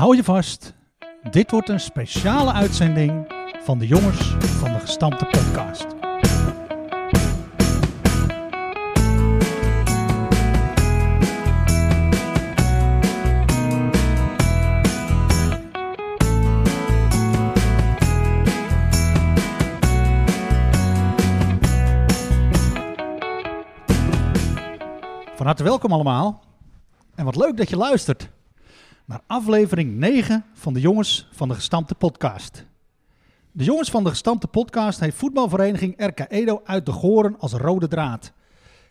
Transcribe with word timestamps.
Hou 0.00 0.16
je 0.16 0.24
vast, 0.24 0.74
dit 1.30 1.50
wordt 1.50 1.68
een 1.68 1.80
speciale 1.80 2.52
uitzending 2.52 3.32
van 3.62 3.78
de 3.78 3.86
jongens 3.86 4.34
van 4.38 4.72
de 4.72 4.78
gestampte 4.78 5.24
podcast. 5.24 5.86
Van 25.36 25.46
harte 25.46 25.62
welkom 25.62 25.92
allemaal. 25.92 26.42
En 27.14 27.24
wat 27.24 27.36
leuk 27.36 27.56
dat 27.56 27.68
je 27.68 27.76
luistert 27.76 28.30
naar 29.10 29.22
aflevering 29.26 29.96
9 29.96 30.44
van 30.52 30.72
de 30.72 30.80
Jongens 30.80 31.28
van 31.32 31.48
de 31.48 31.54
Gestampte 31.54 31.94
Podcast. 31.94 32.66
De 33.52 33.64
Jongens 33.64 33.90
van 33.90 34.04
de 34.04 34.10
Gestampte 34.10 34.46
Podcast 34.46 35.00
heeft 35.00 35.16
voetbalvereniging 35.16 35.94
RK 35.96 36.24
Edo 36.28 36.60
uit 36.64 36.86
de 36.86 36.92
Goren 36.92 37.38
als 37.38 37.52
rode 37.52 37.88
draad. 37.88 38.32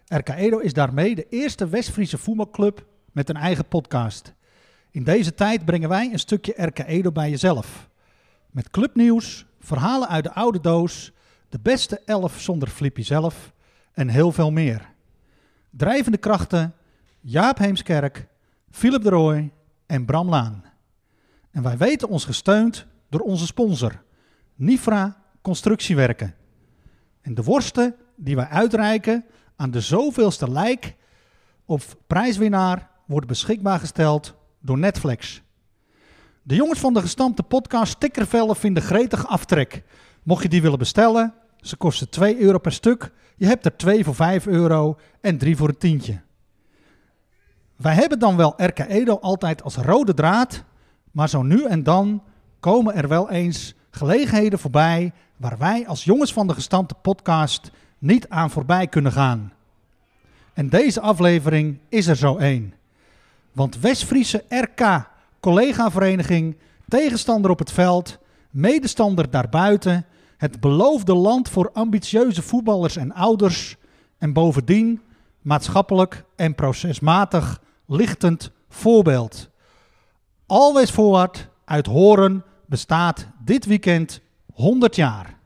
RK 0.07 0.29
Edo 0.29 0.57
is 0.57 0.73
daarmee 0.73 1.15
de 1.15 1.27
eerste 1.29 1.67
West-Friese 1.67 2.17
voetbalclub 2.17 2.85
met 3.11 3.29
een 3.29 3.35
eigen 3.35 3.65
podcast. 3.67 4.33
In 4.91 5.03
deze 5.03 5.33
tijd 5.33 5.65
brengen 5.65 5.89
wij 5.89 6.09
een 6.11 6.19
stukje 6.19 6.53
RK 6.55 6.79
Edo 6.79 7.11
bij 7.11 7.29
jezelf. 7.29 7.89
Met 8.51 8.69
clubnieuws, 8.69 9.45
verhalen 9.59 10.07
uit 10.07 10.23
de 10.23 10.33
oude 10.33 10.59
doos, 10.59 11.11
de 11.49 11.59
beste 11.61 12.01
elf 12.05 12.39
zonder 12.39 12.67
Flippy 12.67 13.01
zelf 13.01 13.53
en 13.93 14.07
heel 14.07 14.31
veel 14.31 14.51
meer. 14.51 14.89
Drijvende 15.69 16.17
krachten, 16.17 16.73
Jaap 17.19 17.57
Heemskerk, 17.57 18.27
Philip 18.69 19.03
de 19.03 19.09
Rooij 19.09 19.51
en 19.89 20.05
Bram 20.05 20.29
Laan. 20.29 20.63
En 21.51 21.63
wij 21.63 21.77
weten 21.77 22.09
ons 22.09 22.25
gesteund 22.25 22.85
door 23.09 23.21
onze 23.21 23.45
sponsor, 23.45 24.03
Nifra 24.55 25.17
Constructiewerken. 25.41 26.35
En 27.21 27.33
de 27.33 27.43
worsten 27.43 27.95
die 28.15 28.35
wij 28.35 28.47
uitreiken 28.47 29.25
aan 29.55 29.71
de 29.71 29.81
zoveelste 29.81 30.51
lijk 30.51 30.95
of 31.65 31.95
prijswinnaar 32.07 32.89
wordt 33.05 33.27
beschikbaar 33.27 33.79
gesteld 33.79 34.35
door 34.59 34.77
Netflix. 34.77 35.41
De 36.41 36.55
jongens 36.55 36.79
van 36.79 36.93
de 36.93 37.01
gestampte 37.01 37.43
podcast 37.43 37.91
stickervellen 37.91 38.55
vinden 38.55 38.83
gretig 38.83 39.27
aftrek. 39.27 39.83
Mocht 40.23 40.43
je 40.43 40.49
die 40.49 40.61
willen 40.61 40.79
bestellen, 40.79 41.33
ze 41.57 41.75
kosten 41.75 42.09
2 42.09 42.39
euro 42.39 42.57
per 42.57 42.71
stuk. 42.71 43.11
Je 43.35 43.45
hebt 43.45 43.65
er 43.65 43.77
2 43.77 44.03
voor 44.03 44.15
5 44.15 44.47
euro 44.47 44.99
en 45.21 45.37
3 45.37 45.55
voor 45.57 45.67
een 45.67 45.77
tientje. 45.77 46.21
Wij 47.81 47.93
hebben 47.93 48.19
dan 48.19 48.35
wel 48.35 48.53
RK 48.57 48.79
Edo 48.79 49.17
altijd 49.21 49.63
als 49.63 49.75
rode 49.75 50.13
draad, 50.13 50.63
maar 51.11 51.29
zo 51.29 51.41
nu 51.41 51.65
en 51.65 51.83
dan 51.83 52.23
komen 52.59 52.95
er 52.95 53.07
wel 53.07 53.29
eens 53.29 53.73
gelegenheden 53.89 54.59
voorbij 54.59 55.13
waar 55.37 55.57
wij 55.57 55.87
als 55.87 56.03
jongens 56.03 56.33
van 56.33 56.47
de 56.47 56.53
gestampte 56.53 56.93
podcast 56.93 57.71
niet 57.97 58.29
aan 58.29 58.49
voorbij 58.49 58.87
kunnen 58.87 59.11
gaan. 59.11 59.53
En 60.53 60.69
deze 60.69 61.01
aflevering 61.01 61.79
is 61.89 62.07
er 62.07 62.15
zo 62.15 62.37
één. 62.37 62.73
Want 63.51 63.79
West-Friese 63.79 64.43
RK, 64.49 65.09
collega-vereniging, 65.39 66.57
tegenstander 66.87 67.51
op 67.51 67.59
het 67.59 67.71
veld, 67.71 68.17
medestander 68.49 69.29
daarbuiten, 69.29 70.05
het 70.37 70.59
beloofde 70.59 71.15
land 71.15 71.49
voor 71.49 71.71
ambitieuze 71.73 72.41
voetballers 72.41 72.95
en 72.95 73.13
ouders 73.13 73.75
en 74.17 74.33
bovendien 74.33 75.01
maatschappelijk 75.41 76.23
en 76.35 76.55
procesmatig 76.55 77.61
lichtend 77.89 78.51
voorbeeld. 78.67 79.49
Always 80.45 80.89
Forward 80.89 81.49
uit 81.65 81.85
Horen 81.85 82.45
bestaat 82.65 83.27
dit 83.43 83.65
weekend 83.65 84.21
100 84.53 84.95
jaar. 84.95 85.37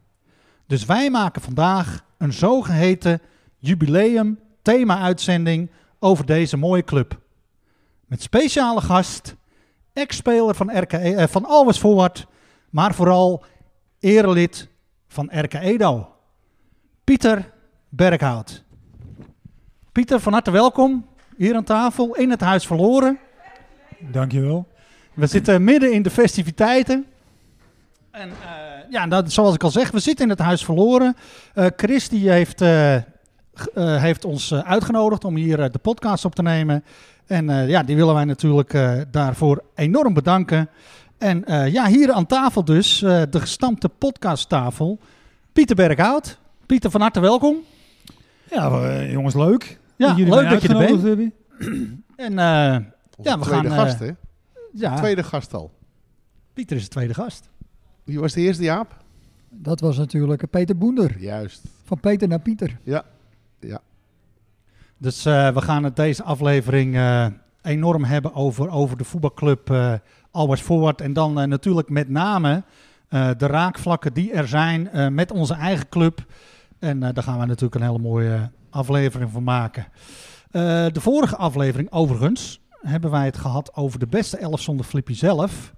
Dus 0.68 0.86
wij 0.86 1.10
maken 1.10 1.42
vandaag 1.42 2.06
een 2.18 2.34
zogeheten 2.34 3.22
jubileum 3.58 4.40
thema-uitzending 4.62 5.72
over 6.00 6.26
deze 6.26 6.58
mooie 6.58 6.84
club. 6.84 7.20
Met 8.06 8.22
speciale 8.22 8.82
gast, 8.82 9.36
ex-speler 9.94 10.56
van, 10.56 10.80
RK, 10.80 10.94
eh, 10.94 11.28
van 11.28 11.46
Always 11.46 11.78
Forward, 11.78 12.28
maar 12.70 12.94
vooral 12.94 13.44
erelid 14.00 14.70
van 15.08 15.30
RK 15.32 15.54
Edo, 15.54 16.16
Pieter 17.04 17.54
Berghout. 17.90 18.64
Pieter, 19.92 20.20
van 20.20 20.34
harte 20.34 20.52
welkom 20.52 21.12
hier 21.38 21.56
aan 21.56 21.64
tafel 21.64 22.16
in 22.16 22.30
het 22.30 22.42
Huis 22.42 22.66
Verloren. 22.66 23.20
Dankjewel. 24.00 24.68
We 25.14 25.28
zitten 25.28 25.64
midden 25.64 25.92
in 25.94 26.02
de 26.02 26.10
festiviteiten. 26.10 27.06
En 28.12 28.30
uh, 28.30 28.36
ja, 28.90 29.08
dat, 29.08 29.32
zoals 29.32 29.56
ik 29.56 29.64
al 29.64 29.72
zeg, 29.72 29.92
we 29.92 30.00
zitten 30.00 30.26
in 30.26 30.32
het 30.32 30.40
Huis 30.40 30.66
Verloren. 30.66 31.16
Uh, 31.56 31.66
Chris 31.76 32.10
die 32.10 32.30
heeft, 32.30 32.62
uh, 32.62 32.98
heeft 33.76 34.26
ons 34.26 34.54
uitgenodigd 34.54 35.26
om 35.26 35.36
hier 35.36 35.72
de 35.72 35.80
podcast 35.80 36.26
op 36.26 36.36
te 36.36 36.42
nemen. 36.42 36.84
En 37.28 37.68
ja, 37.68 37.84
die 37.84 37.96
willen 37.96 38.14
wij 38.14 38.26
natuurlijk 38.26 38.78
daarvoor 39.12 39.64
enorm 39.76 40.14
bedanken. 40.14 40.70
En 41.18 41.44
ja, 41.72 41.88
hier 41.88 42.12
aan 42.12 42.26
tafel 42.26 42.66
dus, 42.66 43.00
de 43.00 43.40
gestampte 43.40 43.90
podcasttafel. 43.90 45.00
Pieter 45.54 45.76
Berghout. 45.76 46.38
Pieter, 46.66 46.92
van 46.92 47.02
harte 47.02 47.20
welkom. 47.20 47.58
Ja, 48.50 49.02
jongens, 49.04 49.36
leuk. 49.36 49.80
Ja, 49.96 50.14
leuk 50.14 50.50
dat 50.50 50.62
je 50.62 50.68
er 50.68 50.78
bent. 50.78 51.02
Hebben. 51.02 51.34
En 52.16 52.32
uh, 52.32 52.38
ja, 52.38 53.40
we 53.40 53.46
tweede 53.46 53.70
gaan... 53.70 53.86
gast, 53.86 54.00
hè? 54.00 54.10
Ja. 54.74 54.96
Tweede 54.96 55.24
gast 55.24 55.54
al. 55.54 55.72
Pieter 56.54 56.78
is 56.78 56.84
de 56.84 56.90
tweede 56.90 57.14
gast. 57.14 57.50
Wie 58.04 58.20
was 58.20 58.34
de 58.34 58.42
eerste, 58.42 58.64
Jaap? 58.64 58.98
Dat 59.50 59.80
was 59.80 59.98
natuurlijk 59.98 60.50
Peter 60.50 60.78
Boender. 60.78 61.20
Juist. 61.20 61.62
Van 61.84 62.00
Peter 62.00 62.28
naar 62.28 62.40
Pieter. 62.40 62.78
Ja, 62.84 63.04
ja. 63.60 63.82
Dus 64.98 65.26
uh, 65.26 65.54
we 65.54 65.62
gaan 65.62 65.84
het 65.84 65.96
deze 65.96 66.24
aflevering 66.24 66.96
uh, 66.96 67.26
enorm 67.62 68.04
hebben 68.04 68.34
over, 68.34 68.70
over 68.70 68.98
de 68.98 69.04
voetbalclub 69.04 69.70
uh, 69.70 69.94
Always 70.32 70.62
Forward. 70.62 71.02
En 71.02 71.14
dan 71.14 71.34
natuurlijk 71.50 71.90
met 71.90 72.10
name 72.10 72.64
de 73.38 73.48
raakvlakken 73.48 74.14
die 74.14 74.32
er 74.32 74.48
zijn 74.48 74.90
met 75.14 75.32
onze 75.32 75.54
eigen 75.54 75.90
club. 75.90 76.26
En 76.80 77.00
daar 77.00 77.24
gaan 77.24 77.40
we 77.40 77.46
natuurlijk 77.46 77.76
een 77.76 77.88
hele 77.88 78.00
mooie 78.00 78.52
aflevering 78.74 79.32
van 79.32 79.44
maken. 79.44 79.86
Uh, 80.52 80.86
de 80.92 81.02
vorige 81.02 81.36
aflevering, 81.36 81.92
overigens, 81.92 82.62
hebben 82.82 83.12
wij 83.12 83.26
het 83.26 83.38
gehad 83.38 83.76
over 83.76 84.00
de 84.00 84.08
beste 84.08 84.38
elf 84.38 84.62
zonder 84.62 84.86
Flippy 84.86 85.14
zelf. 85.14 85.74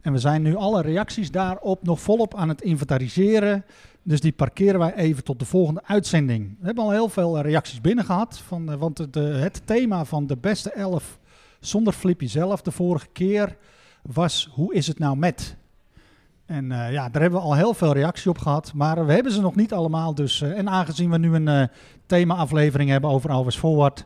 En 0.00 0.12
we 0.12 0.18
zijn 0.18 0.42
nu 0.42 0.56
alle 0.56 0.82
reacties 0.82 1.30
daarop 1.30 1.82
nog 1.82 2.00
volop 2.00 2.34
aan 2.34 2.48
het 2.48 2.62
inventariseren. 2.62 3.64
Dus 4.02 4.20
die 4.20 4.32
parkeren 4.32 4.78
wij 4.78 4.94
even 4.94 5.24
tot 5.24 5.38
de 5.38 5.44
volgende 5.44 5.82
uitzending. 5.84 6.56
We 6.58 6.66
hebben 6.66 6.84
al 6.84 6.90
heel 6.90 7.08
veel 7.08 7.40
reacties 7.40 7.80
binnen 7.80 8.04
gehad. 8.04 8.38
Van, 8.38 8.70
uh, 8.70 8.76
want 8.76 9.12
de, 9.12 9.20
het 9.20 9.62
thema 9.64 10.04
van 10.04 10.26
de 10.26 10.36
beste 10.36 10.70
elf 10.70 11.18
zonder 11.60 11.92
Flippy 11.92 12.26
zelf 12.26 12.62
de 12.62 12.70
vorige 12.70 13.08
keer 13.12 13.56
was: 14.02 14.48
hoe 14.52 14.74
is 14.74 14.86
het 14.86 14.98
nou 14.98 15.16
met? 15.16 15.56
En 16.46 16.64
uh, 16.64 16.92
ja, 16.92 17.08
daar 17.08 17.22
hebben 17.22 17.40
we 17.40 17.46
al 17.46 17.54
heel 17.54 17.74
veel 17.74 17.92
reactie 17.92 18.30
op 18.30 18.38
gehad. 18.38 18.72
Maar 18.74 19.06
we 19.06 19.12
hebben 19.12 19.32
ze 19.32 19.40
nog 19.40 19.54
niet 19.54 19.72
allemaal. 19.72 20.14
Dus, 20.14 20.40
uh, 20.40 20.58
en 20.58 20.68
aangezien 20.68 21.10
we 21.10 21.18
nu 21.18 21.34
een 21.34 21.48
uh, 21.48 21.62
thema-aflevering 22.06 22.90
hebben 22.90 23.10
over 23.10 23.30
Always 23.30 23.56
Forward, 23.56 24.04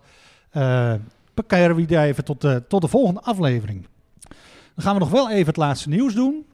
parkeren 1.35 1.77
we 1.77 1.87
die 1.87 1.99
even 1.99 2.25
tot 2.25 2.41
de, 2.41 2.63
tot 2.69 2.81
de 2.81 2.89
volgende 2.89 3.21
aflevering. 3.21 3.87
Dan 4.75 4.85
gaan 4.85 4.95
we 4.95 5.01
nog 5.01 5.11
wel 5.11 5.31
even 5.31 5.47
het 5.47 5.57
laatste 5.57 5.89
nieuws 5.89 6.15
doen 6.15 6.47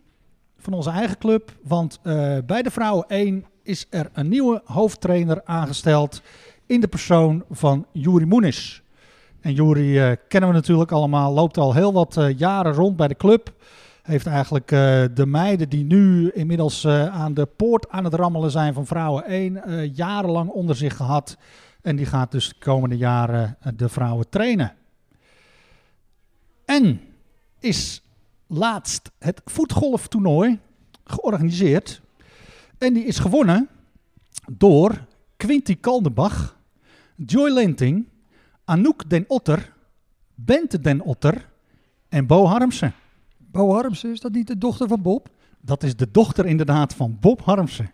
van 0.59 0.73
onze 0.73 0.91
eigen 0.91 1.19
club. 1.19 1.53
Want 1.63 2.01
bij 2.47 2.63
de 2.63 2.71
Vrouwen 2.71 3.05
1 3.09 3.45
is 3.63 3.87
er 3.91 4.11
een 4.13 4.29
nieuwe 4.29 4.63
hoofdtrainer 4.65 5.41
aangesteld 5.45 6.23
in 6.67 6.81
de 6.81 6.89
persoon 6.89 7.45
van 7.51 7.87
Juri 7.93 8.25
Moenis. 8.25 8.83
En 9.41 9.53
Juri 9.53 10.17
kennen 10.29 10.51
we 10.51 10.55
natuurlijk 10.57 10.93
allemaal, 10.93 11.33
loopt 11.33 11.59
al 11.59 11.75
heel 11.75 11.93
wat 11.93 12.19
jaren 12.37 12.73
rond 12.73 12.97
bij 12.97 13.09
de 13.09 13.17
club 13.17 13.53
heeft 14.05 14.27
eigenlijk 14.27 14.71
uh, 14.71 15.05
de 15.15 15.27
meiden 15.27 15.69
die 15.69 15.85
nu 15.85 16.31
inmiddels 16.31 16.85
uh, 16.85 17.07
aan 17.07 17.35
de 17.35 17.47
poort 17.47 17.91
aan 17.91 18.05
het 18.05 18.15
rammelen 18.15 18.51
zijn 18.51 18.75
van 18.75 18.87
Vrouwen 18.87 19.25
1, 19.25 19.63
uh, 19.67 19.95
jarenlang 19.95 20.51
onder 20.51 20.77
zich 20.77 20.97
gehad. 20.97 21.37
En 21.83 21.97
die 21.97 22.07
gaat 22.07 22.33
dus 22.33 22.49
de 22.49 22.55
komende 22.59 22.97
jaren 22.97 23.57
de 23.77 23.89
vrouwen 23.89 24.29
trainen. 24.29 24.75
En 26.65 27.01
is 27.61 28.03
laatst 28.47 29.11
het 29.19 29.41
voetgolftoernooi 29.45 30.59
georganiseerd. 31.05 32.01
En 32.79 32.93
die 32.93 33.05
is 33.05 33.19
gewonnen 33.19 33.69
door 34.51 35.05
Quinty 35.37 35.77
Kaldenbach, 35.81 36.57
Joy 37.17 37.51
Lenting, 37.51 38.09
Anouk 38.65 39.11
den 39.11 39.25
Otter, 39.29 39.73
Bente 40.35 40.81
den 40.81 41.01
Otter 41.01 41.49
en 42.09 42.27
Bo 42.27 42.47
Harmsen. 42.47 42.95
Bo 43.55 43.73
Harmsen, 43.73 44.13
is 44.13 44.21
dat 44.21 44.33
niet 44.33 44.47
de 44.47 44.59
dochter 44.59 44.89
van 44.89 45.03
Bob? 45.03 45.29
Dat 45.61 45.83
is 45.83 45.97
de 45.97 46.09
dochter 46.11 46.47
inderdaad 46.47 46.95
van 46.95 47.17
Bob 47.21 47.45
Harmsen. 47.45 47.91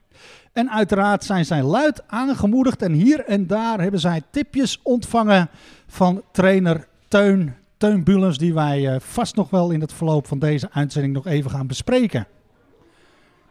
En 0.52 0.70
uiteraard 0.70 1.24
zijn 1.24 1.44
zij 1.44 1.62
luid 1.62 2.08
aangemoedigd 2.08 2.82
en 2.82 2.92
hier 2.92 3.24
en 3.24 3.46
daar 3.46 3.80
hebben 3.80 4.00
zij 4.00 4.22
tipjes 4.30 4.80
ontvangen 4.82 5.48
van 5.86 6.22
trainer 6.32 6.88
Teun 7.08 7.54
Teun 7.76 8.04
Bulens 8.04 8.38
die 8.38 8.54
wij 8.54 8.94
eh, 8.94 9.00
vast 9.00 9.36
nog 9.36 9.50
wel 9.50 9.70
in 9.70 9.80
het 9.80 9.92
verloop 9.92 10.26
van 10.26 10.38
deze 10.38 10.68
uitzending 10.72 11.14
nog 11.14 11.26
even 11.26 11.50
gaan 11.50 11.66
bespreken. 11.66 12.26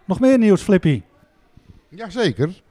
Nog 0.05 0.19
meer 0.19 0.37
nieuws, 0.37 0.61
Flippy? 0.61 1.01
Jazeker. 1.89 2.61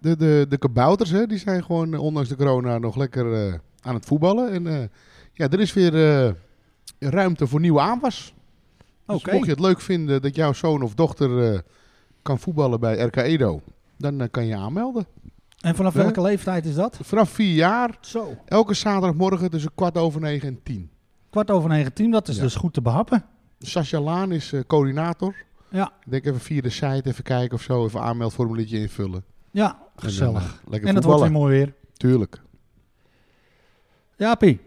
De, 0.00 0.16
de, 0.16 0.46
de 0.48 0.58
kabouters, 0.58 1.10
hè, 1.10 1.26
die 1.26 1.38
zijn 1.38 1.64
gewoon 1.64 1.94
eh, 1.94 2.00
ondanks 2.00 2.28
de 2.28 2.36
corona 2.36 2.78
nog 2.78 2.96
lekker 2.96 3.32
eh, 3.32 3.54
aan 3.80 3.94
het 3.94 4.06
voetballen. 4.06 4.52
En 4.52 4.90
ja, 5.32 5.48
er 5.48 5.60
is 5.60 5.72
weer 5.72 6.34
ruimte 6.98 7.46
voor 7.46 7.60
nieuwe 7.60 7.80
aanwas. 7.80 8.34
Dus 9.06 9.24
mocht 9.24 9.44
je 9.44 9.50
het 9.50 9.60
leuk 9.60 9.80
vinden 9.80 10.22
dat 10.22 10.34
jouw 10.34 10.52
zoon 10.52 10.82
of 10.82 10.94
dochter 10.94 11.52
eh, 11.52 11.58
kan 12.22 12.38
voetballen 12.38 12.80
bij 12.80 12.98
RK 12.98 13.16
Edo, 13.16 13.60
dan 13.98 14.20
eh, 14.20 14.28
kan 14.30 14.46
je 14.46 14.56
aanmelden. 14.56 15.06
En 15.60 15.74
vanaf 15.74 15.94
welke 15.94 16.20
leeftijd 16.20 16.64
is 16.66 16.74
dat? 16.74 16.98
Vanaf 17.02 17.30
vier 17.30 17.54
jaar, 17.54 17.96
Zo. 18.00 18.36
elke 18.44 18.74
zaterdagmorgen 18.74 19.50
tussen 19.50 19.70
kwart 19.74 19.96
over 19.98 20.20
negen 20.20 20.48
en 20.48 20.60
tien. 20.62 20.90
Kwart 21.30 21.50
over 21.50 21.68
negen 21.68 21.92
tien, 21.92 22.10
dat 22.10 22.28
is 22.28 22.36
Ja. 22.36 22.42
dus 22.42 22.54
goed 22.54 22.72
te 22.74 22.82
behappen. 22.82 23.24
Sascha 23.58 24.00
Laan 24.00 24.32
is 24.32 24.52
eh, 24.52 24.60
coördinator. 24.66 25.34
Ja. 25.70 25.92
Ik 26.04 26.10
denk 26.10 26.24
even 26.24 26.40
via 26.40 26.60
de 26.60 26.70
site 26.70 27.02
even 27.04 27.24
kijken 27.24 27.56
of 27.56 27.62
zo, 27.62 27.84
even 27.84 28.00
aanmeldformuliertje 28.00 28.78
invullen. 28.78 29.24
Ja, 29.50 29.68
En 29.70 29.76
dan, 29.94 30.04
gezellig. 30.04 30.42
eh, 30.44 30.70
lekker 30.70 30.88
En 30.88 30.94
het 30.94 31.04
wordt 31.04 31.20
weer 31.20 31.30
voetballen. 31.30 31.32
mooi 31.32 31.56
weer. 31.58 31.74
Tuurlijk. 31.92 32.40
Jaapie. 34.16 34.60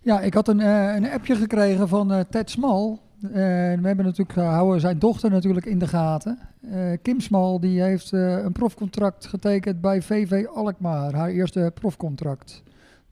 Ja, 0.00 0.20
ik 0.20 0.34
had 0.34 0.48
een, 0.48 0.58
een 0.60 1.10
appje 1.10 1.36
gekregen 1.36 1.88
van 1.88 2.24
Ted 2.30 2.50
Smal. 2.50 3.00
En 3.22 3.80
we 3.80 3.86
hebben 3.86 4.04
natuurlijk, 4.04 4.38
eh, 4.38 4.48
houden 4.48 4.80
zijn 4.80 4.98
dochter 4.98 5.30
natuurlijk 5.30 5.66
in 5.66 5.78
de 5.78 5.88
gaten. 5.88 6.38
Eh, 6.70 6.92
Kim 7.02 7.20
Smal 7.20 7.60
die 7.60 7.82
heeft 7.82 8.12
eh, 8.12 8.42
een 8.42 8.52
profcontract 8.52 9.26
getekend 9.26 9.80
bij 9.80 10.02
VV 10.02 10.44
Alkmaar. 10.54 11.14
Haar 11.14 11.28
eerste 11.28 11.70
profcontract. 11.74 12.62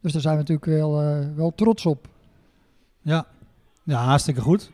Dus 0.01 0.13
daar 0.13 0.21
zijn 0.21 0.35
we 0.35 0.41
natuurlijk 0.41 0.79
wel, 0.79 0.93
wel 1.35 1.53
trots 1.55 1.87
op. 1.87 2.09
Ja. 3.03 3.27
ja, 3.83 4.05
hartstikke 4.05 4.41
goed. 4.41 4.71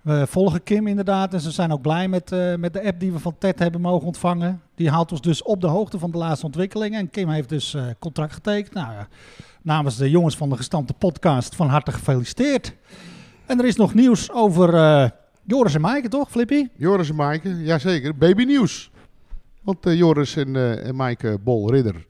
We 0.00 0.26
volgen 0.26 0.62
Kim 0.62 0.86
inderdaad 0.86 1.34
en 1.34 1.40
ze 1.40 1.50
zijn 1.50 1.72
ook 1.72 1.82
blij 1.82 2.08
met, 2.08 2.30
met 2.58 2.72
de 2.72 2.84
app 2.84 3.00
die 3.00 3.12
we 3.12 3.18
van 3.18 3.38
Ted 3.38 3.58
hebben 3.58 3.80
mogen 3.80 4.06
ontvangen. 4.06 4.60
Die 4.74 4.90
haalt 4.90 5.12
ons 5.12 5.20
dus 5.20 5.42
op 5.42 5.60
de 5.60 5.66
hoogte 5.66 5.98
van 5.98 6.10
de 6.10 6.18
laatste 6.18 6.46
ontwikkelingen. 6.46 7.00
En 7.00 7.10
Kim 7.10 7.28
heeft 7.28 7.48
dus 7.48 7.76
contract 7.98 8.32
getekend. 8.32 8.74
Nou 8.74 9.04
namens 9.62 9.96
de 9.96 10.10
jongens 10.10 10.36
van 10.36 10.48
de 10.48 10.56
gestampte 10.56 10.92
podcast 10.92 11.54
van 11.54 11.68
harte 11.68 11.92
gefeliciteerd. 11.92 12.74
En 13.52 13.58
er 13.58 13.64
is 13.64 13.76
nog 13.76 13.94
nieuws 13.94 14.30
over 14.30 14.74
eh, 14.74 15.10
Joris 15.44 15.74
en 15.74 15.80
Maaike, 15.80 16.08
toch, 16.08 16.30
Flippy? 16.30 16.68
Joris 16.76 17.08
en 17.08 17.14
Maaike, 17.14 17.62
jazeker. 17.62 18.16
Baby 18.16 18.44
nieuws. 18.44 18.90
Want 19.62 19.86
eh, 19.86 19.94
Joris 19.94 20.36
en, 20.36 20.56
eh 20.56 20.86
en 20.86 20.94
Maaike 20.96 21.38
Bol-Ridder 21.44 22.06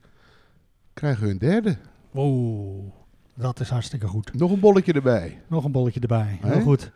krijgen 0.93 1.27
hun 1.27 1.37
derde. 1.37 1.77
Oeh, 2.15 2.91
dat 3.35 3.59
is 3.59 3.69
hartstikke 3.69 4.07
goed. 4.07 4.33
Nog 4.33 4.51
een 4.51 4.59
bolletje 4.59 4.93
erbij. 4.93 5.41
Nog 5.47 5.63
een 5.63 5.71
bolletje 5.71 5.99
erbij. 5.99 6.39
Heel 6.41 6.61
goed. 6.61 6.91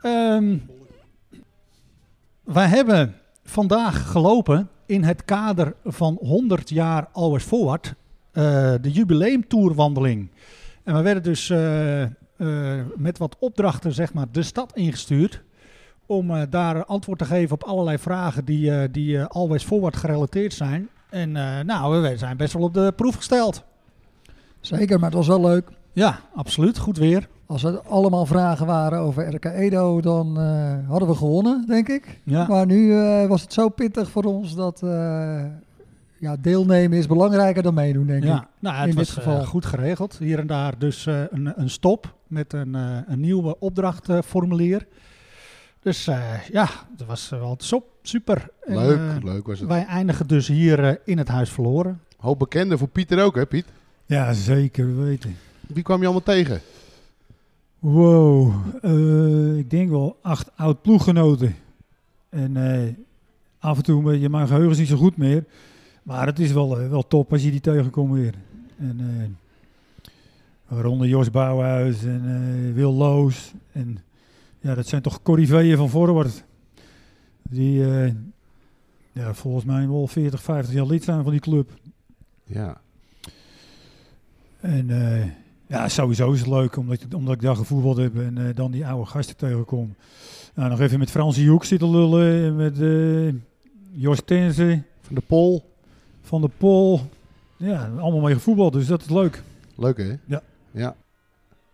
Ehm, 0.00 0.56
wij 2.44 2.66
hebben 2.66 3.14
vandaag 3.44 4.10
gelopen 4.10 4.68
in 4.86 5.02
het 5.02 5.24
kader 5.24 5.74
van 5.84 6.18
100 6.20 6.68
jaar 6.68 7.08
Always 7.12 7.44
Forward. 7.44 7.94
eh, 8.32 8.42
de 8.80 8.90
jubileumtourwandeling. 8.90 10.30
En 10.84 10.94
we 10.94 11.02
werden 11.02 11.22
dus 11.22 11.48
met 12.96 13.18
wat 13.18 13.36
opdrachten 13.38 13.92
zeg 13.92 14.12
maar, 14.12 14.26
de 14.32 14.42
stad 14.42 14.76
ingestuurd. 14.76 15.42
Om 16.06 16.30
eh, 16.30 16.42
daar 16.50 16.84
antwoord 16.84 17.18
te 17.18 17.24
geven 17.24 17.54
op 17.54 17.64
allerlei 17.64 17.98
vragen 17.98 18.44
die, 18.44 18.70
eh, 18.70 18.88
die 18.92 19.18
eh, 19.18 19.26
Always 19.26 19.64
Forward 19.64 19.96
gerelateerd 19.96 20.52
zijn. 20.52 20.88
En 21.10 21.36
eh, 21.36 21.64
nou, 21.64 22.02
we 22.02 22.16
zijn 22.16 22.36
best 22.36 22.52
wel 22.52 22.62
op 22.62 22.74
de 22.74 22.92
proef 22.96 23.14
gesteld. 23.14 23.64
Zeker, 24.60 24.98
maar 24.98 25.08
het 25.08 25.18
was 25.18 25.26
wel 25.26 25.40
leuk. 25.40 25.70
Ja, 25.92 26.18
absoluut. 26.34 26.78
Goed 26.78 26.98
weer. 26.98 27.28
Als 27.46 27.64
er 27.64 27.80
allemaal 27.80 28.26
vragen 28.26 28.66
waren 28.66 28.98
over 28.98 29.34
RK 29.34 29.44
Edo, 29.44 30.00
dan 30.00 30.40
eh, 30.40 30.88
hadden 30.88 31.08
we 31.08 31.14
gewonnen, 31.14 31.64
denk 31.66 31.88
ik. 31.88 32.20
Ja. 32.24 32.46
Maar 32.48 32.66
nu 32.66 32.98
eh, 32.98 33.26
was 33.26 33.42
het 33.42 33.52
zo 33.52 33.68
pittig 33.68 34.10
voor 34.10 34.24
ons 34.24 34.54
dat 34.54 34.82
eh, 34.82 35.44
ja, 36.22 36.36
deelnemen 36.40 36.98
is 36.98 37.06
belangrijker 37.06 37.62
dan 37.62 37.74
meedoen, 37.74 38.06
denk 38.06 38.22
ik. 38.22 38.28
Ja, 38.28 38.48
nou, 38.58 38.76
het 38.76 38.88
in 38.88 38.94
was 38.94 39.06
dit 39.06 39.14
geval. 39.14 39.40
eh, 39.40 39.46
goed 39.46 39.66
geregeld. 39.66 40.16
Hier 40.18 40.38
en 40.38 40.46
daar 40.46 40.78
dus 40.78 41.06
eh, 41.06 41.22
een, 41.30 41.52
een 41.60 41.70
stop 41.70 42.14
met 42.26 42.52
een, 42.52 42.74
eh, 42.74 42.96
een 43.06 43.20
nieuwe 43.20 43.58
opdrachtformulier. 43.58 44.86
dus 45.80 46.06
eh, 46.06 46.48
ja, 46.52 46.68
dat 46.96 47.06
was 47.06 47.28
wel 47.28 47.54
sop, 47.58 47.84
super. 48.02 48.48
En, 48.64 48.76
Leuk, 48.76 49.22
leuk 49.22 49.46
was 49.46 49.58
het. 49.58 49.68
wij 49.68 49.84
eindigen 49.84 50.26
dus 50.26 50.48
hier 50.48 51.00
in 51.04 51.18
het 51.18 51.28
huis 51.28 51.50
verloren. 51.50 52.00
Hoop 52.18 52.38
bekende 52.38 52.78
voor 52.78 52.88
Pieter 52.88 53.22
ook, 53.24 53.34
hè 53.34 53.46
Piet? 53.46 53.66
Ja, 54.06 54.32
zeker 54.32 54.96
weten. 55.04 55.36
Wie 55.60 55.82
kwam 55.82 55.98
je 55.98 56.04
allemaal 56.04 56.22
tegen? 56.22 56.60
Wow, 57.78 58.52
eh, 58.82 59.56
ik 59.58 59.70
denk 59.70 59.90
wel 59.90 60.18
acht 60.22 60.50
oud 60.56 60.82
ploeggenoten. 60.82 61.54
En 62.28 62.56
eh, 62.56 62.88
af 63.58 63.76
en 63.76 63.82
toe, 63.82 64.02
beetje- 64.02 64.28
mijn 64.28 64.46
geheugen 64.46 64.70
is 64.70 64.78
niet 64.78 64.88
zo 64.88 64.96
goed 64.96 65.16
meer. 65.16 65.44
Maar 66.02 66.26
het 66.26 66.38
is 66.38 66.52
wel, 66.52 66.80
eh, 66.80 66.88
wel 66.88 67.06
top 67.06 67.32
als 67.32 67.42
je 67.42 67.50
die 67.50 67.60
tegenkomt 67.60 68.12
weer. 68.12 68.34
En, 68.78 69.00
eh 69.00 69.30
waaronder 70.66 71.08
Jos 71.08 71.30
Bouwhuis 71.30 72.04
en 72.04 72.22
eh, 72.24 72.74
Wil 72.74 72.92
Loos. 72.92 73.52
En 73.72 73.98
ja, 74.60 74.74
dat 74.74 74.86
zijn 74.86 75.02
toch 75.02 75.22
corriveeën 75.22 75.76
van 75.76 75.90
Forward. 75.90 76.44
Die 77.42 77.84
ja, 79.12 79.34
volgens 79.34 79.64
mij 79.64 79.88
wel 79.88 80.06
40, 80.06 80.42
50 80.42 80.74
jaar 80.74 80.86
lid 80.86 81.04
zijn 81.04 81.22
van 81.22 81.32
die 81.32 81.40
club. 81.40 81.70
Ja. 82.44 82.80
En 84.60 84.86
ja, 85.66 85.88
sowieso 85.88 86.32
is 86.32 86.38
het 86.38 86.48
leuk 86.48 86.76
omdat, 86.76 87.14
omdat 87.14 87.34
ik 87.34 87.40
daar 87.40 87.56
gevoetbald 87.56 87.96
heb 87.96 88.18
en 88.18 88.52
dan 88.54 88.70
die 88.70 88.86
oude 88.86 89.06
gasten 89.06 89.36
tegenkom. 89.36 89.94
Nou, 90.54 90.70
nog 90.70 90.80
even 90.80 90.98
met 90.98 91.10
Fransie 91.10 91.48
Hoek 91.48 91.64
zitten 91.64 91.90
lullen 91.90 92.44
en 92.44 92.56
met 92.56 92.80
eh 92.80 93.34
Jos 93.94 94.22
Tense, 94.24 94.82
Van 95.00 95.14
de 95.14 95.22
Pol. 95.26 95.71
Van 96.22 96.40
de 96.40 96.50
Pol. 96.58 97.00
Ja, 97.56 97.90
allemaal 97.98 98.20
mee 98.20 98.34
gevoetbald, 98.34 98.72
dus 98.72 98.86
dat 98.86 99.00
is 99.00 99.08
leuk. 99.10 99.42
Leuk, 99.76 99.96
hè? 99.96 100.14
Ja. 100.24 100.42
Ja. 100.70 100.94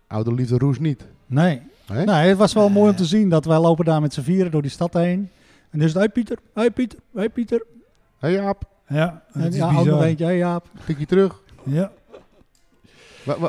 Oude 0.06 0.34
liefde 0.34 0.58
roes 0.58 0.78
niet. 0.78 1.06
Nee. 1.26 1.62
Nee, 1.88 2.06
het 2.28 2.38
was 2.38 2.52
wel 2.52 2.68
mooi 2.68 2.90
om 2.90 2.96
te 2.96 3.04
zien 3.04 3.28
dat 3.28 3.44
wij 3.44 3.58
lopen 3.58 3.84
daar 3.84 4.00
met 4.00 4.14
z'n 4.14 4.20
vieren 4.20 4.50
door 4.50 4.62
die 4.62 4.70
stad 4.70 4.92
heen. 4.92 5.30
En 5.70 5.78
dus, 5.78 5.92
hey 5.94 6.08
Pieter, 6.08 6.38
hey 6.54 6.70
Pieter, 6.70 6.98
hey 7.14 7.28
Pieter. 7.30 7.64
Hé 8.18 8.28
Jaap, 8.28 8.62
Ja, 8.88 9.22
En 9.32 9.52
ja, 9.52 9.76
ook 9.78 9.86
nog 9.86 10.02
eentje, 10.02 10.24
hey 10.24 10.36
Jaap. 10.36 10.66
tikje 10.86 11.06
terug. 11.06 11.42
Ja, 11.62 11.90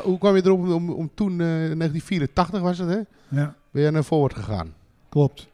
hoe 0.02 0.18
kwam 0.18 0.36
je 0.36 0.44
erop 0.44 0.58
om, 0.60 0.72
om, 0.72 0.90
om 0.90 1.10
toen, 1.14 1.30
eh 1.32 1.36
1984 1.46 2.60
was 2.60 2.78
het, 2.78 2.88
hè? 2.88 2.98
ja, 3.40 3.54
Ben 3.70 3.82
jij 3.82 3.90
naar 3.90 4.02
Forward 4.02 4.34
gegaan? 4.34 4.74
klopt. 5.08 5.48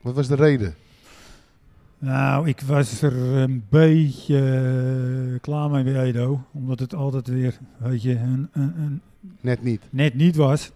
Wat 0.00 0.14
was 0.14 0.28
de 0.28 0.34
reden? 0.34 0.74
Nou, 1.98 2.48
ik 2.48 2.60
was 2.60 3.02
er 3.02 3.16
een 3.16 3.64
beetje 3.68 4.36
eh, 4.38 5.40
klaar 5.40 5.70
mee 5.70 5.84
bij 5.84 6.02
Edo. 6.02 6.40
Omdat 6.52 6.78
het 6.80 6.94
altijd 6.94 7.28
weer, 7.28 7.58
weet 7.78 8.02
je, 8.02 8.16
een, 8.18 8.48
een, 8.52 8.72
een 8.78 9.00
Net 9.40 9.62
niet. 9.62 9.82
net 9.90 10.14
niet 10.14 10.36
was. 10.36 10.70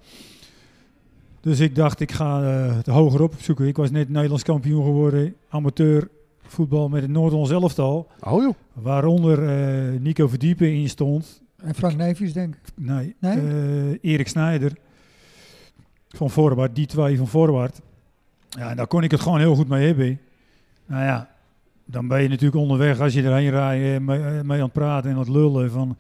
Dus 1.41 1.61
ik 1.61 1.75
dacht, 1.75 2.01
ik 2.01 2.13
ga 2.13 2.43
eh, 2.43 2.77
het 2.77 2.87
hoger 2.87 3.23
op 3.23 3.35
zoeken. 3.39 3.67
Ik 3.67 3.77
was 3.77 3.91
net 3.91 4.09
Nederlands 4.09 4.43
kampioen 4.43 4.85
geworden, 4.85 5.35
amateur 5.49 6.09
voetbal 6.43 6.89
met 6.89 7.03
het 7.03 7.11
Noord-Hollands 7.11 7.51
elftal. 7.53 8.09
Oh 8.21 8.43
joh. 8.43 8.55
Waaronder 8.73 9.49
eh, 9.49 10.01
Nico 10.01 10.29
Verdiepen 10.29 10.73
in 10.73 10.89
stond. 10.89 11.43
En 11.57 11.75
Frank 11.75 11.97
Neefjes, 11.97 12.33
denk 12.33 12.55
ik. 12.55 12.61
Nee, 12.75 13.15
Nee? 13.19 13.37
eh, 13.39 14.11
Erik 14.13 14.29
Snijder 14.29 14.73
van 16.09 16.31
Voorwaard, 16.31 16.75
die 16.75 16.87
twee 16.87 17.17
van 17.17 17.27
Voorwaard. 17.29 17.81
Ja, 18.49 18.71
en 18.71 18.77
daar 18.77 18.87
kon 18.87 19.03
ik 19.03 19.11
het 19.11 19.21
gewoon 19.21 19.39
heel 19.39 19.55
goed 19.55 19.69
mee 19.69 19.87
hebben. 19.87 20.19
Nou 20.93 21.05
ja, 21.05 21.29
dan 21.85 22.09
ben 22.09 22.23
je 22.23 22.29
natuurlijk 22.29 22.63
onderweg 22.63 23.01
als 23.01 23.13
je 23.13 23.23
erheen 23.23 23.51
rijdt 23.51 23.85
eh, 24.01 24.07
mee, 24.07 24.19
eh, 24.23 24.41
mee 24.41 24.59
aan 24.59 24.65
het 24.65 24.73
praten 24.73 25.11
en 25.11 25.17
aan 25.17 25.23
het 25.23 25.31
lullen 25.31 25.71
van... 25.71 25.97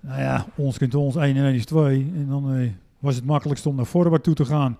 Nou 0.00 0.20
ja, 0.20 0.46
ons 0.56 0.78
kunt 0.78 0.94
ons 0.94 1.16
1 1.16 1.36
en 1.36 1.44
1 1.44 1.54
is 1.54 1.64
2. 1.64 2.12
En 2.16 2.26
dan 2.28 2.54
eh, 2.54 2.70
was 2.98 3.14
het 3.14 3.24
makkelijkst 3.24 3.66
om 3.66 3.76
naar 3.76 3.86
Voorwaard 3.86 4.22
toe 4.22 4.34
te 4.34 4.44
gaan. 4.44 4.78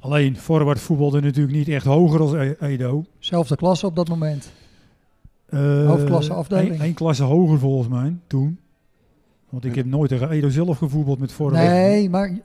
Alleen, 0.00 0.36
Voorwaard 0.36 0.80
voetbalde 0.80 1.20
natuurlijk 1.20 1.56
niet 1.56 1.68
echt 1.68 1.86
hoger 1.86 2.20
als 2.20 2.32
E- 2.32 2.54
Edo. 2.60 3.04
Zelfde 3.18 3.56
klasse 3.56 3.86
op 3.86 3.96
dat 3.96 4.08
moment. 4.08 4.52
Eh, 5.46 5.86
Hoofdklasse 5.86 6.32
afdeling. 6.32 6.80
één 6.80 6.94
klasse 6.94 7.22
hoger 7.22 7.58
volgens 7.58 7.88
mij, 7.88 8.16
toen. 8.26 8.58
Want 9.48 9.64
ik 9.64 9.74
heb 9.74 9.86
nooit 9.86 10.08
tegen 10.08 10.30
Edo 10.30 10.48
zelf 10.48 10.78
gevoetbald 10.78 11.18
met 11.18 11.32
Voorwaard. 11.32 11.68
Nee, 11.68 12.10
maar 12.10 12.28
in 12.28 12.38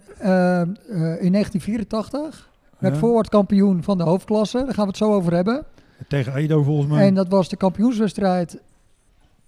1984 1.31 2.49
werd 2.77 2.99
Ja. 3.01 3.21
Kampioen 3.21 3.83
van 3.83 3.97
de 3.97 4.03
hoofdklasse. 4.03 4.57
Daar 4.57 4.73
gaan 4.73 4.83
we 4.83 4.89
het 4.89 4.97
zo 4.97 5.13
over 5.13 5.33
hebben. 5.33 5.65
Tegen 6.07 6.35
Edo 6.35 6.63
volgens 6.63 6.87
mij. 6.91 7.07
En 7.07 7.13
dat 7.13 7.27
was 7.27 7.49
de 7.49 7.55
kampioenswedstrijd 7.55 8.61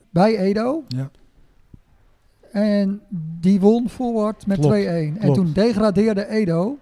bij 0.10 0.38
Edo. 0.38 0.84
Ja. 0.88 1.10
En 2.51 3.01
die 3.39 3.60
won 3.60 3.89
Forward 3.89 4.48
met 4.48 4.58
2-1. 4.58 4.62
Klopt, 4.62 5.18
En 5.20 5.34
toen 5.34 5.51
degradeerde 5.53 6.27
Edo. 6.27 6.77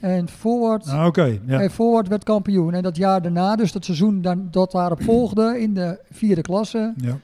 En 0.00 0.28
Forward, 0.28 0.86
Ah, 0.88 1.06
Oké, 1.06 1.38
ja. 1.46 1.60
en 1.60 1.70
Forward 1.70 2.08
werd 2.08 2.24
kampioen. 2.24 2.74
En 2.74 2.82
dat 2.82 2.96
jaar 2.96 3.22
daarna, 3.22 3.56
dus 3.56 3.72
dat 3.72 3.84
seizoen 3.84 4.22
dan, 4.22 4.48
dat 4.50 4.72
daarop 4.72 5.02
volgde 5.12 5.60
in 5.60 5.74
de 5.74 5.98
vierde 6.10 6.40
klasse, 6.42 6.94
ja, 6.96 7.18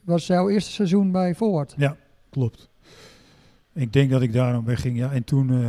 was 0.00 0.26
jouw 0.26 0.48
eerste 0.48 0.70
seizoen 0.72 1.10
bij 1.10 1.34
Forward. 1.34 1.74
klopt. 2.30 2.68
Ik 3.72 3.92
denk 3.92 4.10
dat 4.10 4.22
ik 4.22 4.32
daarom 4.32 4.64
wegging. 4.64 4.96
Ja. 4.96 5.12
En 5.12 5.24
toen, 5.24 5.50
eh, 5.50 5.66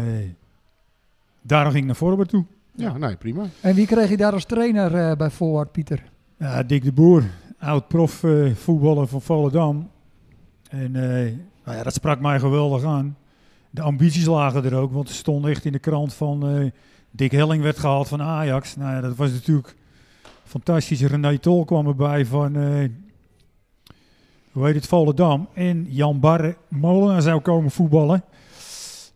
daarom 1.42 1.70
ging 1.72 1.82
ik 1.82 1.88
naar 1.88 1.96
Voorbeeld 1.96 2.30
toe. 2.30 2.46
Ja, 2.78 2.98
nee, 2.98 3.16
prima. 3.16 3.46
En 3.62 3.76
wie 3.76 3.86
kreeg 3.88 4.10
je 4.10 4.18
daar 4.18 4.34
als 4.34 4.46
trainer 4.46 4.96
eh, 4.96 5.16
bij 5.18 5.30
Forward, 5.30 5.72
Pieter? 5.72 6.04
Ja, 6.38 6.64
Dick 6.64 6.84
de 6.84 6.92
Boer, 6.92 7.24
oud 7.60 7.88
prof 7.88 8.24
eh, 8.24 8.56
voetballer 8.56 9.08
van 9.08 9.22
Volendam. 9.22 9.90
En 10.70 10.96
eh, 10.96 11.34
nou 11.66 11.78
ja, 11.78 11.84
dat 11.84 11.94
sprak 11.94 12.20
mij 12.20 12.40
geweldig 12.40 12.84
aan. 12.84 13.18
De 13.70 13.82
ambities 13.82 14.26
lagen 14.26 14.66
er 14.66 14.76
ook, 14.76 14.92
want 14.94 15.10
er 15.10 15.16
stond 15.16 15.46
echt 15.46 15.66
in 15.66 15.72
de 15.72 15.80
krant 15.80 16.14
van... 16.14 16.48
eh, 16.50 16.66
Dick 17.12 17.32
Helling 17.32 17.64
werd 17.64 17.80
gehaald 17.80 18.08
van 18.08 18.22
Ajax. 18.22 18.76
Nou 18.76 18.92
ja, 18.96 19.02
dat 19.02 19.16
was 19.16 19.32
natuurlijk 19.32 19.76
fantastisch. 20.44 21.02
René 21.02 21.38
Tol 21.38 21.66
kwam 21.66 21.88
erbij 21.88 22.26
van... 22.26 22.56
eh, 22.56 22.90
hoe 24.52 24.66
heet 24.66 24.76
het, 24.76 24.88
Volendam. 24.88 25.48
En 25.54 25.86
Jan 25.90 26.20
Barre 26.20 26.56
Molenaar 26.68 27.22
zou 27.22 27.42
komen 27.42 27.72
voetballen. 27.72 28.24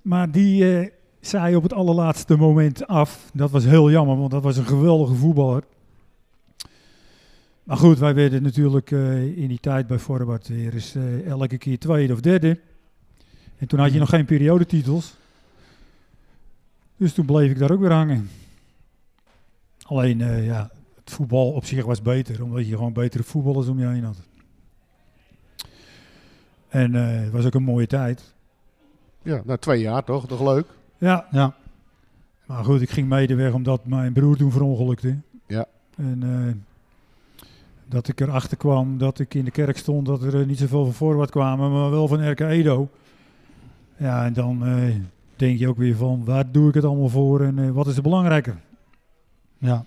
Maar 0.02 0.32
die 0.32 0.80
eh, 0.80 0.90
zei 1.22 1.56
op 1.56 1.64
het 1.64 1.74
allerlaatste 1.74 2.36
moment 2.36 2.88
af. 2.88 3.30
Dat 3.34 3.52
was 3.52 3.64
heel 3.64 3.92
jammer, 3.92 4.18
want 4.18 4.32
dat 4.32 4.44
was 4.44 4.58
een 4.58 4.66
geweldige 4.66 5.14
voetballer. 5.14 5.64
Maar 7.64 7.78
goed, 7.78 8.00
wij 8.00 8.14
werden 8.14 8.44
natuurlijk 8.44 8.92
eh, 8.92 9.38
in 9.38 9.48
die 9.48 9.60
tijd 9.60 9.88
bij 9.88 10.00
Forward 10.00 10.48
weer 10.48 10.74
eens 10.74 10.96
eh, 10.96 11.26
elke 11.26 11.58
keer 11.58 11.80
tweede 11.80 12.14
of 12.14 12.20
derde. 12.20 12.60
En 13.58 13.68
toen 13.68 13.80
had 13.80 13.94
je 13.94 14.00
nog 14.00 14.10
geen 14.10 14.26
periodetitels. 14.26 15.16
Dus 16.98 17.14
toen 17.14 17.26
bleef 17.26 17.52
ik 17.52 17.60
daar 17.60 17.72
ook 17.72 17.80
weer 17.80 17.92
hangen. 17.92 18.30
Alleen, 19.82 20.22
eh, 20.22 20.46
ja, 20.46 20.70
het 20.96 21.14
voetbal 21.14 21.52
op 21.52 21.66
zich 21.66 21.86
was 21.86 22.02
beter, 22.02 22.44
omdat 22.44 22.68
je 22.68 22.76
gewoon 22.76 22.94
betere 22.94 23.24
voetballers 23.24 23.68
om 23.68 23.80
je 23.80 23.88
heen 23.88 24.04
had. 24.04 24.18
En 26.68 26.94
het 26.94 27.32
was 27.32 27.46
ook 27.46 27.54
een 27.54 27.64
mooie 27.64 27.88
tijd. 27.88 28.34
Ja, 29.24 29.42
nou 29.46 29.60
twee 29.60 29.82
jaar 29.82 30.04
toch? 30.04 30.28
Toch 30.28 30.42
leuk? 30.42 30.66
Ja, 31.02 31.26
Ja. 31.32 31.54
maar 32.46 32.64
goed, 32.64 32.82
ik 32.82 32.90
ging 32.90 33.08
mede 33.10 33.36
weg 33.36 33.54
omdat 33.54 33.86
mijn 33.86 34.14
broer 34.14 34.38
toen 34.38 34.52
verongelukte. 34.52 35.18
Ja. 35.48 35.66
En 35.96 36.20
eh, 36.24 36.54
dat 37.88 38.08
ik 38.08 38.20
erachter 38.20 38.58
kwam 38.58 38.98
dat 38.98 39.20
ik 39.20 39.34
in 39.34 39.46
de 39.46 39.52
kerk 39.52 39.78
stond 39.78 40.06
dat 40.06 40.24
er 40.24 40.40
eh, 40.40 40.46
niet 40.48 40.58
zoveel 40.60 40.84
van 40.84 40.94
voorwaarts 40.94 41.32
kwamen, 41.32 41.72
maar 41.72 41.90
wel 41.92 42.08
van 42.08 42.30
RK 42.30 42.40
Edo. 42.40 42.90
Ja, 43.98 44.26
en 44.26 44.34
dan 44.34 44.66
eh, 44.66 44.96
denk 45.36 45.60
je 45.60 45.68
ook 45.68 45.78
weer 45.78 45.96
van, 45.96 46.26
waar 46.26 46.52
doe 46.52 46.68
ik 46.70 46.74
het 46.74 46.84
allemaal 46.86 47.10
voor 47.10 47.42
en 47.42 47.74
wat 47.74 47.88
is 47.88 47.96
er 47.96 48.02
belangrijker? 48.02 48.56
Ja. 49.58 49.86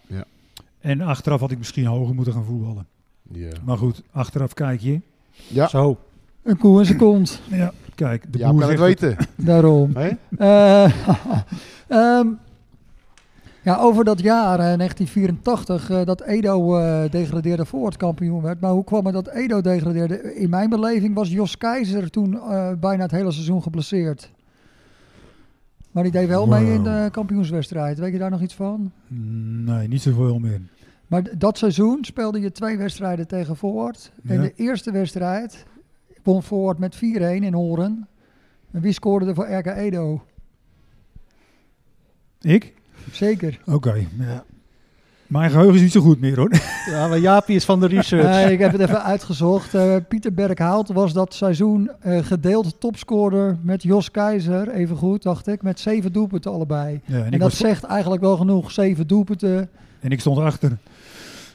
En 0.81 1.01
achteraf 1.01 1.41
had 1.41 1.51
ik 1.51 1.59
misschien 1.59 1.87
hoger 1.87 2.15
moeten 2.15 2.33
gaan 2.33 2.45
voetballen. 2.45 2.87
Ja. 3.23 3.53
Maar 3.65 3.77
goed, 3.79 4.03
achteraf 4.11 4.55
kijk 4.55 4.81
je. 4.81 5.01
Ja, 5.49 5.69
Zo. 5.69 5.99
Een 6.43 6.57
koe 6.57 6.79
en 6.79 6.87
zijn 6.87 6.99
kont, 6.99 7.41
Ja, 7.51 7.73
kijk, 7.95 8.33
de 8.33 8.39
ja 8.39 8.51
boer 8.51 8.61
kan 8.61 8.71
het 8.71 8.79
weten. 8.79 9.17
daarom. 9.37 9.97
Eh, 9.97 10.85
ehm, 11.89 12.27
ja, 13.63 13.77
over 13.77 14.05
dat 14.05 14.21
jaar, 14.21 14.59
eh, 14.59 14.77
1984, 14.77 15.91
eh, 15.91 16.05
dat 16.05 16.21
Edo 16.23 16.79
eh, 16.79 17.11
degradeerde 17.11 17.65
voorwaartkampioen 17.65 18.43
werd. 18.43 18.61
Maar 18.61 18.71
hoe 18.71 18.85
kwam 18.85 19.05
het 19.05 19.15
dat 19.15 19.29
Edo 19.29 19.61
degradeerde? 19.61 20.35
In 20.35 20.51
mijn 20.51 20.69
beleving 20.71 21.15
was 21.15 21.29
Jos 21.31 21.57
Keizer 21.57 22.11
toen 22.11 22.35
eh, 22.41 22.73
bijna 22.81 23.03
het 23.03 23.11
hele 23.11 23.33
seizoen 23.33 23.63
geblesseerd. 23.63 24.31
Maar 25.91 26.03
die 26.03 26.13
deed 26.13 26.29
wel 26.29 26.47
mee 26.47 26.73
in 26.73 26.83
de 26.83 27.09
kampioenswedstrijd. 27.13 27.99
Weet 27.99 28.13
je 28.13 28.19
daar 28.19 28.31
nog 28.31 28.43
iets 28.43 28.55
van? 28.55 28.93
Nee, 29.65 29.89
niet 29.89 30.03
zoveel 30.03 30.39
meer. 30.39 30.61
Maar 31.07 31.23
dat 31.39 31.59
seizoen 31.59 31.99
speelde 32.05 32.41
je 32.41 32.53
twee 32.53 32.77
wedstrijden 32.79 33.27
tegen 33.27 33.57
Forward. 33.57 34.13
En 34.27 34.35
Ja. 34.35 34.41
de 34.43 34.53
eerste 34.57 34.91
wedstrijd 34.91 35.65
won 36.25 36.43
Forward 36.43 36.79
met 36.79 36.97
4-1 36.97 36.99
in 36.99 37.55
Horen. 37.55 38.09
En 38.73 38.81
wie 38.81 38.93
scoorde 38.93 39.27
er 39.27 39.35
voor 39.35 39.53
RK 39.53 39.67
Edo? 39.67 40.25
Ik? 42.41 42.75
Zeker. 43.13 43.61
Oké. 43.67 44.07
Ja. 44.19 44.45
Mijn 45.27 45.51
geheugen 45.51 45.75
is 45.75 45.81
niet 45.81 45.93
zo 45.93 46.01
goed 46.01 46.21
meer 46.21 46.37
hoor. 46.37 46.51
Ja, 46.91 47.09
maar 47.09 47.19
Jaapie 47.19 47.57
is 47.57 47.65
van 47.65 47.81
de 47.81 47.87
research. 47.87 48.31
Nee, 48.31 48.53
ik 48.53 48.59
heb 48.59 48.73
het 48.73 48.81
even 48.81 49.03
uitgezocht. 49.03 49.75
Eh, 49.75 49.97
Pieter 50.09 50.35
Berghout 50.35 50.89
was 50.93 51.13
dat 51.13 51.35
seizoen 51.35 51.91
eh, 52.01 52.25
gedeeld 52.25 52.81
topscorer 52.81 53.57
met 53.63 53.83
Jos 53.83 54.11
Keizer. 54.11 54.69
Even 54.69 54.97
goed, 54.97 55.23
dacht 55.23 55.47
ik. 55.47 55.63
Met 55.63 55.81
zeven 55.81 56.13
doelpunten 56.13 56.53
allebei. 56.53 57.01
Ja, 57.05 57.25
en, 57.25 57.31
dat 57.31 57.41
was, 57.41 57.57
zegt 57.57 57.85
eigenlijk 57.85 58.23
wel 58.23 58.37
genoeg. 58.37 58.71
Zeven 58.71 59.07
doelpunten. 59.07 59.69
en 60.01 60.11
ik 60.11 60.21
stond 60.21 60.39
achter. 60.39 60.79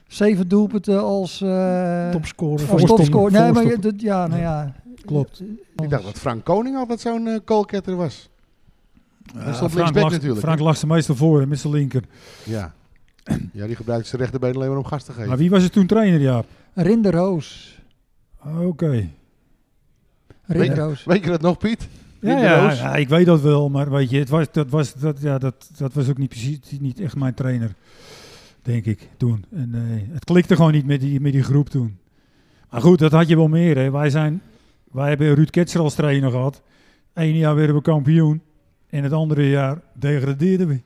Zeven 0.10 0.48
doelpunten 0.48 1.04
als, 1.04 1.42
eh 1.42 2.10
Topscorer. 2.10 2.70
als 2.72 2.84
topscorer. 2.84 3.32
Nee, 3.32 3.52
maar 3.52 3.64
je, 3.64 3.70
voorstop. 3.70 3.82
dat- 3.92 4.02
ja, 4.02 4.28
nou 4.28 4.42
ja. 4.42 4.74
Klopt. 5.06 5.42
Ik 5.76 5.90
dacht 5.90 6.04
dat 6.04 6.20
Frank 6.20 6.44
Koning 6.44 6.76
altijd 6.78 7.00
zo'n 7.00 7.42
goalketter 7.46 7.96
was. 7.96 8.30
Ja, 9.34 9.54
stond 9.54 9.56
Frank, 9.58 9.74
linksback 9.74 10.02
lag, 10.04 10.12
natuurlijk, 10.12 10.40
Frank 10.42 10.60
lag 10.60 10.78
ze 10.78 10.88
meestal 10.88 11.16
voor 11.16 11.48
met 11.48 11.60
zijn 11.60 11.74
linker. 11.74 12.04
Ja. 12.44 12.74
Ja, 13.54 13.66
die 13.66 13.76
gebruikte 13.76 14.08
zijn 14.10 14.22
rechterbeen 14.22 14.56
alleen 14.56 14.68
maar 14.70 14.78
om 14.78 14.86
gas 14.86 15.04
te 15.04 15.12
geven. 15.12 15.28
Maar 15.28 15.38
wie 15.38 15.50
was 15.50 15.64
er 15.64 15.72
toen 15.72 15.86
trainer, 15.86 16.20
Jaap? 16.22 16.46
Rinde 16.74 17.12
Roos. 17.12 17.78
Oké. 18.62 18.88
Rinde 20.46 20.68
Weet- 20.68 20.78
Roos. 20.78 21.04
Weet 21.04 21.24
je 21.24 21.30
dat 21.30 21.42
nog, 21.42 21.58
Piet? 21.58 21.88
Ja, 22.22 22.38
ja, 22.38 22.72
ja, 22.72 22.96
ik 22.96 23.10
weet 23.10 23.26
dat 23.26 23.42
wel, 23.42 23.70
maar 23.70 23.90
weet 23.92 24.10
je, 24.10 24.20
het 24.20 24.30
was, 24.30 24.46
dat, 24.52 24.70
was, 24.70 24.94
dat, 24.94 25.22
ja, 25.22 25.38
dat, 25.38 25.70
dat 25.78 25.94
was 25.94 26.10
ook 26.10 26.18
niet 26.18 26.30
precies 26.30 26.60
niet 26.80 27.00
echt 27.00 27.16
mijn 27.16 27.34
trainer, 27.34 27.74
denk 28.62 28.86
ik, 28.86 29.10
toen. 29.18 29.46
En, 29.52 29.70
eh, 29.76 30.14
het 30.14 30.24
klikte 30.26 30.56
gewoon 30.56 30.72
niet 30.72 30.86
met 30.86 31.00
die, 31.02 31.20
met 31.20 31.32
die 31.32 31.44
groep 31.44 31.70
toen. 31.70 31.98
Maar 32.70 32.82
goed, 32.82 33.00
dat 33.00 33.12
had 33.12 33.28
je 33.28 33.36
wel 33.36 33.48
meer. 33.48 33.78
Hè. 33.78 33.92
Wij, 33.92 34.10
zijn, 34.10 34.42
wij 34.92 35.10
hebben 35.10 35.34
Ruud 35.36 35.50
Ketser 35.50 35.82
als 35.82 35.94
trainer 35.96 36.32
gehad. 36.32 36.62
Eén 37.14 37.36
jaar 37.38 37.56
werden 37.56 37.76
we 37.76 37.82
kampioen 37.82 38.42
en 38.90 39.04
het 39.04 39.14
andere 39.14 39.50
jaar 39.50 39.82
degradeerden 39.94 40.68
we. 40.68 40.82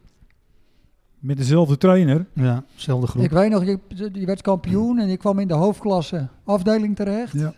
Met 1.20 1.38
dezelfde 1.38 1.78
trainer. 1.78 2.26
Ja, 2.34 2.64
dezelfde 2.76 3.08
groep. 3.08 3.24
Ik 3.24 3.32
weet 3.32 3.50
nog, 3.50 3.64
je, 3.66 3.80
je 4.14 4.26
werd 4.26 4.42
kampioen 4.42 5.00
en 5.00 5.08
je 5.08 5.18
kwam 5.18 5.40
in 5.40 5.48
de 5.48 5.54
hoofdklasse 5.54 6.28
afdeling 6.44 6.96
terecht. 6.96 7.34
Ja. 7.34 7.54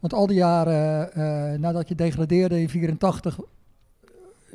Want 0.00 0.14
al 0.14 0.26
die 0.26 0.36
jaren 0.36 1.12
eh, 1.12 1.58
nadat 1.58 1.88
je 1.88 1.94
degradeerde 1.94 2.60
in 2.60 2.68
84 2.68 3.38
eh, 3.40 3.46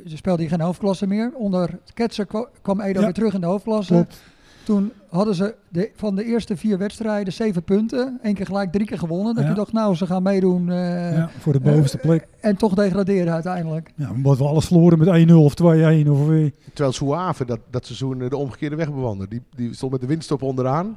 speelde 0.04 0.42
je 0.42 0.48
geen 0.48 0.60
hoofdklasse 0.60 1.06
meer. 1.06 1.32
Onder 1.34 1.78
Ketser 1.94 2.26
kwa- 2.26 2.48
kwam 2.62 2.80
Edo 2.80 2.98
Ja. 2.98 3.04
weer 3.04 3.14
terug 3.14 3.34
in 3.34 3.40
de 3.40 3.46
hoofdklasse. 3.46 3.92
Klopt. 3.92 4.22
Toen 4.64 4.92
hadden 5.08 5.34
ze 5.34 5.54
de, 5.68 5.90
van 5.96 6.14
de 6.16 6.24
eerste 6.24 6.56
vier 6.56 6.78
wedstrijden 6.78 7.32
zeven 7.32 7.62
punten. 7.62 8.18
Eén 8.22 8.34
keer 8.34 8.46
gelijk, 8.46 8.72
drie 8.72 8.86
keer 8.86 8.98
gewonnen. 8.98 9.34
Dat 9.34 9.42
Ja. 9.44 9.48
je 9.50 9.56
dacht, 9.56 9.72
nou, 9.72 9.94
ze 9.94 10.06
gaan 10.06 10.22
meedoen. 10.22 10.70
eh, 10.70 11.12
Ja, 11.16 11.30
voor 11.38 11.52
de 11.52 11.60
bovenste 11.60 11.98
plek. 11.98 12.26
En 12.40 12.56
toch 12.56 12.74
degraderen 12.74 13.32
uiteindelijk. 13.32 13.92
Ja, 13.96 14.10
omdat 14.10 14.38
we 14.38 14.44
alles 14.44 14.66
verloren 14.66 14.98
met 14.98 15.08
1-0 15.08 15.44
of 15.44 15.54
2-1. 15.54 16.08
Of, 16.10 16.30
eh, 16.30 16.50
Terwijl 16.72 16.92
Suave 16.92 17.44
dat, 17.44 17.58
dat 17.70 17.86
seizoen 17.86 18.22
eh, 18.22 18.28
de 18.30 18.36
omgekeerde 18.36 18.76
weg 18.76 18.86
bewandelde. 18.92 19.28
Die, 19.28 19.42
die 19.56 19.74
stond 19.74 19.92
met 19.92 20.00
de 20.00 20.06
winststop 20.06 20.42
onderaan. 20.42 20.96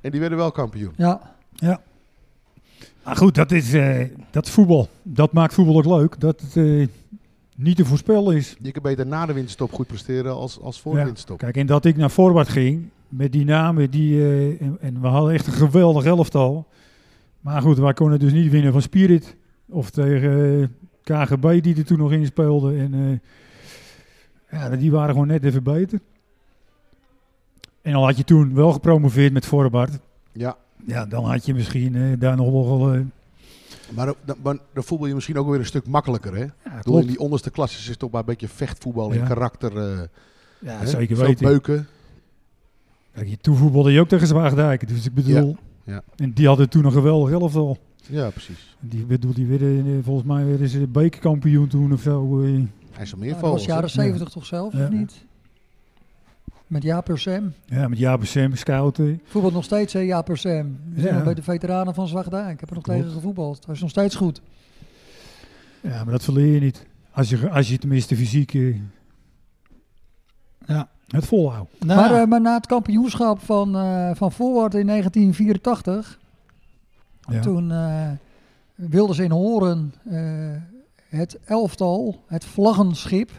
En 0.00 0.10
die 0.10 0.20
werden 0.20 0.38
wel 0.38 0.50
kampioen. 0.52 0.92
Ja, 0.96 1.20
Maar 3.04 3.16
goed, 3.16 3.34
dat 3.34 3.52
is, 3.52 3.72
eh, 3.74 4.04
dat 4.30 4.46
is 4.46 4.52
voetbal. 4.52 4.88
Dat 5.02 5.32
maakt 5.32 5.54
voetbal 5.54 5.76
ook 5.76 5.84
leuk. 6.00 6.20
Dat 6.20 6.42
eh, 6.54 6.86
niet 7.58 7.76
te 7.76 7.84
voorspellen 7.84 8.36
is. 8.36 8.56
Je 8.62 8.70
kan 8.72 8.82
beter 8.82 9.06
na 9.06 9.26
de 9.26 9.32
winststop 9.32 9.72
goed 9.72 9.86
presteren 9.86 10.32
als, 10.34 10.60
als 10.60 10.80
voor 10.80 10.92
de 10.92 10.98
Ja. 10.98 11.04
winststop. 11.04 11.38
Kijk, 11.38 11.56
en 11.56 11.66
dat 11.66 11.84
ik 11.84 11.96
naar 11.96 12.10
voorwaarts 12.10 12.50
ging 12.50 12.88
met 13.08 13.32
die 13.32 13.44
namen. 13.44 13.90
Die, 13.90 14.20
eh, 14.20 14.60
en, 14.60 14.76
en 14.80 15.00
we 15.00 15.06
hadden 15.06 15.32
echt 15.34 15.46
een 15.46 15.52
geweldig 15.52 16.04
elftal. 16.04 16.66
Maar 17.40 17.62
goed, 17.62 17.78
wij 17.78 17.92
konden 17.92 18.18
dus 18.18 18.32
niet 18.32 18.50
winnen 18.50 18.72
van 18.72 18.82
Spirit. 18.82 19.36
Of 19.68 19.90
tegen 19.90 20.60
eh, 21.04 21.22
KGB 21.26 21.62
die 21.62 21.76
er 21.76 21.84
toen 21.84 21.98
nog 21.98 22.12
in 22.12 22.26
speelde. 22.26 22.76
En 22.78 22.94
eh, 22.94 24.58
ja, 24.60 24.76
die 24.76 24.90
waren 24.90 25.10
gewoon 25.12 25.26
net 25.26 25.44
even 25.44 25.62
beter. 25.62 26.00
En 27.82 27.94
al 27.94 28.04
had 28.04 28.16
je 28.16 28.24
toen 28.24 28.54
wel 28.54 28.72
gepromoveerd 28.72 29.32
met 29.32 29.46
Voorbart. 29.46 29.98
Ja, 30.32 30.56
Ja, 30.86 31.06
dan 31.06 31.24
had 31.24 31.46
je 31.46 31.54
misschien 31.54 32.16
daar 32.18 32.36
nog 32.36 32.50
wel... 32.50 32.96
maar 33.94 34.06
dan, 34.24 34.36
dan, 34.42 34.60
voetbal 34.84 35.06
je 35.08 35.14
misschien 35.14 35.38
ook 35.38 35.48
weer 35.48 35.58
een 35.58 35.66
stuk 35.66 35.86
makkelijker. 35.86 36.34
Hè? 36.34 36.42
Ja, 36.42 36.50
bedoel, 36.64 36.80
klopt. 36.82 37.02
in 37.02 37.08
die 37.10 37.18
onderste 37.20 37.50
klasses 37.50 37.88
is 37.88 37.96
toch 37.96 38.10
maar 38.10 38.20
een 38.20 38.26
beetje 38.26 38.48
vechtvoetbal 38.48 39.12
Ja. 39.12 39.20
en 39.20 39.26
karakter. 39.26 39.76
eh, 39.78 40.00
Ja, 40.60 40.78
hè? 40.78 40.86
zeker 40.86 41.16
Veel 41.16 41.26
weten. 41.26 41.46
beuken. 41.46 41.86
Kijk, 43.14 43.28
je- 43.28 43.36
toen 43.38 43.56
voetbalde 43.56 43.92
je 43.92 44.00
ook 44.00 44.08
tegen 44.08 44.26
Zwaagdijk. 44.26 44.88
Dus 44.88 45.06
ik 45.06 45.14
bedoel... 45.14 45.56
ja. 45.84 46.02
En 46.16 46.32
die 46.32 46.46
hadden 46.46 46.68
toen 46.68 46.84
een 46.84 46.92
geweldig 46.92 47.30
elftal. 47.40 47.78
Ja, 48.08 48.30
precies. 48.30 48.76
Die, 48.80 49.04
bedoel, 49.04 49.32
die 49.34 49.46
werden, 49.46 49.86
eh, 49.86 49.92
volgens 50.04 50.26
mij 50.26 50.44
werden 50.46 50.68
ze 50.68 50.86
bekerkampioen 50.86 51.68
toen 51.68 51.92
of 51.92 52.00
zo. 52.02 52.42
eh. 52.42 52.46
Hij 52.92 53.04
is 53.06 53.12
al 53.14 53.18
dat 53.18 53.18
meer 53.18 53.40
was 53.40 53.64
jaren 53.64 53.82
Ja. 53.84 53.88
70 53.88 54.28
toch 54.28 54.46
zelf, 54.46 54.72
Ja. 54.72 54.84
of 54.84 54.90
niet? 54.90 55.24
Met 56.68 56.82
Jaap 56.82 57.10
Sam. 57.14 57.52
Ja, 57.66 57.88
met 57.88 57.98
Jaap 57.98 58.24
Sem, 58.24 58.56
scouten. 58.56 59.20
Voetbal 59.24 59.50
nog 59.50 59.64
steeds, 59.64 59.92
hè, 59.92 59.98
Jaap 60.00 60.30
Sam. 60.32 60.78
Ja. 60.94 61.22
bij 61.22 61.34
de 61.34 61.42
veteranen 61.42 61.94
van 61.94 62.08
Zwaagdijk. 62.08 62.52
Ik 62.52 62.60
heb 62.60 62.68
er 62.68 62.74
nog 62.74 62.84
Klopt. 62.84 62.98
tegen 63.00 63.14
gevoetbald. 63.14 63.64
Hij 63.66 63.74
is 63.74 63.80
nog 63.80 63.90
steeds 63.90 64.14
goed. 64.14 64.40
Ja, 65.80 66.04
maar 66.04 66.12
dat 66.12 66.24
verleer 66.24 66.54
je 66.54 66.60
niet. 66.60 66.86
Als 67.10 67.28
je, 67.30 67.50
als 67.50 67.68
je 67.68 67.78
tenminste 67.78 68.16
fysiek 68.16 68.54
eh, 68.54 68.76
Ja. 70.66 70.88
het 71.06 71.26
volhoudt. 71.26 71.84
Nou, 71.84 72.00
Maar, 72.00 72.20
eh, 72.22 72.26
maar 72.28 72.40
na 72.40 72.54
het 72.54 72.66
kampioenschap 72.66 73.40
van, 73.42 73.76
eh 73.76 74.10
van 74.14 74.32
Forward 74.32 74.74
in 74.74 74.86
1984, 74.86 76.18
Ja. 77.28 77.40
toen 77.40 77.70
eh, 77.72 78.10
wilden 78.74 79.14
ze 79.16 79.24
in 79.24 79.30
Horen, 79.30 79.94
eh, 80.10 80.20
het 81.08 81.38
elftal, 81.44 82.24
het 82.26 82.44
vlaggenschip, 82.44 83.30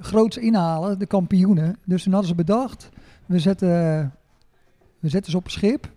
groots 0.00 0.36
inhalen, 0.36 0.98
de 0.98 1.06
kampioenen. 1.06 1.76
Dus 1.84 2.02
toen 2.02 2.12
hadden 2.12 2.30
ze 2.30 2.36
bedacht, 2.36 2.88
we 3.26 3.38
zetten, 3.38 3.68
we 4.98 5.08
zetten 5.08 5.30
ze 5.30 5.38
op 5.38 5.44
een 5.44 5.50
schip. 5.50 5.90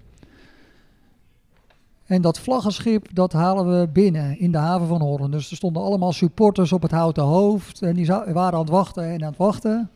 En 2.05 2.21
dat 2.21 2.39
vlaggenschip, 2.39 3.07
dat 3.13 3.33
halen 3.33 3.79
we 3.79 3.87
binnen 3.87 4.39
in 4.39 4.51
de 4.51 4.57
haven 4.57 4.87
van 4.87 5.01
Hoorn. 5.01 5.31
Dus 5.31 5.49
er 5.49 5.55
stonden 5.55 5.83
allemaal 5.83 6.11
supporters 6.11 6.71
op 6.71 6.81
het 6.81 6.91
houten 6.91 7.23
hoofd. 7.23 7.81
En 7.81 7.95
die 7.95 8.05
waren 8.05 8.53
aan 8.53 8.59
het 8.59 8.69
wachten 8.69 9.03
en 9.03 9.21
aan 9.21 9.29
het 9.29 9.37
wachten. 9.37 9.89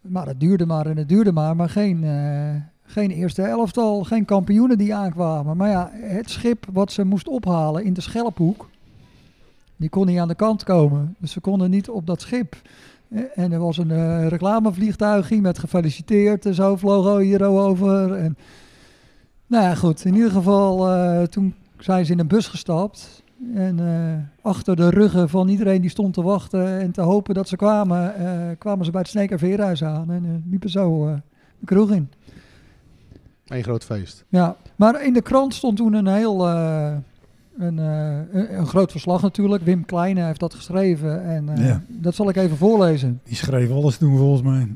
Maar 0.00 0.26
het 0.26 0.40
duurde 0.40 0.66
maar 0.66 0.86
en 0.86 0.96
het 0.96 1.08
duurde 1.08 1.32
maar. 1.32 1.56
Maar 1.56 1.68
geen, 1.68 2.04
eh, 2.04 2.54
geen 2.82 3.10
eerste 3.10 3.42
elftal, 3.42 4.04
geen 4.04 4.24
kampioenen 4.24 4.78
die 4.78 4.94
aankwamen. 4.94 5.56
Maar 5.56 5.68
ja, 5.68 5.90
het 5.92 6.30
schip 6.30 6.66
wat 6.72 6.92
ze 6.92 7.04
moest 7.04 7.28
ophalen 7.28 7.84
in 7.84 7.92
de 7.92 8.00
Schelphoek, 8.00 8.68
die 9.80 9.88
kon 9.88 10.06
niet 10.06 10.18
aan 10.18 10.28
de 10.28 10.34
kant 10.34 10.64
komen. 10.64 11.16
Dus 11.18 11.32
ze 11.32 11.40
konden 11.40 11.70
niet 11.70 11.88
op 11.88 12.06
dat 12.06 12.20
schip. 12.20 12.56
Eh, 13.08 13.22
En 13.34 13.52
er 13.52 13.58
was 13.58 13.78
een 13.78 13.90
eh, 13.90 14.26
reclamevliegtuigje 14.26 15.40
met 15.40 15.58
gefeliciteerd 15.58 16.46
en 16.46 16.54
zo 16.54 16.76
vloog 16.76 17.18
hier 17.18 17.44
over. 17.44 18.14
En, 18.14 18.36
nou 19.46 19.64
ja, 19.64 19.74
goed. 19.74 20.04
In 20.04 20.14
ieder 20.14 20.30
geval, 20.30 20.90
eh, 20.90 21.22
toen 21.22 21.54
zijn 21.78 22.06
ze 22.06 22.12
in 22.12 22.18
een 22.18 22.26
bus 22.26 22.46
gestapt. 22.46 23.22
En 23.54 23.78
achter 24.42 24.76
de 24.76 24.90
ruggen 24.90 25.28
van 25.28 25.48
iedereen 25.48 25.80
die 25.80 25.90
stond 25.90 26.14
te 26.14 26.22
wachten 26.22 26.80
en 26.80 26.90
te 26.90 27.00
hopen 27.00 27.34
dat 27.34 27.48
ze 27.48 27.56
kwamen, 27.56 28.14
kwamen 28.58 28.84
ze 28.84 28.90
bij 28.90 29.00
het 29.00 29.10
Sneek 29.10 29.30
en 29.30 29.38
Veerhuis 29.38 29.84
aan. 29.84 30.10
En 30.10 30.44
liepen 30.50 30.70
zo 30.70 31.14
de 31.58 31.66
kroeg 31.66 31.90
in. 31.90 32.10
Een 33.46 33.62
groot 33.62 33.84
feest. 33.84 34.24
Ja, 34.28 34.56
maar 34.76 35.04
in 35.04 35.12
de 35.12 35.22
krant 35.22 35.54
stond 35.54 35.76
toen 35.76 35.92
een 35.92 36.06
heel 36.06 36.46
een, 37.60 37.78
eh, 37.78 38.40
een, 38.40 38.58
een 38.58 38.66
groot 38.66 38.90
verslag 38.90 39.22
natuurlijk. 39.22 39.62
Wim 39.62 39.84
Kleine 39.84 40.24
heeft 40.24 40.40
dat 40.40 40.54
geschreven 40.54 41.24
en 41.24 41.48
eh, 41.48 41.66
Ja. 41.66 41.82
dat 41.88 42.14
zal 42.14 42.28
ik 42.28 42.36
even 42.36 42.56
voorlezen. 42.56 43.20
Die 43.24 43.36
schreef 43.36 43.70
alles 43.70 43.96
toen 43.96 44.16
volgens 44.16 44.42
mij. 44.42 44.68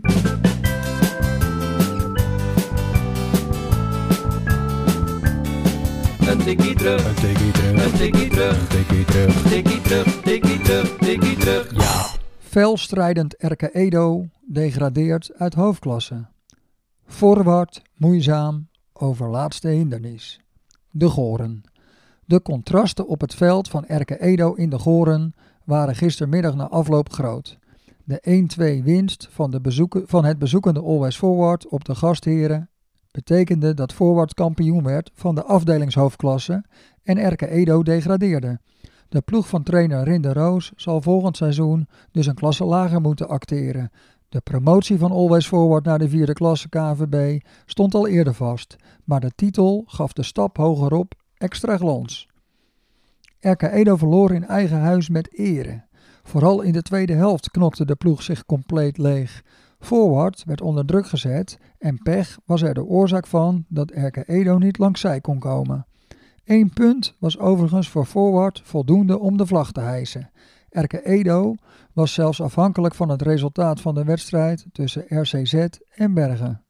Een 6.29 6.39
tikkie 6.39 6.75
terug, 6.75 7.07
Een 7.07 7.15
tikkie 7.15 7.53
terug, 7.53 7.85
een 7.85 7.93
tikkie 7.99 8.29
terug, 8.29 8.69
tikkie 8.69 9.05
terug. 9.05 9.43
tikkie 9.43 9.81
terug, 9.81 10.21
tikkie 10.23 10.61
terug, 10.61 10.97
tikkie 10.99 11.37
terug. 11.37 11.73
Ja. 11.77 12.07
Felstrijdend 12.39 13.37
Erke 13.37 13.71
Edo 13.75 14.27
degradeert 14.49 15.31
uit 15.37 15.55
hoofdklasse. 15.55 16.27
Voorwaarts 17.07 17.83
moeizaam 17.97 18.69
over 18.93 19.29
laatste 19.29 19.69
hindernis. 19.69 20.41
De 20.91 21.09
Goren. 21.09 21.63
De 22.27 22.43
contrasten 22.43 23.07
op 23.07 23.21
het 23.21 23.35
veld 23.35 23.69
van 23.69 23.87
Erke 23.87 24.21
Edo 24.21 24.53
in 24.53 24.71
de 24.71 24.79
Goren 24.79 25.35
waren 25.65 25.95
gistermiddag 25.95 26.55
na 26.55 26.69
afloop 26.69 27.13
groot. 27.13 27.59
De 28.05 28.47
1-2 28.81 28.85
winst 28.85 29.29
van, 29.31 29.51
de 29.51 29.89
van 30.07 30.25
het 30.25 30.39
bezoekende 30.39 30.81
Always 30.81 31.17
Forward 31.17 31.69
op 31.69 31.85
de 31.85 31.95
gastheren 31.95 32.69
betekende 33.11 33.75
dat 33.75 33.93
Forward 33.93 34.35
kampioen 34.35 34.83
werd 34.83 35.11
van 35.15 35.35
de 35.35 35.45
afdelingshoofdklasse 35.45 36.65
en 37.03 37.19
Erke 37.19 37.49
Edo 37.49 37.83
degradeerde. 37.83 38.61
De 39.09 39.21
ploeg 39.21 39.49
van 39.49 39.63
trainer 39.63 40.05
Rinde 40.05 40.33
Roos 40.33 40.73
zal 40.77 41.03
volgend 41.03 41.37
seizoen 41.37 41.89
dus 42.11 42.27
een 42.27 42.35
klasse 42.35 42.65
lager 42.65 43.01
moeten 43.01 43.29
acteren. 43.29 43.91
De 44.29 44.41
promotie 44.41 44.99
van 44.99 45.11
Always 45.11 45.47
Forward 45.47 45.85
naar 45.85 45.99
de 45.99 46.09
vierde 46.09 46.33
klasse 46.33 46.69
KVB 46.69 47.41
stond 47.67 47.95
al 47.95 48.09
eerder 48.09 48.35
vast, 48.35 48.77
maar 49.05 49.21
de 49.21 49.33
titel 49.35 49.85
gaf 49.87 50.13
de 50.13 50.23
stap 50.23 50.57
hogerop 50.57 51.15
extra 51.45 51.77
glans. 51.77 52.29
RK 53.41 53.63
Edo 53.63 53.97
verloor 53.97 54.33
in 54.33 54.45
eigen 54.45 54.79
huis 54.79 55.09
met 55.09 55.33
ere. 55.33 55.85
Vooral 56.23 56.61
in 56.61 56.73
de 56.73 56.83
tweede 56.83 57.13
helft 57.13 57.51
knokte 57.51 57.85
de 57.85 57.95
ploeg 57.95 58.23
zich 58.23 58.45
compleet 58.45 58.99
leeg. 58.99 59.43
Forward 59.79 60.45
werd 60.47 60.61
onder 60.61 60.87
druk 60.87 61.07
gezet 61.07 61.59
en 61.79 61.99
pech 62.03 62.39
was 62.45 62.63
er 62.63 62.75
de 62.75 62.85
oorzaak 62.85 63.27
van 63.27 63.65
dat 63.69 63.91
RK 63.95 64.17
Edo 64.29 64.59
niet 64.59 64.79
langs 64.79 65.01
zij 65.01 65.21
kon 65.21 65.39
komen. 65.39 65.87
Eén 66.45 66.73
punt 66.73 67.17
was 67.19 67.39
overigens 67.39 67.89
voor 67.89 68.05
Forward 68.05 68.61
voldoende 68.65 69.19
om 69.19 69.37
de 69.37 69.47
vlag 69.47 69.73
te 69.73 69.81
hijsen. 69.81 70.31
Erke 70.69 71.07
Edo 71.07 71.55
was 71.93 72.13
zelfs 72.13 72.41
afhankelijk 72.41 72.95
van 72.95 73.09
het 73.09 73.23
resultaat 73.23 73.81
van 73.81 73.95
de 73.95 74.05
wedstrijd 74.05 74.67
tussen 74.73 75.05
RCZ 75.09 75.67
en 75.95 76.15
Bergen. 76.15 76.64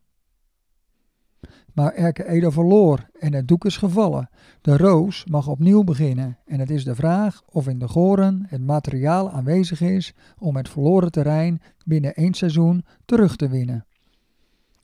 Maar 1.75 1.93
Erke 1.93 2.29
Edo 2.29 2.51
verloor 2.51 3.09
en 3.19 3.35
het 3.35 3.49
doek 3.49 3.65
is 3.65 3.77
gevallen. 3.77 4.31
De 4.61 4.77
Roos 4.77 5.25
mag 5.25 5.49
opnieuw 5.49 5.85
beginnen 5.85 6.39
en 6.47 6.61
het 6.61 6.71
is 6.71 6.85
de 6.85 6.95
vraag 6.95 7.43
of 7.51 7.69
in 7.69 7.79
de 7.79 7.89
Goren 7.89 8.45
het 8.49 8.61
materiaal 8.61 9.31
aanwezig 9.31 9.81
is 9.81 10.15
om 10.39 10.57
het 10.57 10.69
verloren 10.69 11.11
terrein 11.11 11.63
binnen 11.85 12.15
één 12.15 12.35
seizoen 12.35 12.85
terug 13.05 13.37
te 13.37 13.49
winnen. 13.49 13.87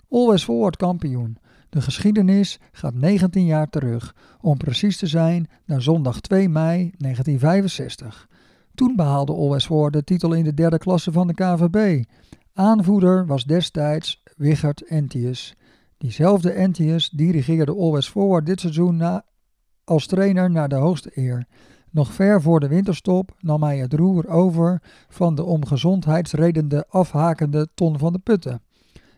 Always 0.08 0.44
Forward 0.44 0.76
kampioen. 0.76 1.38
De 1.68 1.80
geschiedenis 1.80 2.60
gaat 2.72 2.94
19 2.94 3.44
jaar 3.44 3.68
terug, 3.68 4.14
om 4.40 4.56
precies 4.56 4.96
te 4.96 5.06
zijn 5.06 5.48
naar 5.64 5.82
zondag 5.82 6.20
2 6.20 6.48
mei 6.48 6.92
1965. 6.96 8.28
Toen 8.74 8.96
behaalde 8.96 9.32
Always 9.32 9.66
de 9.66 10.04
titel 10.04 10.32
in 10.32 10.44
de 10.44 10.54
derde 10.54 10.78
klasse 10.78 11.12
van 11.12 11.26
de 11.26 11.34
KVB. 11.34 12.04
Aanvoerder 12.54 13.26
was 13.26 13.44
destijds 13.44 14.22
Wichert 14.36 14.88
Entius. 14.88 15.54
Diezelfde 16.00 16.50
Entius 16.50 17.10
dirigeerde 17.10 17.72
Always 17.72 18.08
Forward 18.08 18.46
dit 18.46 18.60
seizoen 18.60 19.22
als 19.84 20.06
trainer 20.06 20.50
naar 20.50 20.68
de 20.68 20.74
hoogste 20.74 21.10
eer. 21.14 21.46
Nog 21.90 22.12
ver 22.12 22.42
voor 22.42 22.60
de 22.60 22.68
winterstop 22.68 23.36
nam 23.40 23.62
hij 23.62 23.78
het 23.78 23.92
roer 23.92 24.28
over 24.28 24.82
van 25.08 25.34
de 25.34 25.44
om 25.44 25.66
gezondheidsredenen 25.66 26.84
afhakende 26.88 27.68
Ton 27.74 27.98
van 27.98 28.12
de 28.12 28.18
Putten. 28.18 28.62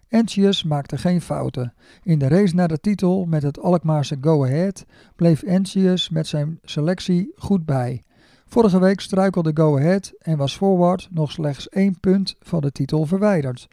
Entius 0.09 0.63
maakte 0.63 0.99
geen 0.99 1.21
fouten. 1.21 1.75
In 2.03 2.19
de 2.19 2.29
race 2.29 2.55
naar 2.55 2.69
de 2.69 2.81
titel 2.81 3.25
met 3.25 3.43
het 3.43 3.61
Alkmaarse 3.61 4.17
Go 4.21 4.45
Ahead 4.45 4.85
bleef 5.17 5.43
Entius 5.43 6.09
met 6.09 6.27
zijn 6.27 6.59
selectie 6.63 7.33
goed 7.37 7.65
bij. 7.65 8.03
Vorige 8.47 8.81
week 8.81 9.01
struikelde 9.01 9.51
Go 9.55 9.79
Ahead 9.79 10.13
en 10.19 10.37
was 10.37 10.57
Forward 10.57 11.09
nog 11.11 11.33
slechts 11.33 11.69
één 11.69 12.01
punt 12.01 12.37
van 12.41 12.61
de 12.61 12.73
titel 12.73 13.07
verwijderd. 13.07 13.69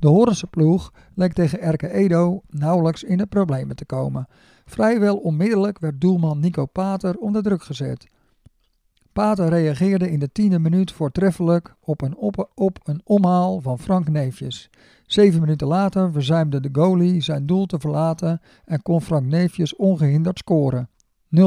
De 0.00 0.08
Horense 0.08 0.46
ploeg 0.46 0.92
leek 1.14 1.32
tegen 1.32 1.60
Erke 1.60 1.92
Edo 1.92 2.40
nauwelijks 2.48 3.02
in 3.02 3.16
de 3.16 3.26
problemen 3.26 3.76
te 3.76 3.84
komen. 3.84 4.26
Vrijwel 4.64 5.16
onmiddellijk 5.16 5.78
werd 5.78 6.00
doelman 6.00 6.40
Nico 6.40 6.66
Pater 6.66 7.16
onder 7.16 7.42
druk 7.42 7.62
gezet. 7.62 8.06
Pater 9.12 9.48
reageerde 9.48 10.10
in 10.10 10.18
de 10.18 10.32
tiende 10.32 10.58
minuut 10.58 10.92
voortreffelijk 10.92 11.74
op 11.80 12.02
een, 12.02 12.16
op, 12.54 12.78
een 12.82 13.00
omhaal 13.04 13.60
van 13.60 13.78
Frank 13.78 14.08
Neefjes. 14.08 14.70
Zeven 15.06 15.40
minuten 15.40 15.66
later 15.66 16.12
verzuimde 16.12 16.60
de 16.60 16.68
goalie 16.72 17.20
zijn 17.20 17.46
doel 17.46 17.66
te 17.66 17.78
verlaten 17.78 18.40
en 18.64 18.82
kon 18.82 19.02
Frank 19.02 19.26
Neefjes 19.26 19.76
ongehinderd 19.76 20.38
scoren. 20.38 20.88
0-1. 21.36 21.38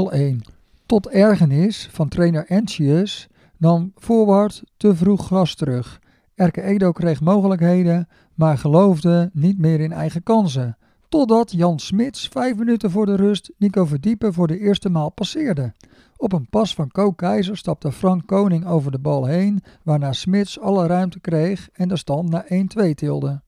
Tot 0.85 1.09
ergernis 1.09 1.89
van 1.91 2.09
trainer 2.09 2.45
Entius 2.47 3.27
nam 3.57 3.91
Forward 3.95 4.63
te 4.77 4.95
vroeg 4.95 5.25
gras 5.25 5.55
terug. 5.55 6.01
Erke 6.35 6.61
Edo 6.61 6.91
kreeg 6.91 7.21
mogelijkheden, 7.21 8.07
maar 8.35 8.57
geloofde 8.57 9.29
niet 9.33 9.57
meer 9.57 9.79
in 9.79 9.91
eigen 9.91 10.23
kansen. 10.23 10.77
Totdat 11.09 11.51
Jan 11.51 11.79
Smits 11.79 12.27
vijf 12.27 12.55
minuten 12.55 12.91
voor 12.91 13.05
de 13.05 13.15
rust 13.15 13.51
Nico 13.57 13.85
Verdiepen 13.85 14.33
voor 14.33 14.47
de 14.47 14.59
eerste 14.59 14.89
maal 14.89 15.09
passeerde. 15.09 15.73
Op 16.17 16.33
een 16.33 16.49
pas 16.49 16.75
van 16.75 16.91
Ko 16.91 17.11
Keizer 17.11 17.57
stapte 17.57 17.91
Frank 17.91 18.27
Koning 18.27 18.65
over 18.65 18.91
de 18.91 18.99
bal 18.99 19.25
heen, 19.25 19.63
waarna 19.83 20.11
Smits 20.11 20.59
alle 20.59 20.87
ruimte 20.87 21.19
kreeg 21.19 21.69
en 21.73 21.87
de 21.87 21.97
stand 21.97 22.29
naar 22.29 22.45
1-2 22.87 22.89
tilde. 22.95 23.41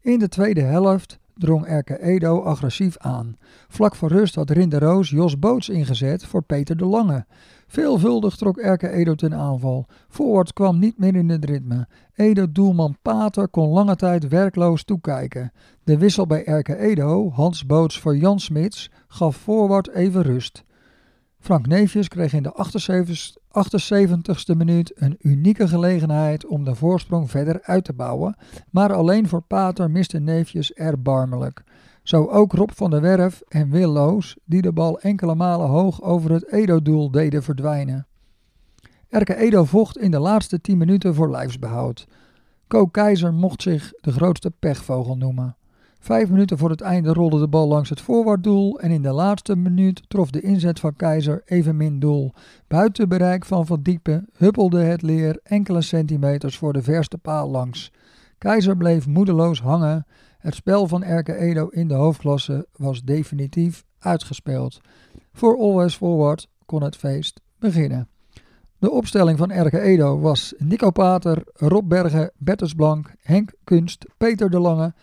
In 0.00 0.18
de 0.18 0.28
tweede 0.28 0.60
helft 0.60 1.18
drong 1.42 1.66
Erke 1.66 2.02
Edo 2.02 2.42
agressief 2.42 2.98
aan. 2.98 3.36
Vlak 3.68 3.94
voor 3.96 4.08
rust 4.08 4.34
had 4.34 4.50
Rinde 4.50 4.78
Roos 4.78 5.10
Jos 5.10 5.38
Boots 5.38 5.68
ingezet 5.68 6.24
voor 6.24 6.42
Peter 6.42 6.76
de 6.76 6.84
Lange. 6.84 7.26
Veelvuldig 7.66 8.36
trok 8.36 8.58
Erke 8.58 8.88
Edo 8.88 9.14
ten 9.14 9.34
aanval. 9.34 9.86
Forward 10.08 10.52
kwam 10.52 10.78
niet 10.78 10.98
meer 10.98 11.14
in 11.16 11.28
het 11.28 11.44
ritme. 11.44 11.86
Edo-doelman 12.14 12.96
Pater 13.02 13.48
kon 13.48 13.68
lange 13.68 13.96
tijd 13.96 14.28
werkloos 14.28 14.84
toekijken. 14.84 15.52
De 15.84 15.98
wissel 15.98 16.26
bij 16.26 16.44
Erke 16.44 16.76
Edo, 16.76 17.30
Hans 17.30 17.66
Boots 17.66 18.00
voor 18.00 18.16
Jan 18.16 18.40
Smits, 18.40 18.90
gaf 19.08 19.36
Forward 19.36 19.90
even 19.90 20.22
rust. 20.22 20.64
Frank 21.42 21.66
Neefjes 21.66 22.08
kreeg 22.08 22.32
in 22.32 22.42
de 22.42 22.54
78ste 23.52 24.56
minuut 24.56 24.92
een 24.94 25.16
unieke 25.20 25.68
gelegenheid 25.68 26.46
om 26.46 26.64
de 26.64 26.74
voorsprong 26.74 27.30
verder 27.30 27.60
uit 27.62 27.84
te 27.84 27.92
bouwen, 27.92 28.36
maar 28.70 28.92
alleen 28.92 29.28
voor 29.28 29.42
Pater 29.42 29.90
miste 29.90 30.18
Neefjes 30.18 30.72
erbarmelijk. 30.72 31.62
Zo 32.02 32.26
ook 32.26 32.52
Rob 32.52 32.70
van 32.74 32.90
der 32.90 33.00
Werf 33.00 33.42
en 33.48 33.70
Wil 33.70 33.90
Loos, 33.90 34.36
die 34.44 34.62
de 34.62 34.72
bal 34.72 35.00
enkele 35.00 35.34
malen 35.34 35.68
hoog 35.68 36.02
over 36.02 36.32
het 36.32 36.52
Edo-doel 36.52 37.10
deden 37.10 37.42
verdwijnen. 37.42 38.06
Erke 39.08 39.36
Edo 39.36 39.64
vocht 39.64 39.98
in 39.98 40.10
de 40.10 40.18
laatste 40.18 40.60
10 40.60 40.78
minuten 40.78 41.14
voor 41.14 41.30
lijfsbehoud. 41.30 42.06
Ko 42.66 42.86
Keizer 42.86 43.32
mocht 43.32 43.62
zich 43.62 43.92
de 44.00 44.12
grootste 44.12 44.50
pechvogel 44.50 45.16
noemen. 45.16 45.56
Vijf 46.02 46.28
minuten 46.28 46.58
voor 46.58 46.70
het 46.70 46.80
einde 46.80 47.12
rolde 47.12 47.38
de 47.38 47.48
bal 47.48 47.68
langs 47.68 47.88
het 47.88 48.00
voorwaartdoel 48.00 48.80
en 48.80 48.90
in 48.90 49.02
de 49.02 49.12
laatste 49.12 49.56
minuut 49.56 50.02
trof 50.08 50.30
de 50.30 50.40
inzet 50.40 50.80
van 50.80 50.96
Keizer 50.96 51.42
evenmin 51.44 51.98
doel. 51.98 52.32
Buiten 52.66 53.08
bereik 53.08 53.44
van 53.44 53.66
Van 53.66 53.82
Diepen 53.82 54.28
huppelde 54.36 54.82
het 54.82 55.02
leer 55.02 55.40
enkele 55.42 55.80
centimeters 55.80 56.58
voor 56.58 56.72
de 56.72 56.82
verste 56.82 57.18
paal 57.18 57.50
langs. 57.50 57.92
Keizer 58.38 58.76
bleef 58.76 59.06
moedeloos 59.06 59.60
hangen. 59.60 60.06
Het 60.38 60.54
spel 60.54 60.88
van 60.88 61.02
Erke 61.02 61.36
Edo 61.36 61.68
in 61.68 61.88
de 61.88 61.94
hoofdklasse 61.94 62.66
was 62.72 63.02
definitief 63.02 63.84
uitgespeeld. 63.98 64.80
Voor 65.32 65.58
Always 65.58 65.96
Forward 65.96 66.48
kon 66.66 66.82
het 66.82 66.96
feest 66.96 67.40
beginnen. 67.58 68.08
De 68.78 68.90
opstelling 68.90 69.38
van 69.38 69.50
Erke 69.50 69.80
Edo 69.80 70.20
was 70.20 70.54
Nico 70.58 70.90
Pater, 70.90 71.42
Rob 71.52 71.88
Bergen, 71.88 72.30
Bertus 72.36 72.74
Blank, 72.74 73.14
Henk 73.20 73.52
Kunst, 73.64 74.06
Peter 74.16 74.50
de 74.50 74.58
Lange, 74.58 74.94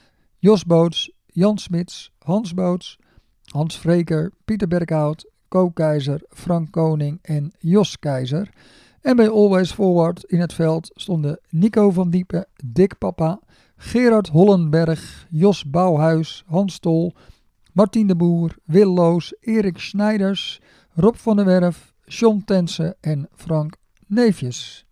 Jos 0.41 0.63
Boots, 0.63 1.11
Jan 1.33 1.57
Smits, 1.57 2.11
Hans 2.23 2.53
Boots, 2.53 2.97
Hans 3.53 3.75
Vreker, 3.75 4.31
Pieter 4.45 4.67
Berghout, 4.67 5.25
Ko 5.49 5.69
Keizer, 5.69 6.21
Frank 6.29 6.71
Koning 6.71 7.19
en 7.21 7.51
Jos 7.59 7.99
Keizer. 7.99 8.49
En 9.01 9.15
bij 9.15 9.29
Always 9.29 9.71
Forward 9.71 10.23
in 10.23 10.39
het 10.39 10.53
veld 10.53 10.91
stonden 10.93 11.39
Nico 11.49 11.91
van 11.91 12.09
Diepen, 12.09 12.47
Dick 12.65 12.97
Papa, 12.97 13.39
Gerard 13.77 14.27
Hollenberg, 14.27 15.27
Jos 15.29 15.69
Bouwhuis, 15.69 16.43
Hans 16.47 16.79
Tol, 16.79 17.13
Martien 17.73 18.07
de 18.07 18.15
Boer, 18.15 18.55
Wil 18.65 18.93
Loos, 18.93 19.33
Erik 19.39 19.77
Snijders, 19.77 20.61
Rob 20.93 21.15
van 21.15 21.35
der 21.35 21.45
Werf, 21.45 21.93
John 22.05 22.41
Tensen 22.45 22.95
en 23.01 23.27
Frank 23.35 23.75
Neefjes. 24.07 24.85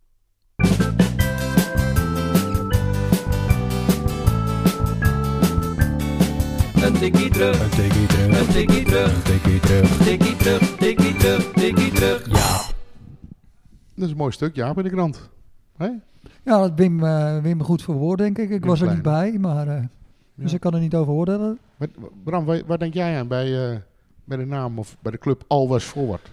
Tikkie 6.99 7.29
terug, 7.29 7.61
Een 7.63 7.69
tikkie 7.69 8.07
terug. 8.07 8.39
een 8.39 8.47
tikkie 8.53 8.83
terug, 8.85 9.15
Een 9.15 9.21
tikkie 9.23 9.59
terug. 9.59 9.97
tikkie 9.97 10.35
terug, 10.35 10.75
tikkie 10.77 11.15
terug, 11.15 11.51
tikkie 11.53 11.91
terug. 11.91 12.25
Ja. 12.27 12.61
Dat 13.95 14.05
is 14.05 14.11
een 14.11 14.17
mooi 14.17 14.31
stuk, 14.31 14.55
ja, 14.55 14.73
in 14.75 14.83
de 14.83 14.89
krant. 14.89 15.29
Hé? 15.77 15.85
Ja, 16.43 16.59
dat 16.59 16.71
Wim, 16.75 17.03
eh 17.03 17.41
Wim 17.41 17.63
goed 17.63 17.81
voor 17.81 17.95
woord, 17.95 18.17
denk 18.17 18.37
ik. 18.37 18.49
Ik 18.49 18.59
Wim 18.59 18.69
was 18.69 18.81
er 18.81 18.85
Klein. 18.85 18.95
niet 18.95 19.41
bij, 19.41 19.51
maar, 19.51 19.67
eh, 19.67 19.83
dus 20.35 20.53
ik 20.53 20.59
kan 20.59 20.73
er 20.73 20.79
niet 20.79 20.95
over 20.95 21.13
oordelen. 21.13 21.59
Bram, 22.23 22.45
waar, 22.45 22.61
waar 22.65 22.77
denk 22.79 22.93
jij 22.93 23.19
aan 23.19 23.27
bij, 23.27 23.71
eh, 23.71 23.77
bij 24.23 24.37
de 24.37 24.45
naam 24.45 24.79
of 24.79 24.97
bij 25.01 25.11
de 25.11 25.17
club 25.17 25.43
Always 25.47 25.83
Forward? 25.83 26.31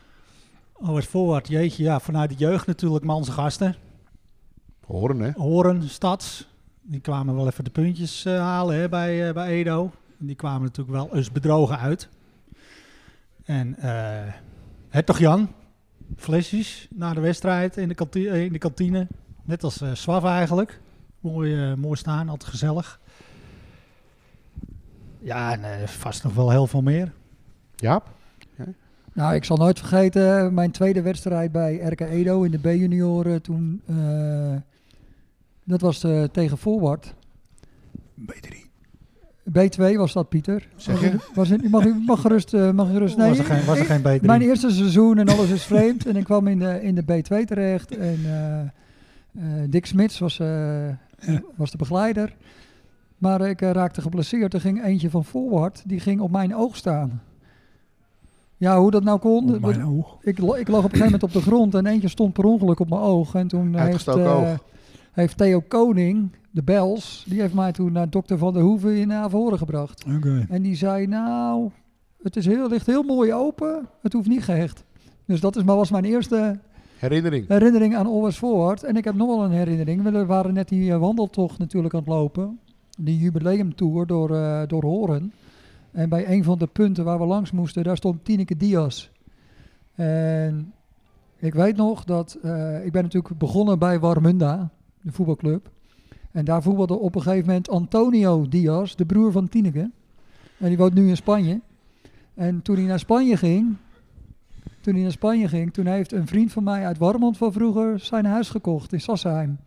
Always 0.83 1.05
Forward, 1.07 1.49
jeetje, 1.49 1.83
ja, 1.83 2.01
vanuit 2.01 2.31
de 2.31 2.37
jeugd 2.37 2.67
natuurlijk 2.67 3.05
manse 3.05 3.33
gasten. 3.33 3.75
Horen, 4.87 5.21
hè? 5.21 5.31
Horen, 5.37 5.89
Stads, 5.89 6.49
die 6.83 7.01
kwamen 7.01 7.35
wel 7.35 7.47
even 7.47 7.65
de 7.65 7.71
puntjes 7.71 8.25
eh, 8.25 8.39
halen 8.39 8.77
hè, 8.77 8.89
bij, 8.89 9.29
eh, 9.29 9.35
bij 9.35 9.49
Edo. 9.49 9.91
En 10.25 10.31
die 10.31 10.39
kwamen 10.39 10.63
natuurlijk 10.63 10.97
wel 10.97 11.17
eens 11.17 11.33
bedrogen 11.33 11.79
uit. 11.79 12.09
En 13.45 13.77
eh 13.79 14.33
het 14.89 15.07
toch 15.07 15.19
Jan, 15.19 15.53
flesjes 16.17 16.89
na 16.91 17.15
de 17.15 17.21
wedstrijd 17.21 17.77
in 17.77 17.89
de, 17.89 17.95
kanti- 17.95 18.29
eh, 18.29 18.45
in 18.45 18.53
de 18.53 18.59
kantine. 18.59 19.07
Net 19.43 19.63
als 19.65 19.81
eh 19.81 19.95
Swav 19.95 20.25
eigenlijk. 20.25 20.81
Mooi, 21.21 21.75
mooi 21.77 21.97
staan, 21.97 22.29
altijd 22.29 22.51
gezellig. 22.51 23.01
Ja, 25.19 25.59
en 25.59 25.89
vast 25.89 26.23
nog 26.25 26.35
wel 26.35 26.51
heel 26.51 26.67
veel 26.67 26.83
meer. 26.83 27.13
Jaap? 27.77 28.13
Nou, 29.13 29.35
ik 29.35 29.45
zal 29.45 29.57
nooit 29.57 29.79
vergeten 29.79 30.55
mijn 30.55 30.71
tweede 30.71 31.03
wedstrijd 31.03 31.53
bij 31.53 31.77
RK 31.77 32.01
Edo 32.01 32.43
in 32.43 32.51
de 32.51 32.59
B-junioren. 32.59 33.43
Toen, 33.43 33.83
eh, 33.87 34.57
dat 35.65 35.81
was 35.81 36.05
eh, 36.05 36.23
tegen 36.25 36.59
Forward. 36.59 37.15
B3. 38.21 38.74
B2 39.49 39.97
was 39.97 40.13
dat, 40.13 40.29
Pieter. 40.29 40.69
Zeg 40.77 41.01
je? 41.01 41.17
Was 41.35 41.49
het, 41.49 41.71
mag, 41.71 41.85
u, 41.85 41.95
mag 42.07 42.21
gerust, 42.21 42.55
eh, 42.55 42.71
mag 42.71 42.91
gerust. 42.91 43.17
Nee, 43.17 43.29
was 43.29 43.39
er 43.39 43.45
geen, 43.45 43.65
was 43.65 43.79
er 43.79 43.85
geen 43.85 44.03
beter 44.03 44.27
Mijn 44.27 44.43
eerste 44.43 44.71
seizoen 44.71 45.19
en 45.19 45.29
alles 45.29 45.51
is 45.51 45.63
vreemd. 45.65 46.07
en 46.07 46.17
ik 46.17 46.25
kwam 46.25 46.47
in 46.47 46.59
de, 46.59 46.83
in 46.83 46.95
de 46.95 47.03
B2 47.03 47.45
terecht. 47.45 47.97
En 47.97 48.19
eh, 48.25 48.61
eh, 48.61 49.71
Dick 49.71 49.87
Smits 49.87 50.19
was, 50.19 50.41
was 51.55 51.71
de 51.71 51.77
begeleider. 51.77 52.37
Maar 53.19 53.41
ik 53.41 53.61
raakte 53.61 54.01
geblesseerd. 54.01 54.55
Er 54.55 54.61
ging 54.61 54.85
eentje 54.85 55.11
van 55.11 55.25
Forward. 55.25 55.83
Die 55.87 56.01
ging 56.01 56.21
op 56.21 56.31
mijn 56.31 56.55
oog 56.55 56.77
staan. 56.77 57.23
Ja, 58.57 58.79
hoe 58.79 58.91
dat 58.91 59.05
nou 59.05 59.19
kon. 59.19 59.55
Op 59.55 59.61
mijn 59.61 59.87
oog. 59.87 60.17
Ik, 60.21 60.39
ik 60.39 60.39
lag 60.39 60.57
op 60.57 60.69
een 60.69 60.81
gegeven 60.83 61.05
moment 61.05 61.23
op 61.23 61.33
de 61.33 61.41
grond 61.41 61.75
en 61.75 61.87
eentje 61.87 62.09
stond 62.09 62.33
per 62.33 62.45
ongeluk 62.45 62.81
op 62.81 62.89
mijn 62.89 63.01
oog. 63.01 63.35
En 63.35 63.49
toen 63.49 63.67
heeft, 63.67 63.79
Uitgestoken 63.79 64.25
eh, 64.25 64.37
oog. 64.37 64.65
Heeft 65.15 65.37
Theo 65.37 65.61
Koning, 65.61 66.31
de 66.51 66.63
Bels, 66.63 67.25
die 67.29 67.41
heeft 67.41 67.55
mij 67.55 67.73
toen 67.73 67.93
naar 67.93 68.11
dokter 68.11 68.39
Van 68.39 68.53
der 68.53 68.63
Hoeven 68.63 68.97
in 68.97 69.13
Averhoorn 69.13 69.59
gebracht. 69.59 70.05
Oké. 70.17 70.47
En 70.49 70.63
die 70.63 70.77
zei, 70.77 71.07
nou, 71.07 71.71
het 72.23 72.37
is 72.37 72.47
heel, 72.47 72.69
ligt 72.69 72.87
heel 72.87 73.03
mooi 73.03 73.33
open, 73.33 73.89
het 74.03 74.13
hoeft 74.13 74.29
niet 74.29 74.45
gehecht. 74.45 74.85
Dus 75.27 75.41
dat 75.41 75.57
is, 75.57 75.63
maar 75.63 75.77
was 75.77 75.91
mijn 75.91 76.05
eerste 76.05 76.59
Herinnering. 76.99 77.49
herinnering 77.49 77.97
aan 77.97 78.07
Always 78.07 78.37
Forward. 78.37 78.83
En 78.83 78.97
ik 78.97 79.05
heb 79.05 79.15
nog 79.15 79.29
wel 79.29 79.45
een 79.45 79.51
herinnering. 79.51 80.03
We 80.03 80.27
waren 80.27 80.55
net 80.55 80.69
die 80.69 80.93
eh, 80.93 80.99
wandeltocht 80.99 81.59
natuurlijk 81.59 81.95
aan 81.95 82.01
het 82.01 82.09
lopen. 82.09 82.59
Die 82.99 83.19
jubileumtour 83.19 84.07
door, 84.07 84.37
eh, 84.37 84.63
door 84.67 84.83
Horen. 84.83 85.33
En 85.91 86.09
bij 86.09 86.29
een 86.29 86.45
van 86.45 86.59
de 86.59 86.67
punten 86.67 87.05
waar 87.05 87.19
we 87.19 87.25
langs 87.25 87.51
moesten, 87.51 87.85
daar 87.85 87.97
stond 87.97 88.25
Tineke 88.25 88.57
Diaz. 88.57 89.09
En 89.95 90.73
ik 91.37 91.55
weet 91.55 91.77
nog 91.77 92.05
dat, 92.05 92.39
eh, 92.43 92.85
ik 92.85 92.93
ben 92.93 93.03
natuurlijk 93.03 93.39
begonnen 93.39 93.79
bij 93.79 94.01
Warmunda, 94.01 94.71
de 95.05 95.13
voetbalclub. 95.13 95.71
En 96.33 96.45
daar 96.45 96.63
voetbalde 96.63 96.95
op 96.99 97.15
een 97.15 97.23
gegeven 97.23 97.47
moment 97.47 97.69
Antonio 97.69 98.49
Diaz, 98.49 98.95
de 98.95 99.05
broer 99.07 99.33
van 99.33 99.49
Tineke. 99.49 99.91
En 100.59 100.69
die 100.69 100.77
woont 100.77 100.95
nu 100.95 101.09
in 101.09 101.17
Spanje. 101.17 101.61
En 102.35 102.63
toen 102.63 102.77
hij 102.77 102.85
naar 102.85 102.99
Spanje 102.99 103.37
ging, 103.37 103.77
toen 104.81 104.95
hij 104.95 105.03
naar 105.03 105.13
Spanje 105.13 105.49
ging, 105.49 105.73
toen 105.73 105.87
heeft 105.87 106.13
een 106.13 106.27
vriend 106.27 106.53
van 106.53 106.63
mij 106.65 106.87
uit 106.87 106.99
Warmond 106.99 107.37
van 107.37 107.53
vroeger 107.53 107.99
zijn 108.01 108.25
huis 108.25 108.49
gekocht 108.51 108.93
in 108.93 109.01
Sassheim. 109.01 109.59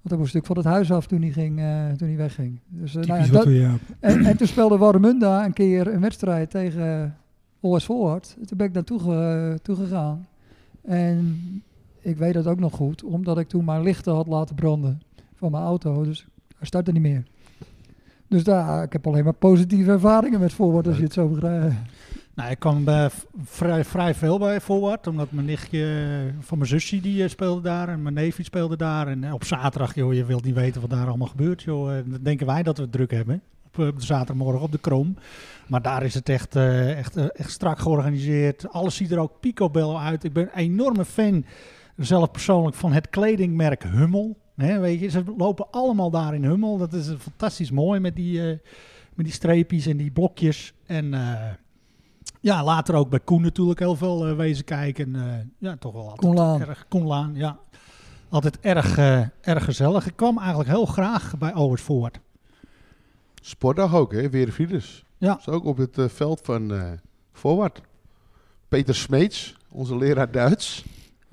Want 0.00 0.08
hij 0.16 0.18
moest 0.18 0.34
natuurlijk 0.34 0.46
van 0.46 0.56
het 0.56 0.66
huis 0.66 0.92
af 0.98 1.06
toen 1.06 1.20
hij, 1.22 1.30
ging, 1.30 1.58
eh, 1.58 1.86
toen 1.96 2.08
hij 2.08 2.16
wegging. 2.16 2.58
Dus, 2.68 2.94
eh, 2.96 3.04
nou 3.04 3.20
ja, 3.24 3.26
dat- 3.32 3.44
we 3.44 3.74
en, 4.00 4.24
en 4.24 4.36
toen 4.36 4.46
speelde 4.46 4.76
Warmunda 4.78 5.44
een 5.44 5.52
keer 5.52 5.86
een 5.94 6.00
wedstrijd 6.00 6.50
tegen 6.50 7.16
Always 7.60 7.84
Forward. 7.84 8.36
Toen 8.46 8.56
ben 8.58 8.66
ik 8.66 8.72
naartoe 8.72 9.58
toe 9.62 9.76
gegaan. 9.76 10.26
En 10.82 11.38
ik 12.04 12.16
weet 12.16 12.34
dat 12.34 12.46
ook 12.46 12.58
nog 12.58 12.72
goed, 12.72 13.04
omdat 13.04 13.38
ik 13.38 13.48
toen 13.48 13.64
mijn 13.64 13.82
lichten 13.82 14.14
had 14.14 14.26
laten 14.26 14.54
branden 14.54 15.00
van 15.34 15.50
mijn 15.50 15.64
auto. 15.64 16.02
Dus 16.02 16.26
hij 16.56 16.66
startte 16.66 16.92
niet 16.92 17.02
meer. 17.02 17.24
Dus 18.28 18.44
daar, 18.44 18.82
ik 18.82 18.92
heb 18.92 19.06
alleen 19.06 19.24
maar 19.24 19.32
positieve 19.32 19.90
ervaringen 19.90 20.40
met 20.40 20.52
Forward 20.52 20.86
als 20.86 20.96
je 20.96 21.02
het 21.02 21.12
zo 21.12 21.28
begrijpt. 21.28 21.74
Nou, 22.34 22.50
ik 22.50 22.58
kwam 22.58 22.84
bij 22.84 23.10
vrij, 23.44 23.84
vrij 23.84 24.14
veel 24.14 24.38
bij 24.38 24.60
Forward, 24.60 25.06
omdat 25.06 25.30
mijn 25.30 25.46
nichtje 25.46 26.32
van 26.40 26.58
mijn 26.58 26.70
zusje 26.70 27.00
die 27.00 27.22
eh, 27.22 27.28
speelde 27.28 27.60
daar 27.60 27.88
en 27.88 28.02
mijn 28.02 28.14
neefje 28.14 28.42
speelde 28.42 28.76
daar. 28.76 29.08
En 29.08 29.24
eh, 29.24 29.32
op 29.32 29.44
zaterdag, 29.44 29.94
joh, 29.94 30.14
je 30.14 30.24
wilt 30.24 30.44
niet 30.44 30.54
weten 30.54 30.80
wat 30.80 30.90
daar 30.90 31.06
allemaal 31.06 31.28
gebeurt, 31.28 31.62
joh. 31.62 31.86
Dan 31.86 32.18
denken 32.22 32.46
wij 32.46 32.62
dat 32.62 32.76
we 32.76 32.82
het 32.82 32.92
druk 32.92 33.10
hebben, 33.10 33.42
op, 33.66 33.78
eh, 33.78 33.88
zaterdagmorgen 33.96 34.60
op 34.60 34.72
de 34.72 34.78
Kroom. 34.78 35.16
Maar 35.66 35.82
daar 35.82 36.02
is 36.02 36.14
het 36.14 36.28
echt, 36.28 36.56
echt, 36.56 37.16
echt 37.16 37.50
strak 37.50 37.78
georganiseerd. 37.78 38.68
Alles 38.72 38.96
ziet 38.96 39.10
er 39.10 39.18
ook 39.18 39.40
picobello 39.40 39.96
uit. 39.96 40.24
Ik 40.24 40.32
ben 40.32 40.42
een 40.42 40.58
enorme 40.58 41.04
fan, 41.04 41.44
zelf 41.96 42.30
persoonlijk, 42.30 42.76
van 42.76 42.92
het 42.92 43.10
kledingmerk 43.10 43.82
Hummel. 43.82 44.38
Hè, 44.54 44.78
weet 44.78 45.00
je, 45.00 45.08
ze 45.08 45.22
lopen 45.36 45.66
allemaal 45.70 46.10
daar 46.10 46.34
in 46.34 46.44
Hummel. 46.44 46.78
Dat 46.78 46.92
is 46.92 47.12
fantastisch 47.18 47.70
mooi 47.70 48.00
met 48.00 48.16
die, 48.16 48.50
eh, 48.50 48.58
met 49.14 49.26
die 49.26 49.34
streepjes 49.34 49.86
en 49.86 49.96
die 49.96 50.10
blokjes. 50.10 50.74
En... 50.86 51.14
eh, 51.14 51.52
ja, 52.44 52.64
later 52.64 52.94
ook 52.94 53.08
bij 53.10 53.20
Koen 53.20 53.42
natuurlijk 53.42 53.78
heel 53.78 53.96
veel 53.96 54.26
eh, 54.26 54.36
wezen 54.36 54.64
kijken. 54.64 55.14
Eh, 55.16 55.38
ja, 55.58 55.76
toch 55.76 55.92
wel 55.92 56.10
altijd 56.10 56.68
erg 56.68 56.88
Koen 56.88 57.06
Laan, 57.06 57.34
ja. 57.34 57.58
Altijd 58.28 58.60
erg, 58.60 58.98
eh, 58.98 59.20
erg 59.40 59.64
gezellig. 59.64 60.06
Ik 60.06 60.16
kwam 60.16 60.38
eigenlijk 60.38 60.68
heel 60.68 60.86
graag 60.86 61.38
bij 61.38 61.52
Forward. 61.76 62.20
Sportdag 63.34 63.94
ook, 63.94 64.12
hè? 64.12 64.30
Weer 64.30 64.52
Frieders. 64.52 65.04
Ja. 65.18 65.38
Is 65.38 65.48
ook 65.48 65.64
op 65.64 65.76
het 65.76 65.98
veld 66.06 66.40
van 66.42 66.74
eh 66.74 66.92
Forward. 67.32 67.80
Peter 68.68 68.94
Smeets, 68.94 69.56
onze 69.72 69.96
leraar 69.96 70.30
Duits. 70.30 70.84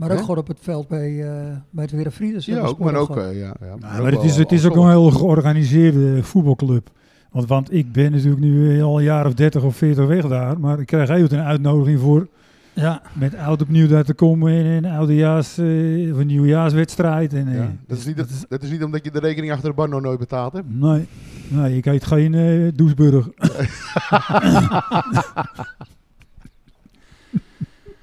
Maar 0.02 0.10
ook 0.12 0.18
Hè? 0.18 0.22
gewoon 0.24 0.38
op 0.38 0.48
het 0.48 0.58
veld 0.62 0.88
bij, 0.88 1.22
eh 1.24 1.56
bij 1.70 1.84
het 1.84 1.92
Werenfrieders. 1.94 2.46
Ja, 2.46 2.60
ook, 2.60 2.80
maar 2.80 2.96
ook... 2.96 3.18
eh, 3.18 3.40
ja, 3.40 3.54
ja, 3.62 3.76
maar 3.80 3.80
maar 3.80 4.06
het 4.06 4.16
wel 4.16 4.24
is, 4.24 4.36
het 4.36 4.52
is 4.52 4.66
ook 4.66 4.70
afzonderlijk. 4.72 5.06
een 5.06 5.10
heel 5.12 5.20
georganiseerde 5.20 6.24
voetbalclub. 6.24 6.90
Want, 7.32 7.48
want 7.48 7.74
ik 7.74 7.92
ben 7.92 8.12
natuurlijk 8.12 8.42
nu 8.42 8.78
eh, 8.78 8.84
al 8.84 8.98
een 8.98 9.04
jaar 9.04 9.26
of 9.26 9.34
30 9.34 9.64
of 9.64 9.76
40 9.76 10.06
weg 10.08 10.28
daar. 10.28 10.60
Maar 10.60 10.80
ik 10.80 10.86
krijg 10.86 11.10
even 11.10 11.38
een 11.40 11.46
uitnodiging 11.46 12.00
voor 12.00 12.28
Ja, 12.74 13.02
met 13.14 13.36
oud 13.36 13.62
opnieuw 13.62 13.88
daar 13.88 14.04
te 14.04 14.14
komen 14.14 14.54
in 14.54 14.66
een 14.66 14.86
oudejaars 14.86 15.58
eh, 15.58 15.66
of 16.14 16.18
een 16.20 16.28
nieuwjaarswedstrijd. 16.28 17.34
En, 17.34 17.48
eh, 17.48 17.56
Ja, 17.56 17.72
dat, 17.88 17.98
is 17.98 18.06
niet, 18.06 18.18
dat, 18.18 18.28
dat 18.50 18.64
is 18.64 18.70
niet 18.72 18.84
omdat 18.84 19.04
je 19.04 19.12
de 19.12 19.20
rekening 19.20 19.52
achter 19.54 19.70
de 19.70 19.76
bar 19.76 19.90
nog 19.90 20.02
nooit 20.02 20.20
betaald 20.20 20.54
hebt. 20.54 20.66
Nee, 20.70 21.08
nee, 21.48 21.78
ik 21.78 21.86
eet 21.86 22.06
geen 22.06 22.34
eh 22.34 22.72
Doesburg. 22.76 23.30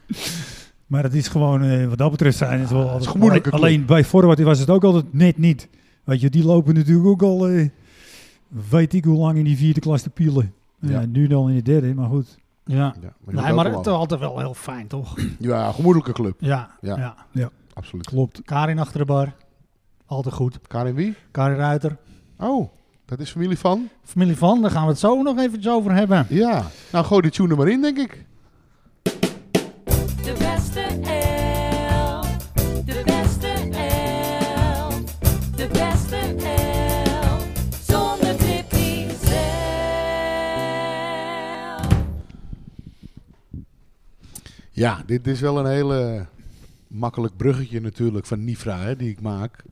maar 0.88 1.02
het 1.02 1.14
is 1.14 1.28
gewoon, 1.28 1.62
eh, 1.62 1.86
wat 1.86 1.98
dat 1.98 2.10
betreft 2.10 2.36
zijn 2.36 2.60
het 2.60 2.70
wel 2.70 2.78
het 2.78 2.86
is 2.86 2.92
altijd... 2.92 3.06
een 3.06 3.12
gemoedelijke 3.12 3.50
alleen, 3.50 3.64
alleen 3.64 3.86
bij 3.86 4.04
Forward 4.04 4.40
was 4.40 4.58
het 4.58 4.70
ook 4.70 4.84
altijd 4.84 5.12
net 5.12 5.38
niet. 5.38 5.68
Weet 6.04 6.20
je, 6.20 6.30
die 6.30 6.44
lopen 6.44 6.74
natuurlijk 6.74 7.06
ook 7.06 7.22
al... 7.22 7.48
eh, 7.48 7.68
weet 8.70 8.92
ik 8.92 9.04
hoe 9.04 9.18
lang 9.18 9.38
in 9.38 9.44
die 9.44 9.56
vierde 9.56 9.80
klas 9.80 10.02
te 10.02 10.10
pielen. 10.10 10.52
Ja. 10.80 10.90
Ja. 11.00 11.06
nu 11.06 11.26
dan 11.26 11.48
in 11.48 11.54
de 11.54 11.62
derde, 11.62 11.94
maar 11.94 12.08
goed. 12.08 12.38
Ja. 12.64 12.94
Ja, 13.00 13.12
maar 13.24 13.34
Nee, 13.54 13.74
het 13.76 13.86
is 13.86 13.92
altijd 13.92 14.20
wel 14.20 14.38
heel 14.38 14.54
fijn, 14.54 14.86
toch? 14.86 15.16
Ja, 15.38 15.72
gemoedelijke 15.72 16.12
club. 16.12 16.36
Ja. 16.40 16.70
Ja. 16.80 17.14
ja. 17.32 17.50
Absoluut. 17.72 18.06
Klopt. 18.06 18.42
Karin 18.44 18.78
achter 18.78 18.98
de 18.98 19.04
bar. 19.04 19.32
Altijd 20.06 20.34
goed. 20.34 20.58
Karin 20.66 20.94
wie? 20.94 21.14
Karin 21.30 21.56
Ruiter. 21.56 21.96
Oh, 22.38 22.68
dat 23.04 23.18
is 23.20 23.30
familie 23.30 23.58
van? 23.58 23.88
Familie 24.04 24.36
van, 24.36 24.62
daar 24.62 24.70
gaan 24.70 24.82
we 24.82 24.88
het 24.88 24.98
zo 24.98 25.22
nog 25.22 25.38
eventjes 25.38 25.72
over 25.72 25.92
hebben. 25.92 26.26
Ja. 26.28 26.64
Nou, 26.92 27.04
gooi 27.04 27.20
die 27.22 27.30
tune 27.30 27.50
er 27.50 27.56
maar 27.56 27.68
in, 27.68 27.80
denk 27.82 27.98
ik. 27.98 28.24
Ja, 44.78 45.02
dit 45.06 45.26
is 45.26 45.40
wel 45.40 45.58
een 45.58 45.70
hele 45.70 46.26
makkelijk 46.86 47.36
bruggetje 47.36 47.80
natuurlijk 47.80 48.26
van 48.26 48.44
Nifra 48.44 48.80
hè, 48.80 48.96
die 48.96 49.10
ik 49.10 49.20
maak. 49.20 49.64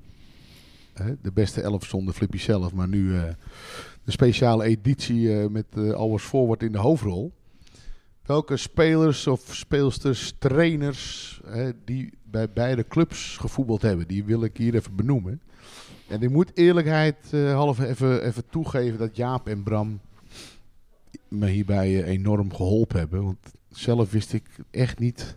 De 1.22 1.32
beste 1.32 1.60
elf 1.60 1.84
zonder 1.84 2.14
Flippy 2.14 2.38
zelf, 2.38 2.72
maar 2.72 2.88
nu 2.88 3.16
eh, 3.16 3.22
de 4.04 4.10
speciale 4.10 4.64
editie 4.64 5.38
eh, 5.38 5.48
met 5.48 5.66
uh, 5.74 5.92
Albers 5.92 6.24
Forward 6.24 6.62
in 6.62 6.72
de 6.72 6.78
hoofdrol. 6.78 7.32
Welke 8.22 8.56
spelers 8.56 9.26
of 9.26 9.54
speelsters, 9.54 10.34
trainers 10.38 11.40
hè, 11.46 11.70
die 11.84 12.12
bij 12.24 12.50
beide 12.52 12.86
clubs 12.88 13.36
gevoetbald 13.36 13.82
hebben, 13.82 14.06
die 14.06 14.24
wil 14.24 14.44
ik 14.44 14.56
hier 14.56 14.74
even 14.74 14.96
benoemen. 14.96 15.40
En 16.08 16.22
ik 16.22 16.30
moet 16.30 16.50
eerlijkheid 16.54 17.16
eh, 17.30 17.54
half 17.54 17.80
even, 17.80 18.24
even 18.24 18.48
toegeven 18.50 18.98
dat 18.98 19.16
Jaap 19.16 19.48
en 19.48 19.62
Bram 19.62 20.00
me 21.28 21.46
hierbij 21.46 22.02
eh, 22.02 22.08
enorm 22.08 22.54
geholpen 22.54 22.98
hebben. 22.98 23.24
Want 23.24 23.54
zelf 23.78 24.10
wist 24.10 24.32
ik 24.32 24.44
echt 24.70 24.98
niet 24.98 25.36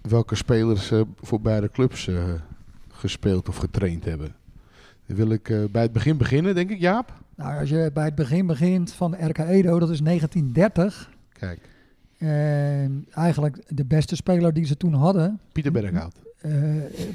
welke 0.00 0.34
spelers 0.34 0.90
eh, 0.90 1.00
voor 1.20 1.40
beide 1.40 1.70
clubs 1.70 2.08
eh, 2.08 2.24
gespeeld 2.92 3.48
of 3.48 3.56
getraind 3.56 4.04
hebben. 4.04 4.34
Dan 5.06 5.16
wil 5.16 5.30
ik 5.30 5.48
eh, 5.48 5.58
bij 5.70 5.82
het 5.82 5.92
begin 5.92 6.16
beginnen, 6.16 6.54
denk 6.54 6.70
ik, 6.70 6.78
Jaap. 6.78 7.12
Nou, 7.34 7.60
als 7.60 7.68
je 7.68 7.90
bij 7.94 8.04
het 8.04 8.14
begin 8.14 8.46
begint 8.46 8.92
van 8.92 9.14
RK 9.28 9.38
Edo, 9.38 9.78
dat 9.78 9.90
is 9.90 10.00
1930. 10.00 11.10
Kijk, 11.32 11.60
En 12.18 13.06
eigenlijk 13.10 13.62
de 13.68 13.84
beste 13.84 14.16
speler 14.16 14.52
die 14.52 14.64
ze 14.66 14.76
toen 14.76 14.94
hadden. 14.94 15.40
Pieter 15.52 15.72
Berghout. 15.72 16.14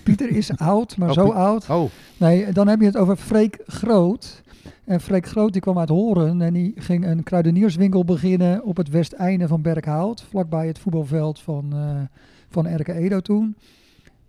Pieter 0.03 0.29
is 0.29 0.57
oud, 0.71 0.97
maar 0.97 1.09
Oh, 1.09 1.13
zo 1.15 1.23
Piet- 1.25 1.33
oud. 1.33 1.69
Oh, 1.69 1.89
Nee, 2.17 2.51
dan 2.51 2.67
heb 2.67 2.79
je 2.79 2.85
het 2.85 2.97
over 2.97 3.15
Freek 3.15 3.59
Groot. 3.67 4.41
En 4.83 5.01
Freek 5.01 5.27
Groot 5.27 5.51
die 5.53 5.61
kwam 5.61 5.79
uit 5.79 5.89
Horen 5.89 6.41
en 6.41 6.53
die 6.53 6.73
ging 6.75 7.05
een 7.05 7.23
kruidenierswinkel 7.23 8.05
beginnen 8.05 8.63
op 8.63 8.77
het 8.77 8.89
westeinde 8.89 9.47
van 9.47 9.61
Berkhout, 9.61 10.21
vlakbij 10.21 10.67
het 10.67 10.79
voetbalveld 10.79 11.39
van, 11.39 11.73
eh 11.73 12.01
van 12.53 12.75
RK 12.75 12.87
Edo 12.87 13.19
toen. 13.19 13.55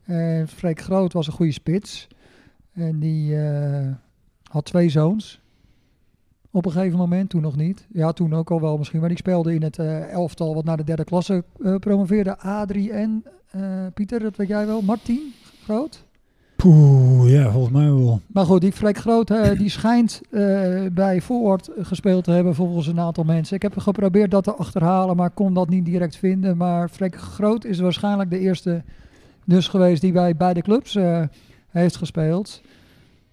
En 0.05 0.49
Freek 0.49 0.81
Groot 0.81 1.12
was 1.12 1.27
een 1.27 1.33
goede 1.33 1.53
spits 1.53 2.09
en 2.73 2.99
die 2.99 3.42
eh, 3.42 3.92
had 4.51 4.64
twee 4.64 4.88
zoons. 4.88 5.40
Op 6.51 6.66
een 6.66 6.73
gegeven 6.73 6.99
moment, 6.99 7.31
toen 7.31 7.42
nog 7.42 7.57
niet. 7.57 7.87
Ja, 7.92 8.12
toen 8.12 8.35
ook 8.35 8.51
al 8.51 8.61
wel 8.61 8.79
misschien, 8.79 9.01
maar 9.01 9.09
die 9.09 9.18
speelde 9.18 9.55
in 9.55 9.62
het 9.62 9.79
eh, 9.79 10.12
elftal 10.12 10.55
wat 10.55 10.64
naar 10.64 10.77
de 10.77 10.85
derde 10.85 11.05
klasse 11.05 11.44
promoveerde. 11.81 12.38
Adrie 12.38 12.92
en 12.92 13.25
Pieter, 13.94 14.20
dat 14.20 14.37
weet 14.37 14.49
jij 14.49 14.66
wel. 14.66 14.83
Martien 14.83 15.33
Groot. 15.62 16.05
Poeh, 16.57 17.31
ja, 17.31 17.51
volgens 17.51 17.73
mij 17.73 17.93
wel. 17.93 18.21
Maar 18.27 18.45
goed, 18.45 18.61
die 18.61 18.73
Freek 18.73 18.99
Groot 18.99 19.31
eh, 19.31 19.59
die 19.59 19.69
schijnt 19.69 20.21
eh, 20.31 20.40
bij 20.93 21.21
Voorort 21.21 21.71
gespeeld 21.79 22.25
te 22.25 22.31
hebben 22.31 22.55
volgens 22.55 22.87
een 22.87 23.01
aantal 23.01 23.25
mensen. 23.25 23.57
Ik 23.57 23.62
heb 23.62 23.79
geprobeerd 23.79 24.31
dat 24.31 24.45
te 24.45 24.55
achterhalen, 24.55 25.17
maar 25.17 25.31
kon 25.31 25.55
dat 25.55 25.69
niet 25.69 25.85
direct 25.85 26.17
vinden. 26.17 26.57
Maar 26.57 26.88
Freek 26.88 27.17
Groot 27.17 27.64
is 27.64 27.79
waarschijnlijk 27.79 28.31
de 28.31 28.38
eerste 28.38 28.83
dus 29.45 29.69
geweest 29.69 30.01
die 30.01 30.12
bij 30.12 30.37
beide 30.37 30.62
clubs 30.62 30.95
eh, 30.95 31.23
heeft 31.69 31.97
gespeeld. 31.97 32.62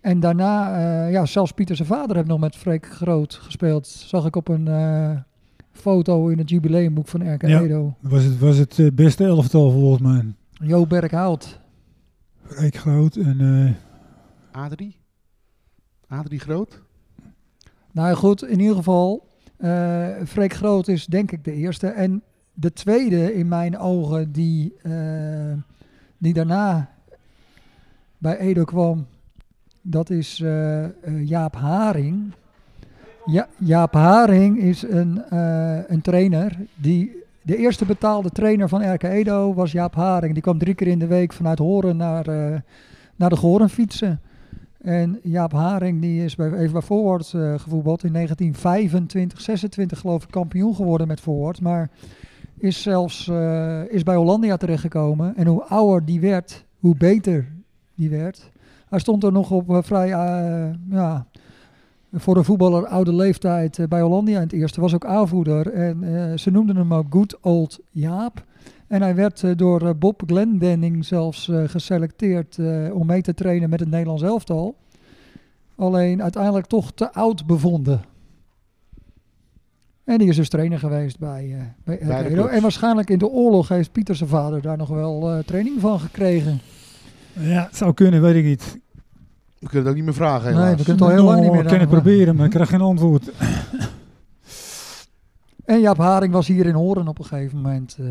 En 0.02 0.20
daarna, 0.20 1.08
ja, 1.08 1.26
zelfs 1.26 1.52
Pieter 1.52 1.76
zijn 1.76 1.88
vader 1.88 2.16
heeft 2.16 2.28
nog 2.28 2.40
met 2.40 2.56
Freek 2.56 2.86
Groot 2.86 3.34
gespeeld. 3.34 3.88
Zag 3.88 4.26
ik 4.26 4.36
op 4.36 4.48
een 4.48 4.70
foto 5.72 6.28
in 6.28 6.38
het 6.38 6.50
jubileumboek 6.50 7.08
van 7.08 7.34
RK 7.34 7.48
Ja. 7.48 7.62
Edo. 7.62 7.94
Was 8.00 8.24
het, 8.24 8.40
was 8.40 8.58
het 8.58 8.96
beste 8.96 9.26
elftal 9.26 9.72
volgens 9.72 10.02
mij. 10.02 10.24
Jo 10.54 10.86
Berghout. 10.86 11.61
Rijk 12.56 12.76
Groot 12.76 13.16
en 13.16 13.40
eh, 13.40 14.62
Adrie? 14.62 14.98
Adrie 16.08 16.40
Groot? 16.40 16.82
Nou 17.92 18.16
goed, 18.16 18.44
in 18.44 18.60
ieder 18.60 18.76
geval, 18.76 19.28
eh 19.58 20.10
Freek 20.26 20.54
Groot 20.54 20.88
is 20.88 21.06
denk 21.06 21.32
ik 21.32 21.44
de 21.44 21.52
eerste. 21.54 21.88
En 21.88 22.24
de 22.54 22.74
tweede 22.74 23.34
in 23.34 23.48
mijn 23.48 23.78
ogen 23.78 24.32
die, 24.32 24.74
eh, 24.82 25.54
die 26.18 26.34
daarna 26.34 26.90
bij 28.18 28.38
Edo 28.38 28.64
kwam, 28.64 29.08
dat 29.82 30.10
is 30.10 30.40
eh, 30.40 30.84
eh, 30.84 30.92
Jaap 31.24 31.56
Haring. 31.56 32.34
Ja, 33.26 33.48
Jaap 33.58 33.94
Haring 33.94 34.58
is 34.58 34.82
een, 34.82 35.24
eh, 35.30 35.80
een 35.88 36.02
trainer 36.02 36.58
die... 36.76 37.20
De 37.44 37.58
eerste 37.58 37.86
betaalde 37.86 38.30
trainer 38.30 38.70
van 38.70 38.94
RK 38.94 39.04
Edo 39.04 39.54
was 39.54 39.72
Jaap 39.72 39.96
Haring. 39.96 40.34
Die 40.34 40.42
kwam 40.42 40.58
drie 40.58 40.74
keer 40.74 40.88
in 40.88 41.00
de 41.00 41.08
week 41.08 41.34
vanuit 41.34 41.60
Horen 41.60 41.98
naar, 41.98 42.28
eh, 42.28 42.60
naar 43.16 43.30
de 43.30 43.38
Goren 43.38 43.70
fietsen. 43.70 44.22
En 44.82 45.20
Jaap 45.24 45.52
Haring 45.52 46.02
die 46.02 46.24
is 46.24 46.36
bij, 46.36 46.52
even 46.52 46.84
bij 46.88 47.18
eh, 47.18 47.60
gevoetbald 47.60 48.04
in 48.04 48.12
1925, 48.12 49.42
26 49.42 50.00
geloof 50.00 50.24
ik 50.24 50.32
kampioen 50.32 50.76
geworden 50.76 51.08
met 51.08 51.20
Forward. 51.20 51.62
Maar 51.62 51.90
is 52.58 52.82
zelfs 52.82 53.28
eh, 53.28 53.82
is 53.88 54.04
bij 54.04 54.16
Hollandia 54.16 54.58
terechtgekomen. 54.58 55.36
En 55.36 55.48
hoe 55.48 55.64
ouder 55.64 56.06
die 56.06 56.20
werd, 56.20 56.66
hoe 56.80 56.96
beter 56.96 57.48
die 57.96 58.10
werd. 58.10 58.52
Hij 58.90 59.00
stond 59.00 59.24
er 59.24 59.32
nog 59.32 59.52
op 59.52 59.86
vrij, 59.86 60.08
ja, 60.90 61.26
voor 62.14 62.38
een 62.38 62.44
voetballer 62.44 62.88
oude 62.88 63.14
leeftijd 63.14 63.80
eh, 63.80 63.88
bij 63.88 64.02
Hollandia 64.02 64.36
in 64.36 64.44
het 64.44 64.54
eerste. 64.54 64.82
Was 64.82 64.94
ook 64.94 65.06
aanvoerder 65.06 65.74
en 65.74 66.04
eh, 66.04 66.38
ze 66.38 66.52
noemden 66.52 66.76
hem 66.76 66.94
ook 66.94 67.06
Good 67.10 67.38
Old 67.42 67.80
Jaap. 67.92 68.44
En 68.92 69.02
hij 69.02 69.16
werd 69.16 69.44
eh, 69.44 69.52
door 69.56 69.96
Bob 69.96 70.24
Glendenning 70.26 71.06
zelfs 71.06 71.50
eh, 71.50 71.64
geselecteerd 71.66 72.58
eh, 72.58 72.96
om 72.96 73.06
mee 73.06 73.22
te 73.22 73.34
trainen 73.34 73.70
met 73.70 73.80
het 73.80 73.90
Nederlands 73.90 74.24
elftal. 74.24 74.76
Alleen 75.76 76.22
uiteindelijk 76.22 76.66
toch 76.66 76.92
te 76.92 77.14
oud 77.14 77.46
bevonden. 77.46 78.02
En 80.04 80.18
die 80.18 80.28
is 80.28 80.36
dus 80.36 80.50
trainer 80.50 80.80
geweest 80.80 81.20
bij, 81.20 81.56
eh 81.86 81.98
bij. 82.00 82.36
En 82.48 82.62
waarschijnlijk 82.62 83.10
in 83.10 83.18
de 83.18 83.28
oorlog 83.28 83.68
heeft 83.68 83.92
Pieter 83.92 84.16
zijn 84.16 84.30
vader 84.30 84.62
daar 84.62 84.78
nog 84.78 84.90
wel 84.90 85.32
eh, 85.32 85.44
training 85.44 85.80
van 85.80 86.00
gekregen. 86.00 86.60
ja, 87.34 87.64
het 87.66 87.78
zou 87.78 87.94
kunnen, 87.94 88.22
weet 88.22 88.36
ik 88.36 88.44
niet. 88.44 88.80
We 89.62 89.68
kunnen 89.68 89.80
het 89.80 89.88
ook 89.88 89.96
niet 89.96 90.04
meer 90.06 90.14
vragen, 90.14 90.54
Nee, 90.54 90.76
we 90.76 90.84
kunnen 90.84 90.94
het 90.94 91.02
al 91.02 91.10
heel 91.10 91.24
lang 91.24 91.42
niet 91.42 91.52
meer 91.52 91.62
Ik 91.62 91.68
kan 91.68 91.80
het 91.80 91.90
proberen, 91.90 92.36
maar 92.36 92.46
ik 92.46 92.52
krijg 92.52 92.70
geen 92.70 92.82
antwoord. 92.82 93.32
En 95.66 95.80
Jaap 95.80 95.98
Haring 95.98 96.34
was 96.34 96.48
hier 96.48 96.66
in 96.66 96.74
Horen 96.74 97.08
op 97.08 97.20
een 97.20 97.26
gegeven 97.26 97.58
moment 97.58 97.98
eh, 98.00 98.06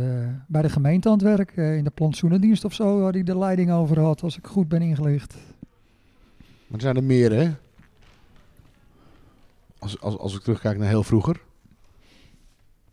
bij 0.46 0.62
de 0.62 0.68
gemeente 0.68 1.08
aan 1.08 1.14
het 1.14 1.22
werk. 1.22 1.50
eh, 1.56 1.76
in 1.76 1.84
de 1.84 1.90
plantsoenendienst 1.90 2.64
of 2.64 2.72
zo, 2.74 3.00
waar 3.00 3.12
hij 3.12 3.22
de 3.22 3.38
leiding 3.38 3.72
over 3.72 4.00
had, 4.00 4.22
als 4.22 4.38
ik 4.38 4.46
goed 4.46 4.68
ben 4.68 4.82
ingelicht. 4.82 5.34
Maar 6.38 6.78
er 6.78 6.80
zijn 6.80 6.96
er 6.96 7.04
meer, 7.04 7.32
hè? 7.32 7.50
Als, 9.78 10.00
als, 10.00 10.18
als 10.18 10.34
ik 10.34 10.40
terugkijk 10.42 10.78
naar 10.78 10.88
heel 10.88 11.02
vroeger. 11.02 11.40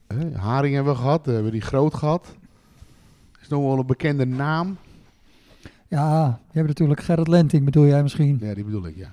Hè, 0.07 0.31
Haring 0.37 0.75
hebben 0.75 0.93
we 0.93 0.99
gehad, 0.99 1.25
we 1.25 1.31
hebben 1.31 1.51
die 1.51 1.61
groot 1.61 1.93
gehad. 1.93 2.35
Is 3.41 3.47
nog 3.47 3.61
wel 3.61 3.79
een 3.79 3.85
bekende 3.85 4.25
naam. 4.25 4.77
Ja, 5.87 6.39
je 6.51 6.57
hebt 6.57 6.67
natuurlijk 6.67 7.01
Gerrit 7.01 7.27
Lenting, 7.27 7.65
bedoel 7.65 7.85
jij 7.85 8.03
misschien? 8.03 8.37
Ja, 8.41 8.53
die 8.53 8.63
bedoel 8.63 8.87
ik, 8.87 8.95
ja. 8.95 9.09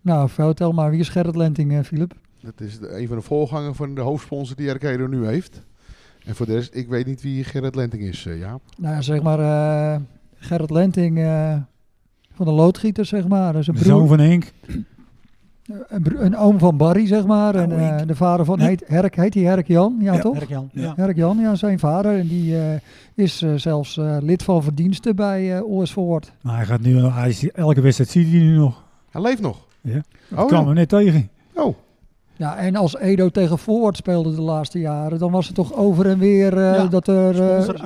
Nou, 0.00 0.28
vertel 0.28 0.72
maar, 0.72 0.90
wie 0.90 1.00
is 1.00 1.08
Gerrit 1.08 1.36
Lenting, 1.36 1.72
eh, 1.72 1.82
Philip? 1.82 2.14
Dat 2.40 2.60
is 2.60 2.78
de, 2.78 2.98
een 3.00 3.06
van 3.06 3.16
de 3.16 3.22
voorgangers 3.22 3.76
van 3.76 3.94
de 3.94 4.00
hoofdsponsor 4.00 4.56
die 4.56 4.70
RK 4.70 5.08
nu 5.08 5.26
heeft. 5.26 5.62
En 6.24 6.34
voor 6.34 6.46
de 6.46 6.52
rest, 6.52 6.74
ik 6.74 6.88
weet 6.88 7.06
niet 7.06 7.22
wie 7.22 7.44
Gerrit 7.44 7.74
Lenting 7.74 8.02
is, 8.02 8.26
eh, 8.26 8.38
Jaap. 8.38 8.62
Nou 8.76 8.94
ja, 8.94 9.00
zeg 9.00 9.22
maar, 9.22 9.38
eh, 9.38 10.00
Gerrit 10.34 10.70
Lenting 10.70 11.18
eh, 11.18 11.56
van 12.32 12.46
de 12.46 12.52
loodgieter, 12.52 13.04
zeg 13.04 13.28
maar. 13.28 13.52
Dat 13.52 13.62
is 13.62 13.66
een, 13.66 13.74
De 13.74 13.84
zoon 13.84 14.04
broer, 14.04 14.16
van 14.16 14.26
Henk. 14.26 14.52
Een, 15.88 16.24
een 16.24 16.36
oom 16.36 16.58
van 16.58 16.76
Barry, 16.76 17.06
zeg 17.06 17.26
maar. 17.26 17.54
En 17.54 17.72
Oh, 17.72 17.88
eh, 17.88 18.06
de 18.06 18.14
vader 18.16 18.44
van, 18.44 18.60
heet, 18.60 18.82
Herk, 18.86 19.16
heet 19.16 19.34
hij 19.34 19.42
Herk 19.42 19.66
Jan? 19.66 19.96
Ja, 20.00 20.12
Ja, 20.14 20.20
toch? 20.20 20.36
Erk 20.36 20.48
Jan. 20.48 20.68
Ja. 20.72 20.92
Herk 20.96 21.16
Jan, 21.16 21.38
ja, 21.38 21.54
zijn 21.54 21.78
vader. 21.78 22.18
En 22.18 22.26
die 22.26 22.58
eh, 22.58 22.64
is 23.14 23.42
eh, 23.42 23.50
zelfs 23.54 23.98
eh, 23.98 24.16
lid 24.20 24.42
van 24.42 24.62
verdiensten 24.62 25.16
bij 25.16 25.56
eh 25.56 25.64
OS 25.64 25.92
Forward. 25.92 26.32
Maar 26.42 26.56
hij 26.56 26.64
gaat 26.66 26.80
nu, 26.80 26.98
hij 26.98 27.28
is, 27.28 27.50
elke 27.50 27.80
wedstrijd 27.80 28.10
ziet 28.10 28.30
hij 28.30 28.38
nu 28.40 28.56
nog. 28.56 28.84
Hij 29.10 29.22
leeft 29.22 29.40
nog. 29.42 29.66
Ja. 29.80 30.00
Oh, 30.34 30.40
Ik 30.40 30.46
kwam 30.46 30.60
ja. 30.60 30.66
hem 30.66 30.74
net 30.74 30.88
tegen. 30.88 31.28
Oh, 31.54 31.74
Ja, 32.36 32.56
en 32.56 32.76
als 32.76 32.96
Edo 32.96 33.28
tegen 33.28 33.58
Forward 33.58 33.96
speelde 33.96 34.34
de 34.34 34.40
laatste 34.42 34.78
jaren, 34.78 35.18
dan 35.18 35.30
was 35.30 35.46
het 35.46 35.54
toch 35.54 35.74
over 35.74 36.06
en 36.06 36.18
weer 36.18 36.52
eh, 36.58 36.74
Ja, 36.74 36.86
dat 36.86 37.08
er 37.08 37.80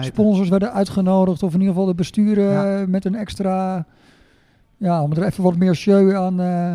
sponsors 0.00 0.48
werden 0.48 0.72
uitgenodigd. 0.72 1.42
Of 1.42 1.52
in 1.54 1.58
ieder 1.60 1.74
geval 1.74 1.88
de 1.88 1.94
besturen 1.94 2.50
Ja. 2.78 2.86
met 2.86 3.04
een 3.04 3.14
extra, 3.14 3.86
ja, 4.76 5.02
om 5.02 5.12
er 5.12 5.22
even 5.24 5.42
wat 5.44 5.56
meer 5.56 5.74
show 5.74 6.14
aan, 6.14 6.40
eh, 6.40 6.72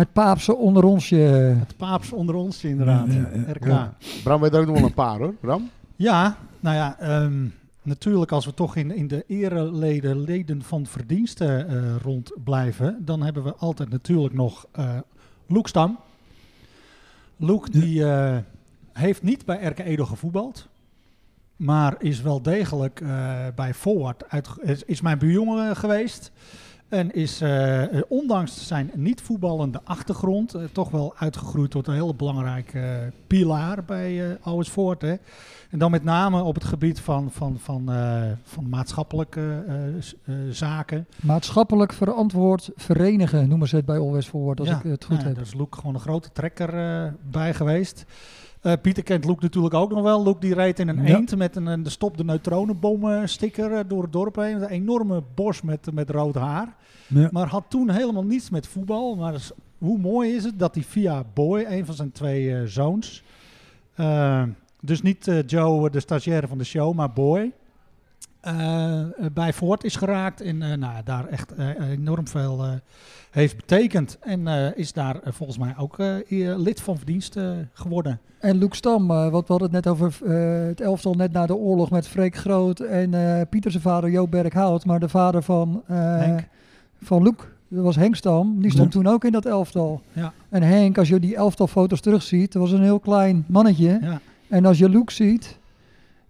Het 0.00 0.12
paapse 0.12 0.56
onder 0.56 0.84
onsje. 0.84 1.16
Het 1.16 1.76
paaps 1.76 2.12
onder 2.12 2.34
ons 2.34 2.64
inderdaad. 2.64 3.08
RK. 3.46 3.66
Ja. 3.66 3.94
Bram 4.24 4.40
weet 4.40 4.54
er 4.54 4.60
ook 4.60 4.66
nog 4.66 4.76
wel 4.76 4.84
een 4.84 4.94
paar 4.94 5.18
hoor. 5.18 5.34
Bram? 5.40 5.70
Ja, 5.96 6.36
nou 6.60 6.76
ja, 6.76 6.98
ehm, 6.98 7.46
natuurlijk 7.82 8.32
als 8.32 8.44
we 8.44 8.54
toch 8.54 8.76
in, 8.76 8.90
in 8.90 9.08
de 9.08 9.24
ereleden, 9.26 10.20
leden 10.20 10.62
van 10.62 10.86
verdiensten 10.86 11.68
eh, 11.68 11.96
rond 12.02 12.32
blijven, 12.44 13.04
dan 13.04 13.22
hebben 13.22 13.42
we 13.42 13.54
altijd 13.54 13.90
natuurlijk 13.90 14.34
nog 14.34 14.66
eh 14.72 14.98
Loek 15.46 15.68
Stam. 15.68 15.98
Loek 17.36 17.72
die 17.72 18.04
eh, 18.04 18.36
heeft 18.92 19.22
niet 19.22 19.44
bij 19.44 19.64
RK 19.64 19.78
Edo 19.78 20.04
gevoetbald, 20.04 20.68
maar 21.56 21.94
is 21.98 22.20
wel 22.20 22.42
degelijk 22.42 23.00
eh, 23.00 23.46
bij 23.54 23.74
Forward 23.74 24.28
uit, 24.28 24.48
is, 24.60 24.82
is 24.84 25.00
mijn 25.00 25.18
buurjongen 25.18 25.76
geweest. 25.76 26.32
En 26.90 27.12
is 27.12 27.40
eh, 27.40 27.82
eh, 27.82 28.02
ondanks 28.08 28.66
zijn 28.66 28.90
niet 28.94 29.20
voetballende 29.20 29.80
achtergrond 29.84 30.54
eh, 30.54 30.62
toch 30.72 30.90
wel 30.90 31.14
uitgegroeid 31.16 31.70
tot 31.70 31.86
een 31.86 31.94
hele 31.94 32.14
belangrijke 32.14 32.78
eh, 32.80 32.98
pilaar 33.26 33.84
bij 33.84 34.38
uh. 34.46 35.00
Hè. 35.00 35.14
En 35.70 35.78
dan 35.78 35.90
met 35.90 36.04
name 36.04 36.42
op 36.42 36.54
het 36.54 36.64
gebied 36.64 37.00
van, 37.00 37.30
van, 37.30 37.58
van, 37.58 37.90
van 38.42 38.68
maatschappelijke 38.68 39.64
zaken. 40.50 41.06
Maatschappelijk 41.22 41.92
verantwoord 41.92 42.70
verenigen 42.76 43.48
noemen 43.48 43.68
ze 43.68 43.76
het 43.76 43.84
bij 43.84 43.98
Always 43.98 44.26
Forward, 44.26 44.60
als 44.60 44.68
Ja, 44.68 44.76
ik 44.76 44.82
het 44.82 45.04
goed 45.04 45.08
nou 45.08 45.20
ja, 45.20 45.26
heb. 45.26 45.34
Daar 45.34 45.44
is 45.44 45.54
Loek 45.54 45.74
gewoon 45.74 45.94
een 45.94 46.00
grote 46.00 46.32
trekker 46.32 46.70
bij 47.30 47.54
geweest. 47.54 48.04
Eh, 48.60 48.72
Pieter 48.82 49.02
kent 49.02 49.24
Loek 49.24 49.40
natuurlijk 49.42 49.74
ook 49.74 49.90
nog 49.90 50.02
wel. 50.02 50.22
Loek 50.22 50.40
die 50.40 50.54
reed 50.54 50.78
in 50.78 50.88
een 50.88 51.06
Ja. 51.06 51.16
eend 51.16 51.36
met 51.36 51.56
een, 51.56 51.66
een 51.66 51.82
de 51.82 51.90
stop 51.90 52.16
de 52.16 52.24
neutronenbom 52.24 53.26
sticker 53.26 53.72
eh, 53.72 53.80
door 53.86 54.02
het 54.02 54.12
dorp 54.12 54.36
heen. 54.36 54.62
Een 54.62 54.68
enorme 54.68 55.22
bos 55.34 55.62
met, 55.62 55.92
met 55.92 56.10
rood 56.10 56.34
haar. 56.34 56.76
Ja. 57.06 57.28
Maar 57.32 57.46
had 57.46 57.64
toen 57.68 57.90
helemaal 57.90 58.24
niets 58.24 58.50
met 58.50 58.66
voetbal. 58.66 59.16
Maar 59.16 59.40
hoe 59.78 59.98
mooi 59.98 60.34
is 60.34 60.44
het 60.44 60.58
dat 60.58 60.74
hij 60.74 60.84
via 60.84 61.24
Boy, 61.34 61.64
een 61.68 61.86
van 61.86 61.94
zijn 61.94 62.12
twee 62.12 62.56
eh, 62.56 62.62
zoons... 62.64 63.22
dus 64.80 65.02
niet 65.02 65.42
Joe, 65.46 65.90
de 65.90 66.00
stagiaire 66.00 66.46
van 66.46 66.58
de 66.58 66.64
show, 66.64 66.94
maar 66.94 67.12
Boy... 67.12 67.52
eh, 68.40 69.00
bij 69.32 69.52
Voort 69.52 69.84
is 69.84 69.96
geraakt 69.96 70.40
en 70.40 70.62
eh, 70.62 70.76
nou, 70.76 71.02
daar 71.04 71.26
echt 71.26 71.52
enorm 71.90 72.28
veel 72.28 72.64
heeft 73.30 73.56
betekend. 73.56 74.18
En 74.20 74.46
is 74.76 74.92
daar 74.92 75.20
volgens 75.24 75.58
mij 75.58 75.74
ook 75.78 75.96
lid 76.56 76.80
van 76.80 76.96
verdiensten 76.96 77.70
geworden. 77.72 78.20
En 78.38 78.56
Luc 78.56 78.76
Stam, 78.76 79.06
wat 79.06 79.30
we 79.46 79.52
hadden 79.52 79.62
het 79.62 79.84
net 79.84 79.86
over 79.86 80.28
het 80.68 80.80
elftal 80.80 81.14
net 81.14 81.32
na 81.32 81.46
de 81.46 81.54
oorlog 81.56 81.90
met 81.90 82.08
Freek 82.08 82.36
Groot 82.36 82.80
en 82.80 83.10
Pieter 83.48 83.70
zijn 83.70 83.82
vader 83.82 84.10
Joop 84.10 84.30
Berghout, 84.30 84.84
maar 84.84 85.00
de 85.00 85.08
vader 85.08 85.42
van, 85.42 85.82
Henk. 85.86 86.40
van 87.02 87.22
Luc, 87.22 87.34
dat 87.68 87.84
was 87.84 87.96
Henk 87.96 88.16
Stam, 88.16 88.62
die 88.62 88.70
stond 88.70 88.92
Ja. 88.94 89.00
toen 89.00 89.12
ook 89.12 89.24
in 89.24 89.32
dat 89.32 89.46
elftal. 89.46 90.02
Ja. 90.12 90.32
En 90.48 90.62
Henk, 90.62 90.98
als 90.98 91.08
je 91.08 91.20
die 91.20 91.36
elftalfoto's 91.36 92.00
terugziet, 92.00 92.52
dat 92.52 92.62
was 92.62 92.72
een 92.72 92.82
heel 92.82 93.00
klein 93.00 93.44
mannetje. 93.48 93.98
Ja. 94.02 94.20
En 94.48 94.64
als 94.64 94.78
je 94.78 94.88
Luc 94.88 95.14
ziet, 95.14 95.58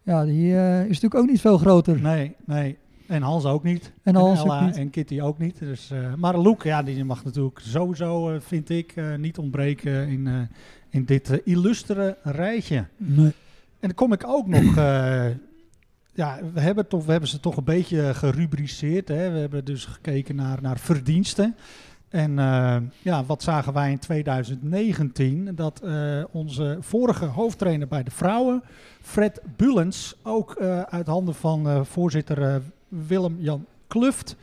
ja, 0.03 0.25
die 0.25 0.57
eh, 0.57 0.81
is 0.81 0.87
natuurlijk 0.87 1.15
ook 1.15 1.27
niet 1.27 1.41
veel 1.41 1.59
groter. 1.59 2.01
Nee, 2.01 2.35
nee. 2.45 2.79
En 3.07 3.23
Hans 3.23 3.45
ook 3.45 3.63
niet. 3.63 3.93
En 4.03 4.15
Hans 4.15 4.41
ook 4.41 4.47
Ella 4.47 4.65
niet. 4.65 4.77
en 4.77 4.91
Kitty 4.91 5.21
ook 5.21 5.39
niet. 5.39 5.59
Dus, 5.59 5.91
eh, 5.91 6.15
maar 6.15 6.39
Loek, 6.39 6.63
ja, 6.63 6.83
die 6.83 7.05
mag 7.05 7.25
natuurlijk 7.25 7.59
sowieso, 7.59 8.31
eh, 8.31 8.41
vind 8.41 8.71
ik, 8.71 8.95
niet 9.17 9.39
ontbreken 9.39 10.09
in, 10.09 10.49
in 10.91 11.05
dit 11.05 11.41
illustere 11.45 12.17
rijtje. 12.23 12.87
Nee. 12.97 13.33
En 13.81 13.89
dan 13.89 13.95
kom 13.95 14.13
ik 14.13 14.27
ook 14.27 14.47
nog. 14.47 14.75
ja, 16.15 16.39
we 16.55 16.61
hebben, 16.61 16.89
toch, 16.89 17.05
we 17.05 17.11
hebben 17.11 17.29
ze 17.29 17.41
toch 17.41 17.57
een 17.57 17.65
beetje 17.65 18.15
gerubriceerd. 18.15 19.09
Hè? 19.09 19.31
We 19.31 19.39
hebben 19.39 19.65
dus 19.65 19.85
gekeken 19.85 20.37
naar, 20.37 20.63
naar 20.63 20.79
verdiensten. 20.79 21.57
En 22.11 22.39
eh, 22.39 22.77
ja, 23.03 23.25
wat 23.25 23.43
zagen 23.43 23.73
wij 23.73 23.91
in 23.91 23.99
2019? 23.99 25.55
Dat 25.55 25.81
eh, 25.81 26.23
onze 26.31 26.77
vorige 26.81 27.25
hoofdtrainer 27.25 27.89
bij 27.89 28.03
de 28.03 28.11
vrouwen, 28.11 28.63
Fred 29.03 29.41
Bulens, 29.57 30.17
ook 30.23 30.55
eh, 30.55 30.81
uit 30.81 31.07
handen 31.07 31.35
van 31.35 31.87
voorzitter 31.87 32.63
Willem-Jan 32.89 33.67
Kluft, 33.87 34.37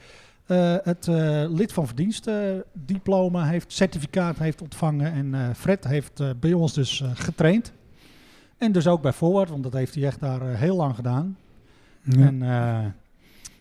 het 0.83 1.07
lid 1.49 1.73
van 1.73 1.87
verdiensten 1.87 2.63
diploma 2.73 3.45
heeft, 3.45 3.73
certificaat 3.73 4.37
heeft 4.37 4.61
ontvangen. 4.61 5.13
En 5.13 5.55
Fred 5.55 5.87
heeft 5.87 6.39
bij 6.39 6.53
ons 6.53 6.73
dus 6.73 7.03
getraind. 7.13 7.73
En 8.57 8.71
dus 8.71 8.87
ook 8.87 9.01
bij 9.01 9.13
Forward, 9.13 9.49
want 9.49 9.63
dat 9.63 9.73
heeft 9.73 9.95
hij 9.95 10.03
echt 10.03 10.19
daar 10.19 10.41
heel 10.41 10.75
lang 10.75 10.95
gedaan. 10.95 11.37
Ja. 12.01 12.25
En 12.25 12.39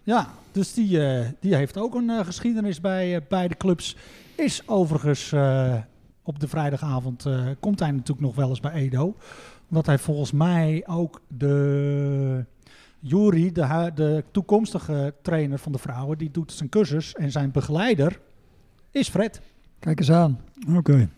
ja, 0.07 0.29
dus 0.53 0.75
die, 0.75 1.07
eh, 1.07 1.27
die 1.41 1.55
heeft 1.55 1.79
ook 1.79 1.95
een 1.95 2.11
eh, 2.11 2.25
geschiedenis 2.25 2.81
bij 2.81 3.15
eh, 3.15 3.21
beide 3.29 3.57
clubs. 3.57 3.97
Is 4.35 4.69
overigens 4.69 5.33
eh, 5.33 5.75
op 6.23 6.41
de 6.41 6.49
vrijdagavond, 6.49 7.27
eh, 7.27 7.47
komt 7.61 7.79
hij 7.81 7.91
natuurlijk 7.91 8.21
nog 8.21 8.35
wel 8.35 8.49
eens 8.49 8.61
bij 8.61 8.73
Edo. 8.73 9.15
Omdat 9.69 9.87
hij 9.87 9.99
volgens 9.99 10.33
mij 10.33 10.83
ook 10.87 11.21
de 11.29 12.45
Juri, 13.01 13.53
de, 13.53 13.91
de 13.95 14.25
toekomstige 14.31 15.15
trainer 15.23 15.59
van 15.59 15.73
de 15.73 15.79
vrouwen, 15.79 16.19
die 16.19 16.31
doet 16.31 16.53
zijn 16.53 16.69
cursus. 16.69 17.15
En 17.15 17.31
zijn 17.31 17.51
begeleider 17.51 18.21
is 18.91 19.09
Fred. 19.09 19.41
Kijk 19.79 19.99
eens 19.99 20.11
aan. 20.11 20.41
Oké. 20.77 21.09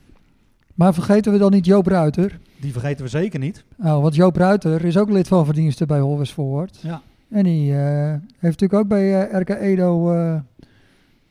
Maar 0.75 0.95
vergeten 0.95 1.33
we 1.33 1.39
dan 1.39 1.53
niet 1.53 1.67
Joop 1.67 1.87
Ruiter? 1.87 2.39
Die 2.61 2.73
vergeten 2.73 3.05
we 3.05 3.11
zeker 3.11 3.39
niet. 3.39 3.65
Nou, 3.77 4.03
want 4.03 4.15
Joop 4.15 4.37
Ruiter 4.37 4.85
is 4.85 4.97
ook 4.97 5.11
lid 5.11 5.29
van 5.29 5.45
verdiensten 5.45 5.87
bij 5.87 6.01
Holwes 6.01 6.31
Forward. 6.31 6.79
Ja. 6.83 7.03
En 7.29 7.43
die 7.43 7.73
eh, 7.73 8.11
heeft 8.39 8.61
natuurlijk 8.61 8.75
ook 8.75 8.89
bij 8.89 9.29
eh, 9.29 9.41
RK 9.41 9.49
Edo 9.49 10.13
eh, 10.13 10.41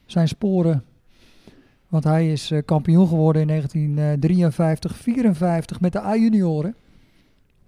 zijn 0.05 0.27
sporen. 0.27 0.83
Want 1.87 2.03
hij 2.03 2.31
is 2.31 2.51
kampioen 2.65 3.07
geworden 3.07 3.41
in 3.41 3.47
1953, 3.47 4.95
54 4.95 5.79
met 5.79 5.91
de 5.91 6.01
A-junioren. 6.01 6.75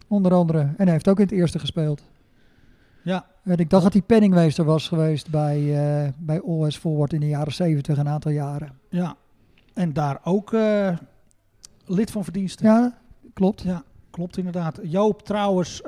Onder 0.07 0.33
andere. 0.33 0.59
En 0.59 0.73
hij 0.77 0.91
heeft 0.91 1.07
ook 1.07 1.19
in 1.19 1.23
het 1.23 1.33
eerste 1.33 1.59
gespeeld. 1.59 2.03
Ja, 3.03 3.25
En 3.43 3.57
ik 3.57 3.69
dacht 3.69 3.83
dat 3.83 3.93
hij 3.93 4.01
penningmeester 4.01 4.65
was 4.65 4.87
geweest 4.87 5.29
bij, 5.29 6.13
bij 6.17 6.39
OS 6.39 6.77
Forward 6.77 7.13
in 7.13 7.19
de 7.19 7.27
jaren 7.27 7.53
70, 7.53 7.97
een 7.97 8.09
aantal 8.09 8.31
jaren. 8.31 8.71
ja. 8.89 9.15
En 9.73 9.93
daar 9.93 10.19
ook 10.23 10.51
lid 11.85 12.11
van 12.11 12.23
verdiensten. 12.23 12.65
Ja, 12.65 12.97
klopt. 13.33 13.61
Ja, 13.61 13.83
klopt 14.09 14.37
inderdaad. 14.37 14.79
Joop 14.83 15.21
trouwens 15.21 15.81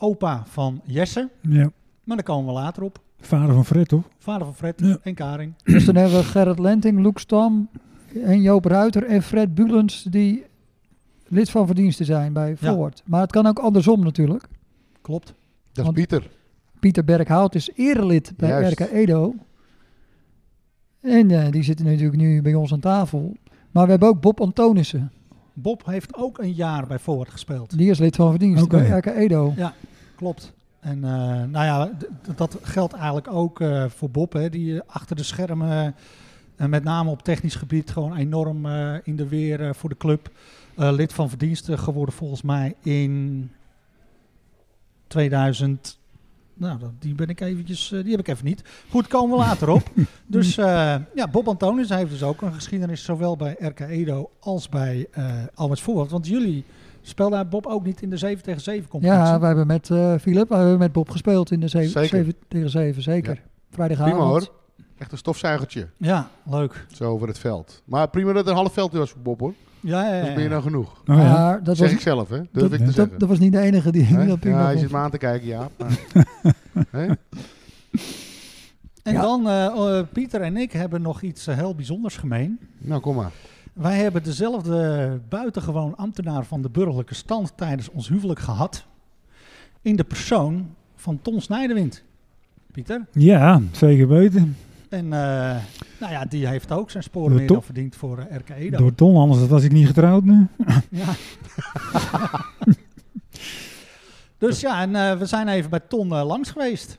opa 0.00 0.42
van 0.46 0.80
Jesse. 0.84 1.28
Ja. 1.40 1.70
Maar 2.04 2.16
daar 2.16 2.26
komen 2.26 2.46
we 2.46 2.60
later 2.60 2.82
op. 2.82 3.00
Vader 3.20 3.54
van 3.54 3.64
Fred, 3.64 3.88
toch? 3.88 4.08
Vader 4.18 4.44
van 4.46 4.54
Fred 4.54 4.80
Ja. 4.80 4.98
en 5.02 5.14
Karing. 5.14 5.52
Dus 5.64 5.84
dan 5.84 5.94
hebben 5.96 6.18
we 6.18 6.24
Gerrit 6.24 6.58
Lenting, 6.58 7.00
Loek 7.02 7.18
Stam 7.18 7.68
en 8.24 8.42
Joop 8.42 8.64
Ruiter 8.64 9.04
en 9.06 9.22
Fred 9.22 9.54
Bulens 9.54 10.02
die 10.02 10.44
lid 11.26 11.50
van 11.50 11.66
verdiensten 11.66 12.06
zijn 12.06 12.32
bij 12.32 12.48
Ja. 12.50 12.56
Forward. 12.56 13.02
Maar 13.06 13.20
het 13.20 13.30
kan 13.32 13.46
ook 13.46 13.58
andersom 13.58 14.00
natuurlijk. 14.02 14.44
Klopt. 15.00 15.26
Dat 15.26 15.34
is 15.72 15.82
Want- 15.82 15.94
Pieter. 15.94 16.30
Pieter 16.80 17.04
Berghout 17.04 17.54
is 17.54 17.70
erelid 17.74 18.32
bij 18.36 18.48
Juist. 18.48 18.80
RK 18.80 18.90
Edo. 18.92 19.34
En 21.00 21.30
eh, 21.30 21.50
die 21.50 21.62
zitten 21.62 21.86
natuurlijk 21.86 22.16
nu 22.16 22.42
bij 22.42 22.54
ons 22.54 22.72
aan 22.72 22.80
tafel. 22.80 23.36
Maar 23.70 23.84
we 23.84 23.90
hebben 23.90 24.08
ook 24.08 24.20
Bob 24.20 24.40
Antonissen. 24.40 25.12
Bob 25.52 25.86
heeft 25.86 26.14
ook 26.14 26.38
een 26.38 26.52
jaar 26.52 26.86
bij 26.86 26.98
Forward 26.98 27.30
gespeeld. 27.30 27.78
Die 27.78 27.90
is 27.90 27.98
lid 27.98 28.16
van 28.16 28.30
verdiensten 28.30 28.64
Oké. 28.64 28.76
bij 28.76 28.98
RK 28.98 29.06
Edo. 29.06 29.54
Klopt. 30.16 30.52
En 30.80 31.04
eh, 31.04 31.10
nou 31.44 31.64
ja, 31.64 31.90
dat 32.36 32.58
geldt 32.62 32.92
eigenlijk 32.94 33.28
ook 33.28 33.60
eh, 33.60 33.84
voor 33.88 34.10
Bob. 34.10 34.32
Hè, 34.32 34.50
die 34.50 34.74
eh, 34.74 34.80
achter 34.86 35.16
de 35.16 35.22
schermen, 35.22 35.94
eh, 36.56 36.66
met 36.66 36.84
name 36.84 37.10
op 37.10 37.22
technisch 37.22 37.54
gebied, 37.54 37.90
gewoon 37.90 38.16
enorm 38.16 38.66
eh, 38.66 38.94
in 39.02 39.16
de 39.16 39.28
weer 39.28 39.60
eh, 39.66 39.74
voor 39.74 39.88
de 39.88 39.96
club. 39.96 40.30
Eh, 40.76 40.92
lid 40.92 41.12
van 41.12 41.28
verdiensten 41.28 41.78
geworden 41.78 42.14
volgens 42.14 42.42
mij 42.42 42.74
in 42.82 43.50
2000. 45.06 45.98
Nou, 46.60 46.78
dat- 46.78 46.90
die 46.98 47.14
ben 47.14 47.28
ik 47.28 47.40
eventjes, 47.40 47.92
eh, 47.92 48.02
die 48.02 48.10
heb 48.10 48.20
ik 48.20 48.28
even 48.28 48.44
niet. 48.44 48.62
Goed, 48.90 49.06
komen 49.06 49.38
we 49.38 49.44
later 49.44 49.68
op. 49.68 49.82
dus 50.26 50.58
eh, 50.58 50.94
ja, 51.14 51.28
Bob 51.30 51.48
Antonius 51.48 51.88
hij 51.88 51.98
heeft 51.98 52.10
dus 52.10 52.22
ook 52.22 52.42
een 52.42 52.52
geschiedenis, 52.52 53.04
zowel 53.04 53.36
bij 53.36 53.56
RK 53.58 53.80
Edo 53.80 54.30
als 54.40 54.68
bij 54.68 55.06
eh 55.10 55.32
Almers 55.54 55.80
Voorwaard. 55.82 56.10
Want 56.10 56.26
jullie 56.26 56.64
speelden 57.02 57.48
Bob 57.48 57.66
ook 57.66 57.84
niet 57.84 58.02
in 58.02 58.10
de 58.10 58.16
7 58.16 58.42
tegen 58.44 58.60
7 58.60 58.88
competitie. 58.88 59.22
Ja, 59.22 59.40
we 59.40 59.46
hebben 59.46 59.66
met 59.66 59.90
eh 59.90 60.14
Philip, 60.20 60.48
we 60.48 60.54
hebben 60.54 60.78
met 60.78 60.92
Bob 60.92 61.10
gespeeld 61.10 61.50
in 61.50 61.60
de 61.60 61.68
7, 61.68 61.90
Zeker. 62.08 62.32
tegen 62.48 62.70
7, 62.70 63.02
zeker. 63.02 63.34
Ja. 63.34 63.40
Vrijdagavond. 63.70 64.14
Prima 64.14 64.28
hoor. 64.30 64.48
Echt 64.98 65.12
een 65.12 65.18
stofzuigertje. 65.18 65.88
Ja, 65.96 66.30
leuk. 66.44 66.86
Zo 66.92 67.04
over 67.04 67.28
het 67.28 67.38
veld. 67.38 67.82
Maar 67.84 68.08
prima 68.10 68.26
dat 68.28 68.36
het 68.36 68.46
een 68.48 68.54
half 68.54 68.72
veld 68.72 68.92
was 68.92 69.10
voor 69.10 69.20
Bob 69.22 69.40
hoor. 69.40 69.54
Ja, 69.80 70.04
ja, 70.08 70.14
ja. 70.14 70.20
Dat 70.20 70.28
is 70.30 70.36
meer 70.36 70.48
dan 70.48 70.62
genoeg. 70.62 70.90
Oh, 71.06 71.16
ja. 71.16 71.32
Maar 71.32 71.62
dat 71.64 71.76
zeg 71.76 71.86
was, 71.86 71.96
ik 71.96 72.02
zelf 72.02 72.28
hè. 72.28 72.36
Durf 72.36 72.48
dat, 72.52 72.72
ik 72.72 72.78
te 72.78 72.84
dat, 72.84 72.94
zeggen. 72.94 73.18
dat 73.18 73.28
was 73.28 73.38
niet 73.38 73.52
de 73.52 73.60
enige 73.60 73.92
die 73.92 74.02
Hè? 74.04 74.26
dat 74.26 74.42
ja, 74.42 74.60
je 74.60 74.66
vond. 74.68 74.80
zit 74.80 74.90
me 74.90 74.96
aan 74.98 75.10
te 75.10 75.18
kijken, 75.18 75.46
ja. 75.48 75.68
Maar? 76.90 77.16
En 79.02 79.12
Ja. 79.12 79.20
dan, 79.20 79.48
eh, 79.48 79.66
eh, 79.98 80.06
Pieter 80.12 80.40
en 80.40 80.56
ik 80.56 80.72
hebben 80.72 81.02
nog 81.02 81.22
iets 81.22 81.46
eh, 81.46 81.56
heel 81.56 81.74
bijzonders 81.74 82.16
gemeen. 82.16 82.58
Nou, 82.78 83.00
kom 83.00 83.14
maar. 83.16 83.30
Wij 83.72 83.96
hebben 83.98 84.22
dezelfde 84.22 85.20
buitengewoon 85.28 85.96
ambtenaar 85.96 86.44
van 86.44 86.62
de 86.62 86.70
burgerlijke 86.70 87.14
stand 87.14 87.52
tijdens 87.56 87.90
ons 87.90 88.08
huwelijk 88.08 88.40
gehad. 88.40 88.84
In 89.82 89.96
de 89.96 90.04
persoon 90.04 90.74
van 90.96 91.18
Ton 91.22 91.40
Snijderwind. 91.40 92.02
Pieter. 92.72 93.06
Ja, 93.12 93.60
zeker 93.72 94.08
weten. 94.08 94.56
En 94.90 95.04
eh, 95.04 95.56
Nou 96.00 96.12
ja, 96.12 96.24
die 96.24 96.46
heeft 96.48 96.72
ook 96.72 96.90
zijn 96.90 97.02
sporen 97.02 97.36
meer 97.36 97.46
dan 97.46 97.62
verdiend 97.62 97.96
voor 97.96 98.18
eh, 98.18 98.36
RK 98.36 98.50
Edo. 98.50 98.78
Door 98.78 98.94
Ton, 98.94 99.16
anders 99.16 99.46
was 99.46 99.62
ik 99.62 99.72
niet 99.72 99.86
getrouwd 99.86 100.24
nu. 100.24 100.46
Ja. 100.90 101.14
dus 104.38 104.60
ja, 104.60 104.80
en 104.82 104.96
eh, 104.96 105.18
we 105.18 105.26
zijn 105.26 105.48
even 105.48 105.70
bij 105.70 105.80
Ton 105.88 106.08
langs 106.08 106.50
geweest. 106.50 106.98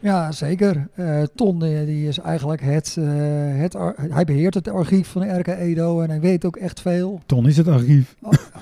Ja, 0.00 0.32
zeker. 0.32 0.88
Eh, 0.94 1.22
Ton 1.34 1.58
die, 1.58 1.86
die 1.86 2.08
is 2.08 2.18
eigenlijk 2.18 2.60
het, 2.62 2.96
eh, 2.98 3.04
het 3.60 3.76
hij 4.10 4.24
beheert 4.24 4.54
het 4.54 4.68
archief 4.68 5.08
van 5.08 5.22
de 5.22 5.38
RK 5.38 5.46
Edo 5.46 6.00
en 6.00 6.08
hij 6.08 6.20
weet 6.20 6.44
ook 6.44 6.56
echt 6.56 6.80
veel. 6.80 7.20
Ton 7.26 7.46
is 7.46 7.56
het 7.56 7.68
archief. 7.68 8.14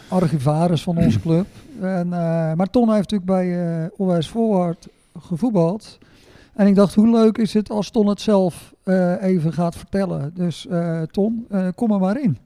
Archivaris 0.09 0.83
van 0.83 0.99
onze 1.05 1.21
club. 1.21 1.47
En, 1.81 2.13
eh, 2.13 2.53
maar 2.53 2.71
Ton 2.71 2.93
heeft 2.93 3.11
natuurlijk 3.11 3.31
bij 3.31 3.81
eh 3.83 3.91
Onwijs 3.97 4.29
Voorwaard 4.29 4.89
gevoetbald. 5.21 5.99
En 6.57 6.67
ik 6.67 6.75
dacht, 6.75 6.95
hoe 6.95 7.11
leuk 7.11 7.39
is 7.39 7.55
het 7.55 7.71
als 7.71 7.91
Ton 7.91 8.07
het 8.07 8.21
zelf 8.21 8.75
eh, 8.83 9.23
even 9.23 9.53
gaat 9.53 9.77
vertellen. 9.77 10.33
Dus 10.35 10.67
eh, 10.67 11.03
Ton, 11.03 11.47
eh, 11.51 11.69
kom 11.75 11.93
er 11.93 11.99
maar 11.99 12.21
in. 12.21 12.39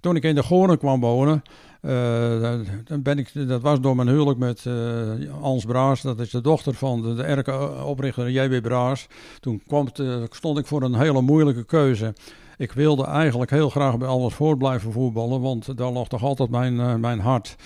Toen 0.00 0.16
ik 0.16 0.22
in 0.22 0.34
de 0.34 0.42
Goorn 0.42 0.78
kwam 0.78 1.00
wonen, 1.00 1.42
dan 2.84 3.02
ben 3.02 3.18
ik, 3.18 3.48
dat 3.48 3.62
was 3.62 3.80
door 3.80 3.96
mijn 3.96 4.08
huwelijk 4.08 4.38
met 4.38 4.66
eh 4.66 5.42
Ans 5.42 5.64
Braas. 5.64 6.02
Dat 6.02 6.20
is 6.20 6.30
de 6.30 6.40
dochter 6.40 6.74
van 6.74 7.02
de, 7.02 7.14
de 7.14 7.22
ERK-oprichter 7.22 8.30
J.B. 8.30 8.62
Braas. 8.62 9.06
Toen 9.40 9.62
stond 10.30 10.58
ik 10.58 10.66
voor 10.66 10.82
een 10.82 10.94
hele 10.94 11.20
moeilijke 11.20 11.64
keuze. 11.64 12.14
Ik 12.56 12.72
wilde 12.72 13.04
eigenlijk 13.04 13.50
heel 13.50 13.70
graag 13.70 13.98
bij 13.98 14.08
Alles 14.08 14.34
Voort 14.34 14.58
blijven 14.58 14.92
voetballen, 14.92 15.40
want 15.40 15.76
daar 15.76 15.90
lag 15.90 16.08
toch 16.08 16.22
altijd 16.22 16.50
mijn, 16.50 17.00
mijn 17.00 17.20
hart. 17.20 17.56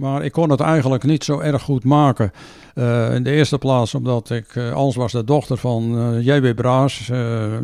Maar 0.00 0.24
ik 0.24 0.32
kon 0.32 0.50
het 0.50 0.60
eigenlijk 0.60 1.04
niet 1.04 1.24
zo 1.24 1.38
erg 1.38 1.62
goed 1.62 1.84
maken. 1.84 2.32
Eh, 2.74 3.14
in 3.14 3.22
de 3.22 3.30
eerste 3.30 3.58
plaats 3.58 3.94
omdat 3.94 4.30
ik, 4.30 4.56
Ans 4.74 4.96
was 4.96 5.12
de 5.12 5.24
dochter 5.24 5.56
van 5.56 5.98
eh, 5.98 6.26
J.B. 6.26 6.54
Braas, 6.54 7.06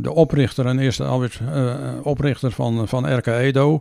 de 0.03 0.12
oprichter 0.14 0.66
en 0.66 0.78
eerste 0.78 1.30
oprichter 2.03 2.51
van, 2.51 2.89
van 2.89 3.16
RK 3.16 3.26
Edo. 3.26 3.80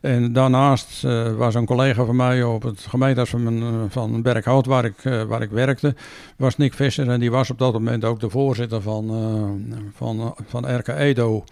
En 0.00 0.32
daarnaast 0.32 1.02
was 1.36 1.54
een 1.54 1.66
collega 1.66 2.04
van 2.04 2.16
mij 2.16 2.42
op 2.42 2.62
het 2.62 2.80
gemeentehuis 2.88 3.30
van, 3.30 3.86
van 3.88 4.22
Berkhout, 4.22 4.66
waar 4.66 4.84
ik, 4.84 5.26
waar 5.28 5.42
ik 5.42 5.50
werkte, 5.50 5.94
was 6.36 6.56
Nick 6.56 6.74
Visser. 6.74 7.10
En 7.10 7.20
die 7.20 7.30
was 7.30 7.50
op 7.50 7.58
dat 7.58 7.72
moment 7.72 8.04
ook 8.04 8.20
de 8.20 8.30
voorzitter 8.30 8.82
van, 8.82 9.10
van, 9.94 10.34
van 10.46 10.76
RK 10.76 10.88
Edo. 10.88 11.44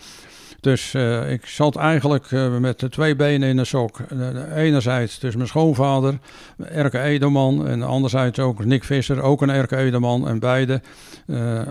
Dus 0.65 0.95
eh, 0.95 1.31
ik 1.31 1.47
zat 1.47 1.77
eigenlijk 1.77 2.31
eh, 2.31 2.57
met 2.57 2.81
de 2.81 2.89
twee 2.89 3.17
benen 3.17 3.49
in 3.49 3.57
de 3.57 3.65
sok. 3.65 3.99
Eh, 3.99 4.57
enerzijds 4.57 5.19
dus 5.19 5.37
mijn 5.37 5.49
schoonvader, 5.49 6.19
RK 6.57 6.95
Edelman. 6.95 7.67
En 7.69 7.83
anderzijds 7.83 8.39
ook 8.39 8.65
Nick 8.65 8.85
Visser, 8.85 9.23
ook 9.23 9.43
een 9.43 9.63
RK 9.63 9.71
Edelman. 9.71 10.29
En 10.29 10.39
beide 10.39 10.81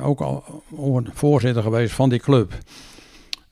ook 0.04 0.22
al 0.22 0.64
voorzitter 1.14 1.64
geweest 1.64 1.94
van 1.94 2.10
die 2.10 2.20
club. 2.20 2.54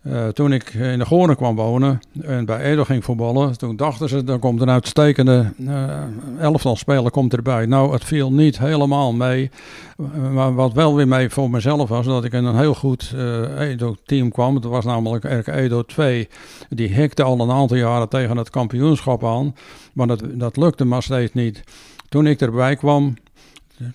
Eh, 0.02 0.28
toen 0.28 0.54
ik 0.54 0.74
in 0.74 0.99
de 0.99 1.06
Goornen 1.06 1.36
kwam 1.36 1.56
wonen 1.56 1.99
en 2.22 2.45
bij 2.45 2.60
Edo 2.60 2.84
ging 2.84 3.04
voetballen, 3.04 3.58
toen 3.58 3.76
dachten 3.76 4.10
ze, 4.10 4.24
dan 4.24 4.39
komt 4.39 4.62
een 4.62 4.70
uitstekende 4.70 5.54
uh, 5.58 5.99
elftalspeler 6.39 7.12
komt 7.12 7.34
erbij. 7.34 7.66
Nou, 7.66 7.93
het 7.93 8.04
viel 8.04 8.32
niet 8.32 8.60
helemaal 8.60 9.14
mee. 9.14 9.52
Uh, 9.97 10.32
maar 10.32 10.56
wat 10.56 10.74
wel 10.74 10.95
weer 10.95 11.08
mee 11.08 11.30
voor 11.30 11.49
mezelf 11.49 11.89
was, 11.89 12.06
dat 12.06 12.24
ik 12.24 12.34
in 12.34 12.45
een 12.45 12.58
heel 12.58 12.74
goed 12.74 13.16
Edo-team 13.58 14.32
kwam. 14.32 14.62
Dat 14.62 14.72
was 14.72 14.86
namelijk 14.86 15.24
RK 15.24 15.47
Edo 15.47 15.84
2. 15.84 16.28
Die 16.70 16.93
hikte 16.93 17.24
al 17.24 17.39
een 17.39 17.52
aantal 17.52 17.78
jaren 17.78 18.10
tegen 18.10 18.38
het 18.38 18.49
kampioenschap 18.49 19.26
aan, 19.26 19.56
maar 19.93 20.08
dat, 20.08 20.24
dat 20.34 20.58
lukte 20.58 20.86
maar 20.86 21.04
steeds 21.04 21.34
niet. 21.34 21.64
Toen 22.10 22.28
ik 22.28 22.41
erbij 22.41 22.76
kwam, 22.76 23.14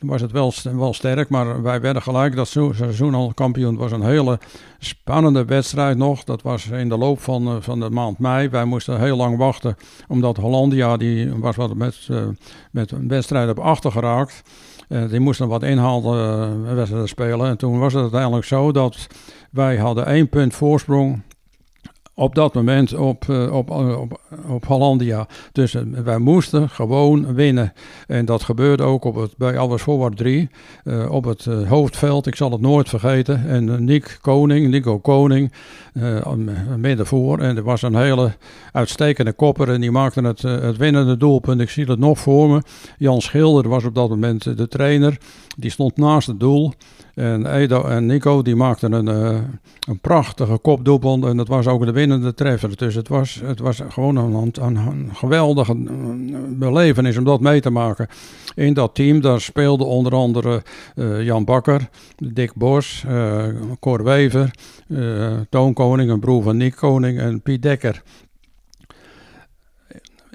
was 0.00 0.20
het 0.20 0.32
wel, 0.32 0.52
wel 0.72 0.94
sterk, 0.94 1.28
maar 1.28 1.62
wij 1.62 1.80
werden 1.80 2.02
gelijk 2.02 2.36
dat 2.36 2.48
seizoen 2.48 3.14
al 3.14 3.32
kampioen. 3.34 3.70
Het 3.70 3.80
was 3.80 3.92
een 3.92 4.02
hele 4.02 4.38
spannende 4.78 5.44
wedstrijd 5.44 5.96
nog. 5.96 6.24
Dat 6.24 6.42
was 6.42 6.66
in 6.66 6.88
de 6.88 6.98
loop 6.98 7.20
van, 7.20 7.62
van 7.62 7.80
de 7.80 7.90
maand 7.90 8.18
mei. 8.18 8.48
Wij 8.48 8.64
moesten 8.64 9.00
heel 9.00 9.16
lang 9.16 9.36
wachten, 9.36 9.76
omdat 10.08 10.36
Hollandia 10.36 10.96
die 10.96 11.34
was 11.34 11.56
wat 11.56 11.74
met, 11.74 12.08
uh, 12.10 12.18
met 12.70 12.90
een 12.90 13.08
wedstrijd 13.08 13.48
op 13.48 13.58
achter 13.58 13.92
geraakt. 13.92 14.42
Uh, 14.88 15.08
die 15.08 15.20
moesten 15.20 15.48
wat 15.48 15.62
inhaalwedstrijden 15.62 16.98
uh, 16.98 17.06
spelen. 17.06 17.48
En 17.48 17.56
toen 17.56 17.78
was 17.78 17.92
het 17.92 18.02
uiteindelijk 18.02 18.44
zo 18.44 18.72
dat 18.72 19.06
wij 19.50 19.76
hadden 19.76 20.06
één 20.06 20.28
punt 20.28 20.54
voorsprong 20.54 21.22
op 22.18 22.34
dat 22.34 22.54
moment 22.54 22.94
op, 22.94 23.24
uh, 23.30 23.52
op, 23.52 23.70
op, 23.70 24.20
op 24.48 24.64
Hollandia. 24.64 25.26
Dus 25.52 25.74
uh, 25.74 25.82
wij 26.04 26.18
moesten 26.18 26.70
gewoon 26.70 27.34
winnen. 27.34 27.72
En 28.06 28.24
dat 28.24 28.42
gebeurde 28.42 28.82
ook 28.82 29.04
op 29.04 29.14
het, 29.14 29.36
bij 29.36 29.58
Albers 29.58 29.82
Forward 29.82 30.16
3 30.16 30.50
uh, 30.84 31.10
op 31.10 31.24
het 31.24 31.44
hoofdveld. 31.44 32.26
Ik 32.26 32.36
zal 32.36 32.50
het 32.50 32.60
nooit 32.60 32.88
vergeten. 32.88 33.48
En 33.48 33.84
Nick 33.84 34.18
Koning, 34.20 34.68
Nico 34.68 34.98
Koning, 34.98 35.52
midden 36.76 37.06
voor. 37.06 37.38
En 37.38 37.56
er 37.56 37.62
was 37.62 37.82
een 37.82 37.96
hele 37.96 38.32
uitstekende 38.72 39.32
kopper 39.32 39.68
en 39.68 39.80
die 39.80 39.90
maakte 39.90 40.22
het, 40.22 40.42
het 40.42 40.76
winnende 40.76 41.16
doelpunt. 41.16 41.60
Ik 41.60 41.70
zie 41.70 41.84
het 41.84 41.98
nog 41.98 42.18
voor 42.18 42.48
me. 42.48 42.62
Jan 42.98 43.20
Schilder 43.20 43.68
was 43.68 43.84
op 43.84 43.94
dat 43.94 44.08
moment 44.08 44.56
de 44.56 44.68
trainer. 44.68 45.18
Die 45.56 45.70
stond 45.70 45.96
naast 45.96 46.26
het 46.26 46.40
doel. 46.40 46.72
En 47.14 47.54
Edo 47.54 47.84
en 47.84 48.06
Nico 48.06 48.42
die 48.42 48.56
maakten 48.56 48.92
een, 48.92 49.08
uh, 49.08 49.38
een 49.88 49.98
prachtige 50.00 50.58
kopdoelpunt 50.58 51.24
en 51.24 51.36
dat 51.36 51.48
was 51.48 51.66
ook 51.66 51.84
de 51.84 51.92
winnende 51.92 52.34
treffer. 52.34 52.76
Dus 52.76 52.94
het 52.94 53.08
was, 53.08 53.40
het 53.44 53.60
was 53.60 53.80
gewoon 53.88 54.16
een, 54.16 54.52
een, 54.60 54.76
een 54.76 55.10
geweldige 55.14 55.76
belevenis 56.48 57.16
om 57.16 57.24
dat 57.24 57.40
mee 57.40 57.60
te 57.60 57.70
maken. 57.70 58.08
In 58.54 58.74
dat 58.74 58.94
team 58.94 59.20
daar 59.20 59.40
speelde 59.40 59.84
onder 59.84 60.14
andere 60.14 60.62
uh, 60.94 61.22
Jan 61.22 61.44
Bakker, 61.44 61.88
Dick 62.16 62.54
Bos, 62.54 63.04
uh, 63.08 63.44
Cor 63.80 64.04
Wever, 64.04 64.50
Toon 65.48 65.72
Koning, 65.86 66.10
een 66.10 66.20
broer 66.20 66.42
van 66.42 66.56
Nick 66.56 66.74
Koning 66.74 67.18
en 67.18 67.42
Piet 67.42 67.62
Dekker. 67.62 68.02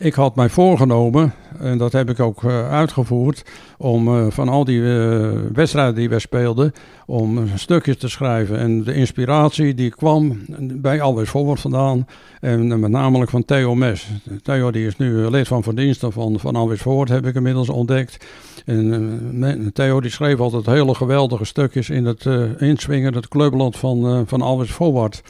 Ik 0.01 0.13
had 0.13 0.35
mij 0.35 0.49
voorgenomen, 0.49 1.33
en 1.59 1.77
dat 1.77 1.91
heb 1.91 2.09
ik 2.09 2.19
ook 2.19 2.43
uh, 2.43 2.69
uitgevoerd, 2.69 3.43
om 3.77 4.07
uh, 4.07 4.25
van 4.29 4.49
al 4.49 4.65
die 4.65 4.79
uh, 4.79 5.29
wedstrijden 5.53 5.95
die 5.95 6.09
wij 6.09 6.19
speelden, 6.19 6.73
om 7.05 7.39
stukjes 7.55 7.97
te 7.97 8.09
schrijven. 8.09 8.57
En 8.57 8.83
de 8.83 8.93
inspiratie 8.93 9.73
die 9.73 9.89
kwam 9.89 10.39
bij 10.59 11.01
Alweer 11.01 11.25
Forward 11.25 11.59
vandaan, 11.59 12.07
en 12.39 12.79
met 12.79 12.91
name 12.91 13.27
van 13.27 13.45
Theo 13.45 13.75
Mes. 13.75 14.07
Theo 14.43 14.71
die 14.71 14.85
is 14.85 14.97
nu 14.97 15.29
lid 15.29 15.47
van 15.47 15.63
verdiensten 15.63 16.11
van, 16.11 16.39
van 16.39 16.55
Alweer 16.55 16.77
Forward, 16.77 17.09
heb 17.09 17.25
ik 17.25 17.35
inmiddels 17.35 17.69
ontdekt. 17.69 18.25
En 18.65 19.71
Theo 19.73 20.01
die 20.01 20.11
schreef 20.11 20.39
altijd 20.39 20.65
hele 20.65 20.95
geweldige 20.95 21.45
stukjes 21.45 21.89
in 21.89 22.05
het 22.05 22.25
inswingen, 22.57 23.13
het 23.13 23.27
clubland 23.27 23.77
van, 23.77 24.23
van 24.27 24.41
Alweer 24.41 24.67
Forward. 24.67 25.21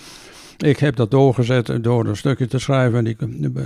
Ik 0.62 0.78
heb 0.78 0.95
dat 0.95 1.12
doorgezet 1.12 1.84
door 1.84 2.05
een 2.05 2.18
stukje 2.18 2.47
te 2.47 2.59
schrijven. 2.59 2.97
En 2.97 3.03
die, 3.03 3.16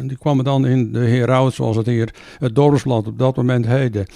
die, 0.07 0.17
kwam 0.17 0.43
dan 0.43 0.65
in 0.65 0.91
de 0.91 0.99
Heraut, 0.99 1.53
zoals 1.53 1.75
het 1.75 1.85
hier 1.85 2.13
het 2.39 2.55
dorpsblad 2.55 3.07
op 3.07 3.19
dat 3.19 3.35
moment 3.35 3.65
heette. 3.65 4.07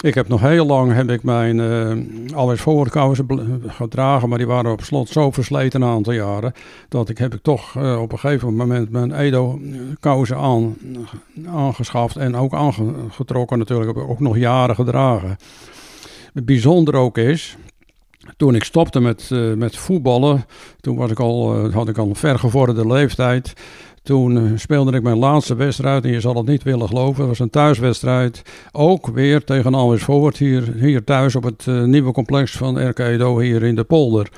Ik 0.00 0.14
heb 0.14 0.28
nog 0.28 0.40
heel 0.40 0.66
lang 0.66 0.92
heb 0.92 1.10
ik 1.10 1.22
mijn 1.22 1.58
uh, 1.58 2.36
alles 2.36 2.60
voorkousen 2.60 3.26
gedragen, 3.66 4.28
maar 4.28 4.38
die 4.38 4.46
waren 4.46 4.72
op 4.72 4.82
slot 4.82 5.08
zo 5.08 5.30
versleten 5.30 5.82
een 5.82 5.88
aantal 5.88 6.12
jaren. 6.12 6.52
Dat 6.88 7.08
ik 7.08 7.18
heb 7.18 7.34
ik 7.34 7.42
toch 7.42 7.74
uh, 7.74 8.00
op 8.00 8.12
een 8.12 8.18
gegeven 8.18 8.54
moment 8.54 8.90
mijn 8.90 9.12
Edo 9.12 9.60
kousen 10.00 10.36
aan, 10.36 10.76
aangeschaft 11.46 12.16
en 12.16 12.36
ook 12.36 12.54
aangetrokken 12.54 13.58
natuurlijk. 13.58 13.94
Heb 13.94 14.04
ik 14.04 14.10
ook 14.10 14.20
nog 14.20 14.36
jaren 14.36 14.74
gedragen. 14.74 15.36
Bijzonder 16.32 16.94
ook 16.94 17.18
is, 17.18 17.56
toen 18.36 18.54
ik 18.54 18.64
stopte 18.64 19.00
met, 19.00 19.30
uh, 19.32 19.54
met 19.54 19.76
voetballen, 19.76 20.44
toen 20.80 20.96
was 20.96 21.10
ik 21.10 21.20
al, 21.20 21.64
uh, 21.66 21.74
had 21.74 21.88
ik 21.88 21.98
al 21.98 22.08
een 22.08 22.16
vergevorderde 22.16 22.86
leeftijd. 22.86 23.52
Toen 24.02 24.36
uh, 24.36 24.52
speelde 24.54 24.96
ik 24.96 25.02
mijn 25.02 25.18
laatste 25.18 25.54
wedstrijd 25.54 26.04
en 26.04 26.10
je 26.10 26.20
zal 26.20 26.36
het 26.36 26.46
niet 26.46 26.62
willen 26.62 26.88
geloven. 26.88 27.18
Het 27.18 27.28
was 27.28 27.38
een 27.38 27.50
thuiswedstrijd. 27.50 28.42
Ook 28.72 29.06
weer 29.06 29.44
tegen 29.44 29.74
Alweer 29.74 29.98
Forward 29.98 30.36
hier, 30.36 30.74
hier 30.76 31.04
thuis 31.04 31.36
op 31.36 31.42
het 31.42 31.66
nieuwe 31.66 32.12
complex 32.12 32.52
van 32.52 32.88
RK 32.88 32.98
Edo 32.98 33.38
hier 33.38 33.62
in 33.62 33.74
de 33.74 33.84
polder. 33.84 34.28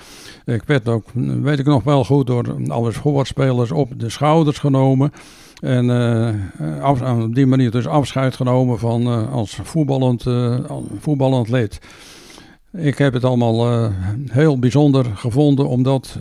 Ik 0.45 0.63
werd 0.67 0.89
ook, 0.89 1.05
weet 1.43 1.59
ik 1.59 1.67
nog 1.67 1.85
wel 1.85 2.05
goed, 2.05 2.27
door 2.27 2.93
Forward 2.93 3.27
spelers 3.27 3.71
op 3.71 3.89
de 3.97 4.09
schouders 4.09 4.59
genomen. 4.59 5.13
En 5.61 5.91
op 6.85 7.35
die 7.35 7.47
manier 7.47 7.71
dus 7.71 7.87
afscheid 7.87 8.35
genomen 8.35 8.79
van 8.79 9.31
als 9.31 9.59
voetballend, 9.63 10.25
voetballend 10.99 11.49
lid. 11.49 11.81
Ik 12.73 12.99
heb 12.99 13.13
het 13.13 13.25
allemaal 13.25 13.73
uh, 13.73 13.91
heel 14.31 14.59
bijzonder 14.59 15.05
gevonden 15.05 15.69
om 15.69 15.83
dat 15.83 16.19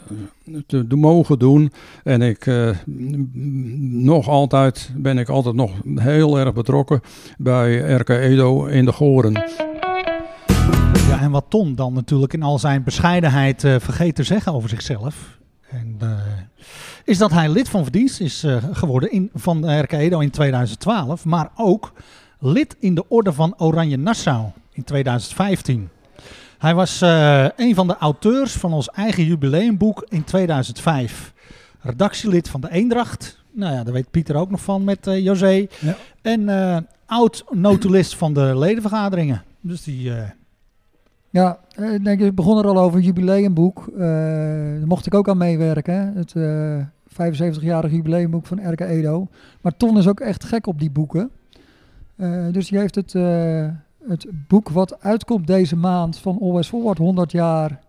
te, 0.68 0.88
te 0.88 0.96
mogen 0.96 1.40
doen. 1.40 1.72
En 2.04 2.22
ik 2.22 2.46
uh, 2.46 2.70
nog 4.06 4.28
altijd 4.28 4.92
ben 4.96 5.18
ik 5.18 5.30
altijd 5.30 5.56
nog 5.56 5.72
heel 5.96 6.40
erg 6.40 6.54
betrokken 6.54 7.02
bij 7.38 7.78
RK 7.78 8.10
Edo 8.10 8.66
in 8.66 8.86
de 8.86 8.92
Goren. 8.92 9.34
Ja, 11.08 11.20
en 11.22 11.32
wat 11.32 11.46
Ton 11.48 11.76
dan 11.76 11.94
natuurlijk 11.94 12.34
in 12.34 12.44
al 12.44 12.60
zijn 12.60 12.84
bescheidenheid 12.84 13.64
uh, 13.64 13.76
vergeet 13.80 14.16
te 14.16 14.24
zeggen 14.24 14.54
over 14.54 14.70
zichzelf. 14.70 15.40
En, 15.70 15.98
is 17.06 17.18
dat 17.18 17.32
hij 17.32 17.50
lid 17.50 17.70
van 17.70 17.84
verdienst 17.84 18.22
is 18.22 18.46
geworden 18.72 19.12
in, 19.12 19.30
van 19.34 19.80
RK 19.80 19.92
Edo 19.92 20.20
in 20.20 20.30
2012. 20.30 21.26
Maar 21.26 21.52
ook 21.56 21.94
lid 22.40 22.76
in 22.80 22.96
de 22.96 23.08
orde 23.08 23.34
van 23.34 23.54
Oranje 23.58 23.98
Nassau 23.98 24.46
in 24.72 24.84
2015. 24.84 25.90
Hij 26.62 26.76
was 26.76 27.02
eh, 27.02 27.46
een 27.56 27.76
van 27.76 27.88
de 27.88 27.98
auteurs 27.98 28.54
van 28.54 28.74
ons 28.74 28.90
eigen 28.90 29.24
jubileumboek 29.24 30.06
in 30.10 30.24
2005. 30.24 31.34
Redactielid 31.80 32.50
van 32.50 32.62
de 32.62 32.72
Eendracht. 32.72 33.44
Nou 33.52 33.74
ja, 33.74 33.84
daar 33.84 33.94
weet 33.94 34.12
Pieter 34.12 34.36
ook 34.36 34.50
nog 34.50 34.62
van 34.62 34.84
met 34.84 35.08
eh, 35.08 35.24
José. 35.24 35.68
Ja. 35.80 35.96
En 36.22 36.50
eh, 36.50 36.78
oud-notulist 37.06 38.16
van 38.16 38.34
de 38.34 38.58
ledenvergaderingen. 38.58 39.44
Dus 39.62 39.84
die... 39.84 40.12
Ja, 41.30 41.60
ik 41.76 42.04
denk, 42.04 42.20
je 42.20 42.34
begon 42.34 42.58
er 42.58 42.68
al 42.68 42.80
over 42.80 43.00
jubileumboek. 43.00 43.92
Daar 43.98 44.88
mocht 44.88 45.06
ik 45.06 45.14
ook 45.14 45.30
aan 45.30 45.38
meewerken. 45.38 45.94
hè. 45.94 46.20
Het 46.20 46.36
eh 46.36 46.86
75-jarig 47.60 47.92
jubileumboek 47.92 48.46
van 48.46 48.60
Erke 48.60 48.86
Edo. 48.86 49.28
Maar 49.62 49.78
Ton 49.78 49.98
is 49.98 50.08
ook 50.08 50.20
echt 50.20 50.44
gek 50.44 50.68
op 50.68 50.80
die 50.80 50.92
boeken. 50.92 51.32
Dus 52.52 52.68
die 52.68 52.80
heeft 52.80 52.96
het, 52.96 53.14
het 54.08 54.26
boek 54.48 54.70
wat 54.70 55.02
uitkomt 55.02 55.48
deze 55.48 55.76
maand 55.76 56.18
van 56.18 56.38
Always 56.42 56.68
Forward 56.68 56.98
100 56.98 57.32
jaar 57.32 57.80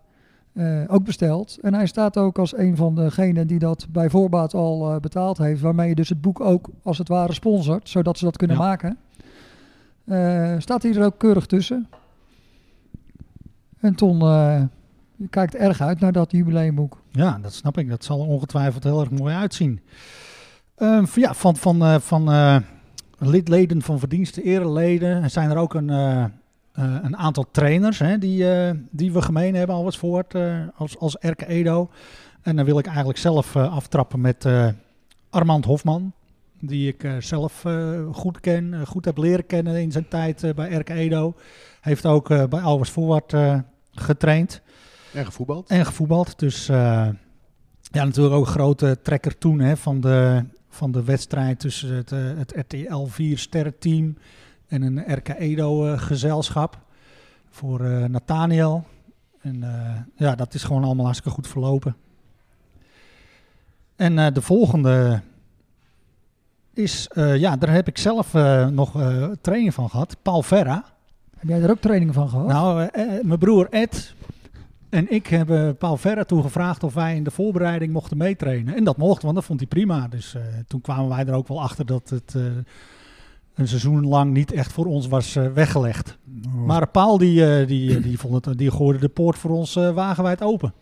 eh, 0.53 0.81
ook 0.87 1.03
besteld. 1.03 1.57
En 1.61 1.73
hij 1.73 1.85
staat 1.85 2.17
ook 2.17 2.37
als 2.37 2.57
een 2.57 2.75
van 2.75 2.95
degenen 2.95 3.47
die 3.47 3.59
dat 3.59 3.87
bij 3.89 4.09
voorbaat 4.09 4.53
al 4.53 4.91
eh, 4.93 4.99
betaald 4.99 5.37
heeft. 5.37 5.61
Waarmee 5.61 5.89
je 5.89 5.95
dus 5.95 6.09
het 6.09 6.21
boek 6.21 6.39
ook 6.39 6.69
als 6.83 6.97
het 6.97 7.07
ware 7.07 7.33
sponsort, 7.33 7.89
zodat 7.89 8.17
ze 8.17 8.25
dat 8.25 8.37
kunnen 8.37 8.57
Ja. 8.57 8.63
maken. 8.63 8.97
Eh, 10.05 10.55
staat 10.57 10.83
hij 10.83 10.95
er 10.95 11.05
ook 11.05 11.17
keurig 11.17 11.45
tussen. 11.45 11.87
En 13.79 13.95
Ton 13.95 14.19
kijkt 15.29 15.55
erg 15.55 15.81
uit 15.81 15.99
naar 15.99 16.11
dat 16.11 16.31
jubileumboek. 16.31 17.01
Ja, 17.11 17.39
dat 17.41 17.53
snap 17.53 17.77
ik. 17.77 17.89
Dat 17.89 18.03
zal 18.03 18.21
er 18.21 18.27
ongetwijfeld 18.27 18.83
heel 18.83 18.99
erg 18.99 19.11
mooi 19.11 19.35
uitzien. 19.35 19.79
Ehm, 20.75 21.05
ja, 21.15 21.33
van, 21.33 21.55
van, 21.55 22.01
van 22.01 22.27
lidleden 23.27 23.81
van 23.81 23.99
verdiensten, 23.99 24.43
ereleden, 24.43 25.31
zijn 25.31 25.49
er 25.49 25.57
ook 25.57 25.73
een, 25.73 25.89
eh, 25.89 26.23
eh, 26.23 26.29
een 27.01 27.17
aantal 27.17 27.45
trainers 27.51 27.99
hè, 27.99 28.17
die, 28.17 28.51
eh, 28.51 28.75
die 28.89 29.11
we 29.11 29.21
gemeen 29.21 29.55
hebben 29.55 29.75
al 29.75 29.83
wat 29.83 29.97
voort 29.97 30.35
als, 30.75 30.97
als 30.97 31.17
Erke 31.17 31.47
Edo. 31.47 31.89
En 32.41 32.55
dan 32.55 32.65
wil 32.65 32.77
ik 32.77 32.85
eigenlijk 32.85 33.17
zelf 33.17 33.55
aftrappen 33.55 34.21
met 34.21 34.47
Armand 35.29 35.65
Hofman. 35.65 36.13
Die 36.59 36.87
ik 36.87 37.07
zelf 37.19 37.65
goed 38.11 38.39
ken, 38.39 38.87
goed 38.87 39.05
heb 39.05 39.17
leren 39.17 39.45
kennen 39.45 39.81
in 39.81 39.91
zijn 39.91 40.07
tijd 40.07 40.55
bij 40.55 40.69
Erke 40.69 40.93
Edo. 40.93 41.33
Heeft 41.81 42.05
ook 42.05 42.27
bij 42.27 42.61
Alwers 42.61 42.89
Voorwaard 42.89 43.33
getraind. 43.91 44.61
En 45.13 45.25
gevoetbald. 45.25 45.69
En 45.69 45.85
gevoetbald. 45.85 46.39
Dus 46.39 46.65
ja, 46.65 48.05
natuurlijk 48.05 48.35
ook 48.35 48.45
een 48.45 48.51
grote 48.51 48.99
trekker 49.01 49.37
toen 49.37 49.59
hè, 49.59 49.77
van, 49.77 50.01
de, 50.01 50.43
van 50.73 50.91
de 50.91 51.03
wedstrijd 51.03 51.59
tussen 51.59 51.95
het, 51.95 52.11
eh, 52.11 52.19
het 52.19 52.53
RTL 52.55 53.05
4 53.05 53.37
sterrenteam 53.37 54.17
en 54.67 54.81
een 54.81 55.13
RK 55.13 55.27
Edo 55.29 55.85
eh, 55.85 55.99
gezelschap 55.99 56.77
voor 57.49 57.85
eh, 57.85 58.03
Nathaniel. 58.03 58.83
En 59.41 59.63
ja, 60.15 60.35
dat 60.35 60.53
is 60.53 60.63
gewoon 60.63 60.83
allemaal 60.83 61.05
hartstikke 61.05 61.35
goed 61.35 61.47
verlopen. 61.47 61.95
En 63.95 64.33
de 64.33 64.41
volgende 64.41 65.21
is, 66.73 67.07
ja, 67.15 67.55
daar 67.55 67.73
heb 67.73 67.87
ik 67.87 67.97
zelf 67.97 68.33
nog 68.71 68.91
training 69.41 69.73
van 69.73 69.89
gehad. 69.89 70.15
Paul 70.21 70.41
Verra. 70.41 70.85
Heb 71.37 71.49
jij 71.49 71.61
er 71.61 71.69
ook 71.69 71.79
training 71.79 72.13
van 72.13 72.29
gehad? 72.29 72.47
Nou, 72.47 72.89
mijn 73.21 73.39
broer 73.39 73.67
Ed 73.69 74.13
en 74.93 75.11
ik 75.11 75.27
hebben 75.27 75.77
Paul 75.77 75.97
Verra 75.97 76.23
toen 76.23 76.41
gevraagd 76.41 76.83
of 76.83 76.93
wij 76.93 77.15
in 77.15 77.23
de 77.23 77.31
voorbereiding 77.31 77.93
mochten 77.93 78.17
meetrainen. 78.17 78.75
En 78.75 78.83
dat 78.83 78.97
mocht, 78.97 79.21
want 79.21 79.35
dat 79.35 79.43
vond 79.43 79.59
hij 79.59 79.67
prima. 79.67 80.07
Dus 80.07 80.35
eh, 80.35 80.41
toen 80.67 80.81
kwamen 80.81 81.09
wij 81.09 81.25
er 81.25 81.33
ook 81.33 81.47
wel 81.47 81.61
achter 81.61 81.85
dat 81.85 82.09
het 82.09 82.35
eh, 82.35 82.43
een 83.55 83.67
seizoen 83.67 84.07
lang 84.07 84.33
niet 84.33 84.51
echt 84.51 84.71
voor 84.71 84.85
ons 84.85 85.07
was 85.07 85.35
eh, 85.35 85.47
weggelegd. 85.47 86.17
Oh. 86.45 86.65
Maar 86.65 86.87
Paul 86.87 87.17
die, 87.17 87.45
eh, 87.45 87.67
die, 87.67 87.99
die, 87.99 88.19
vond 88.19 88.45
het, 88.45 88.57
die 88.57 88.71
gooide 88.71 88.99
de 88.99 89.09
poort 89.09 89.37
voor 89.37 89.51
ons 89.51 89.75
eh, 89.75 89.93
wagenwijd 89.93 90.41
open. 90.41 90.73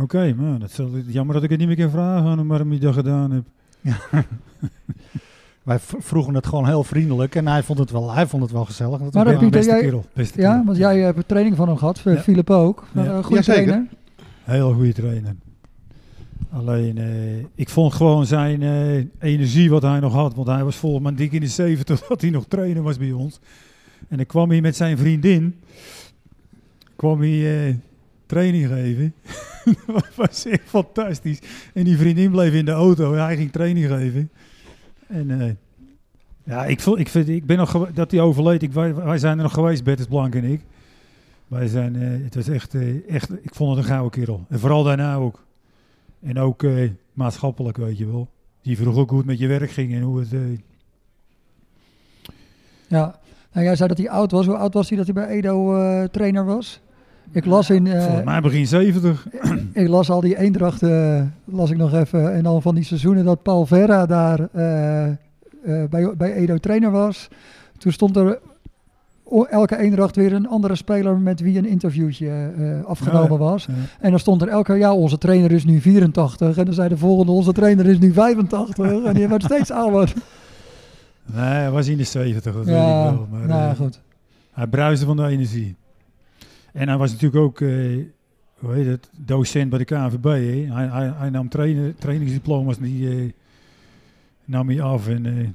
Oké, 0.00 0.34
maar 0.34 0.58
dat 0.58 0.70
zal, 0.70 0.88
jammer 0.98 1.34
dat 1.34 1.44
ik 1.44 1.50
het 1.50 1.58
niet 1.58 1.68
meer 1.68 1.76
kan 1.76 1.90
vragen 1.90 2.30
aan 2.30 2.38
hem 2.38 2.48
waarom 2.48 2.70
hij 2.70 2.78
dat 2.78 2.94
gedaan 2.94 3.32
heeft. 3.32 3.48
Wij 5.64 5.78
vroegen 5.80 6.34
het 6.34 6.46
gewoon 6.46 6.66
heel 6.66 6.84
vriendelijk 6.84 7.34
en 7.34 7.46
hij 7.46 7.62
vond 7.62 7.78
het 7.78 7.90
wel, 7.90 8.12
hij 8.12 8.26
vond 8.26 8.42
het 8.42 8.52
wel 8.52 8.64
gezellig. 8.64 8.98
Dat 9.00 9.14
Maar 9.14 9.24
Pieter, 9.24 9.50
beste 9.50 9.70
jij- 9.70 9.80
kerel. 9.80 10.04
Beste 10.12 10.40
Ja, 10.40 10.48
kerel. 10.50 10.64
want 10.64 10.76
jij 10.76 10.98
hebt 10.98 11.28
training 11.28 11.56
van 11.56 11.68
hem 11.68 11.76
gehad, 11.76 12.00
Ja. 12.04 12.16
Philip 12.16 12.50
ook. 12.50 12.86
Ja. 12.94 13.04
Een 13.04 13.24
goede 13.24 13.42
trainer. 13.42 13.86
Heel 14.42 14.72
goede 14.74 14.92
trainer. 14.92 15.34
Alleen, 16.50 16.98
eh, 16.98 17.38
ik 17.54 17.68
vond 17.68 17.92
gewoon 17.94 18.26
zijn 18.26 18.62
eh, 18.62 19.04
energie 19.30 19.70
wat 19.70 19.82
hij 19.82 20.00
nog 20.00 20.12
had. 20.12 20.34
Want 20.34 20.46
hij 20.48 20.64
was 20.64 20.76
volgens 20.76 21.02
mij 21.02 21.14
dik 21.14 21.32
in 21.32 21.40
de 21.40 21.46
70 21.46 22.00
dat 22.08 22.20
hij 22.20 22.30
nog 22.30 22.44
trainer 22.48 22.82
was 22.82 22.98
bij 22.98 23.12
ons. 23.12 23.40
En 24.08 24.16
dan 24.16 24.26
kwam 24.26 24.50
hij 24.50 24.60
met 24.60 24.76
zijn 24.76 24.98
vriendin. 24.98 25.54
kwam 26.96 27.20
hij 27.20 27.68
eh, 27.68 27.74
training 28.26 28.66
geven. 28.68 29.14
dat 29.86 30.08
was 30.14 30.46
echt 30.46 30.62
fantastisch. 30.66 31.38
En 31.74 31.84
die 31.84 31.96
vriendin 31.96 32.30
bleef 32.30 32.52
in 32.52 32.64
de 32.64 32.70
auto 32.70 33.12
en 33.14 33.22
hij 33.24 33.36
ging 33.36 33.52
training 33.52 33.86
geven. 33.86 34.30
En 35.14 35.40
eh, 35.40 35.50
ja, 36.44 36.64
ik, 36.64 36.80
vond, 36.80 36.98
ik, 36.98 37.08
vind, 37.08 37.28
ik 37.28 37.46
ben 37.46 37.56
nog 37.56 37.90
dat 37.92 38.10
hij 38.10 38.20
overleed. 38.20 38.62
Ik, 38.62 38.72
wij, 38.72 38.94
wij 38.94 39.18
zijn 39.18 39.36
er 39.36 39.42
nog 39.42 39.52
geweest, 39.52 39.84
Bertus 39.84 40.06
Blank 40.06 40.34
en 40.34 40.44
ik. 40.44 40.60
Wij 41.48 41.66
zijn, 41.66 41.96
eh, 41.96 42.24
het 42.24 42.34
was 42.34 42.48
echt, 42.48 42.74
eh, 42.74 43.08
echt, 43.08 43.44
ik 43.44 43.54
vond 43.54 43.70
het 43.70 43.78
een 43.78 43.90
gouden 43.90 44.10
kerel. 44.10 44.44
En 44.48 44.58
vooral 44.58 44.82
daarna 44.82 45.14
ook. 45.14 45.44
En 46.22 46.38
ook 46.38 46.66
maatschappelijk, 47.12 47.76
weet 47.76 47.98
je 47.98 48.06
wel. 48.06 48.28
Die 48.62 48.76
vroeg 48.76 48.96
ook 48.96 49.08
hoe 49.08 49.18
het 49.18 49.26
met 49.26 49.38
je 49.38 49.46
werk 49.46 49.70
ging 49.70 49.94
en 49.94 50.02
hoe 50.02 50.18
het... 50.18 50.28
Ja. 52.86 53.20
Nou, 53.52 53.66
jij 53.66 53.76
zei 53.76 53.88
dat 53.88 53.98
hij 53.98 54.10
oud 54.10 54.30
was. 54.30 54.46
Hoe 54.46 54.56
oud 54.56 54.74
was 54.74 54.88
hij 54.88 54.96
dat 54.96 55.06
hij 55.06 55.14
bij 55.14 55.26
Edo 55.26 56.08
trainer 56.08 56.44
was? 56.44 56.80
Ik 57.32 57.44
las, 57.44 57.70
in, 57.70 57.86
eh, 57.86 58.02
volgens 58.02 58.24
mij 58.24 58.40
begin 58.40 58.66
70. 58.66 59.26
ik 59.72 59.88
las 59.88 60.10
al 60.10 60.20
die 60.20 60.38
eendrachten, 60.38 61.16
eh, 61.16 61.54
las 61.54 61.70
ik 61.70 61.76
nog 61.76 61.94
even. 61.94 62.34
En 62.34 62.42
dan 62.42 62.62
van 62.62 62.74
die 62.74 62.84
seizoenen 62.84 63.24
dat 63.24 63.42
Paul 63.42 63.66
Verra 63.66 64.06
daar 64.06 64.40
eh, 64.40 65.12
bij, 65.90 66.16
bij 66.16 66.32
Edo 66.32 66.58
trainer 66.58 66.90
was. 66.90 67.28
Toen 67.78 67.92
stond 67.92 68.16
er 68.16 68.38
elke 69.50 69.78
eendracht 69.78 70.16
weer 70.16 70.32
een 70.32 70.48
andere 70.48 70.74
speler 70.74 71.18
met 71.18 71.40
wie 71.40 71.58
een 71.58 71.66
interviewtje 71.66 72.52
afgenomen 72.86 73.32
ja. 73.32 73.38
was. 73.38 73.66
Ja. 73.66 73.72
En 74.00 74.10
dan 74.10 74.18
stond 74.18 74.42
er 74.42 74.48
elke 74.48 74.74
ja, 74.74 74.94
onze 74.94 75.18
trainer 75.18 75.52
is 75.52 75.64
nu 75.64 75.80
84. 75.80 76.56
En 76.56 76.64
dan 76.64 76.74
zei 76.74 76.88
de 76.88 76.96
volgende, 76.96 77.32
onze 77.32 77.52
trainer 77.52 77.86
is 77.86 77.98
nu 77.98 78.12
85. 78.12 79.04
en 79.04 79.14
die 79.14 79.28
werd 79.28 79.42
steeds 79.42 79.70
ouder. 79.70 80.12
Nee, 81.32 81.44
hij 81.44 81.70
was 81.70 81.88
in 81.88 81.96
de 81.96 82.04
70, 82.04 82.54
dat 82.54 82.64
weet 82.64 82.74
ja, 82.74 83.08
ik 83.08 83.14
wel. 83.14 83.26
Maar 83.30 83.46
nou, 83.46 83.70
eh, 83.70 83.76
goed. 83.76 84.00
hij 84.52 84.66
bruiste 84.66 85.06
van 85.06 85.16
de 85.16 85.26
energie. 85.26 85.76
En 86.74 86.88
hij 86.88 86.96
was 86.96 87.10
natuurlijk 87.12 87.42
ook, 87.42 87.60
eh, 87.60 87.68
hoe 88.58 88.72
heet 88.72 88.86
het, 88.86 89.10
docent 89.16 89.70
bij 89.70 89.78
de 89.78 89.84
KNVB. 89.84 90.24
Hè? 90.24 90.74
Hij, 90.74 90.86
hij, 90.86 91.12
hij 91.16 91.30
nam 91.30 91.48
trainen, 91.48 91.96
trainingsdiploma's, 91.98 92.78
die 92.78 93.08
eh, 93.10 93.32
nam 94.44 94.68
hij 94.68 94.82
af. 94.82 95.08
En, 95.08 95.26
eh, 95.26 95.48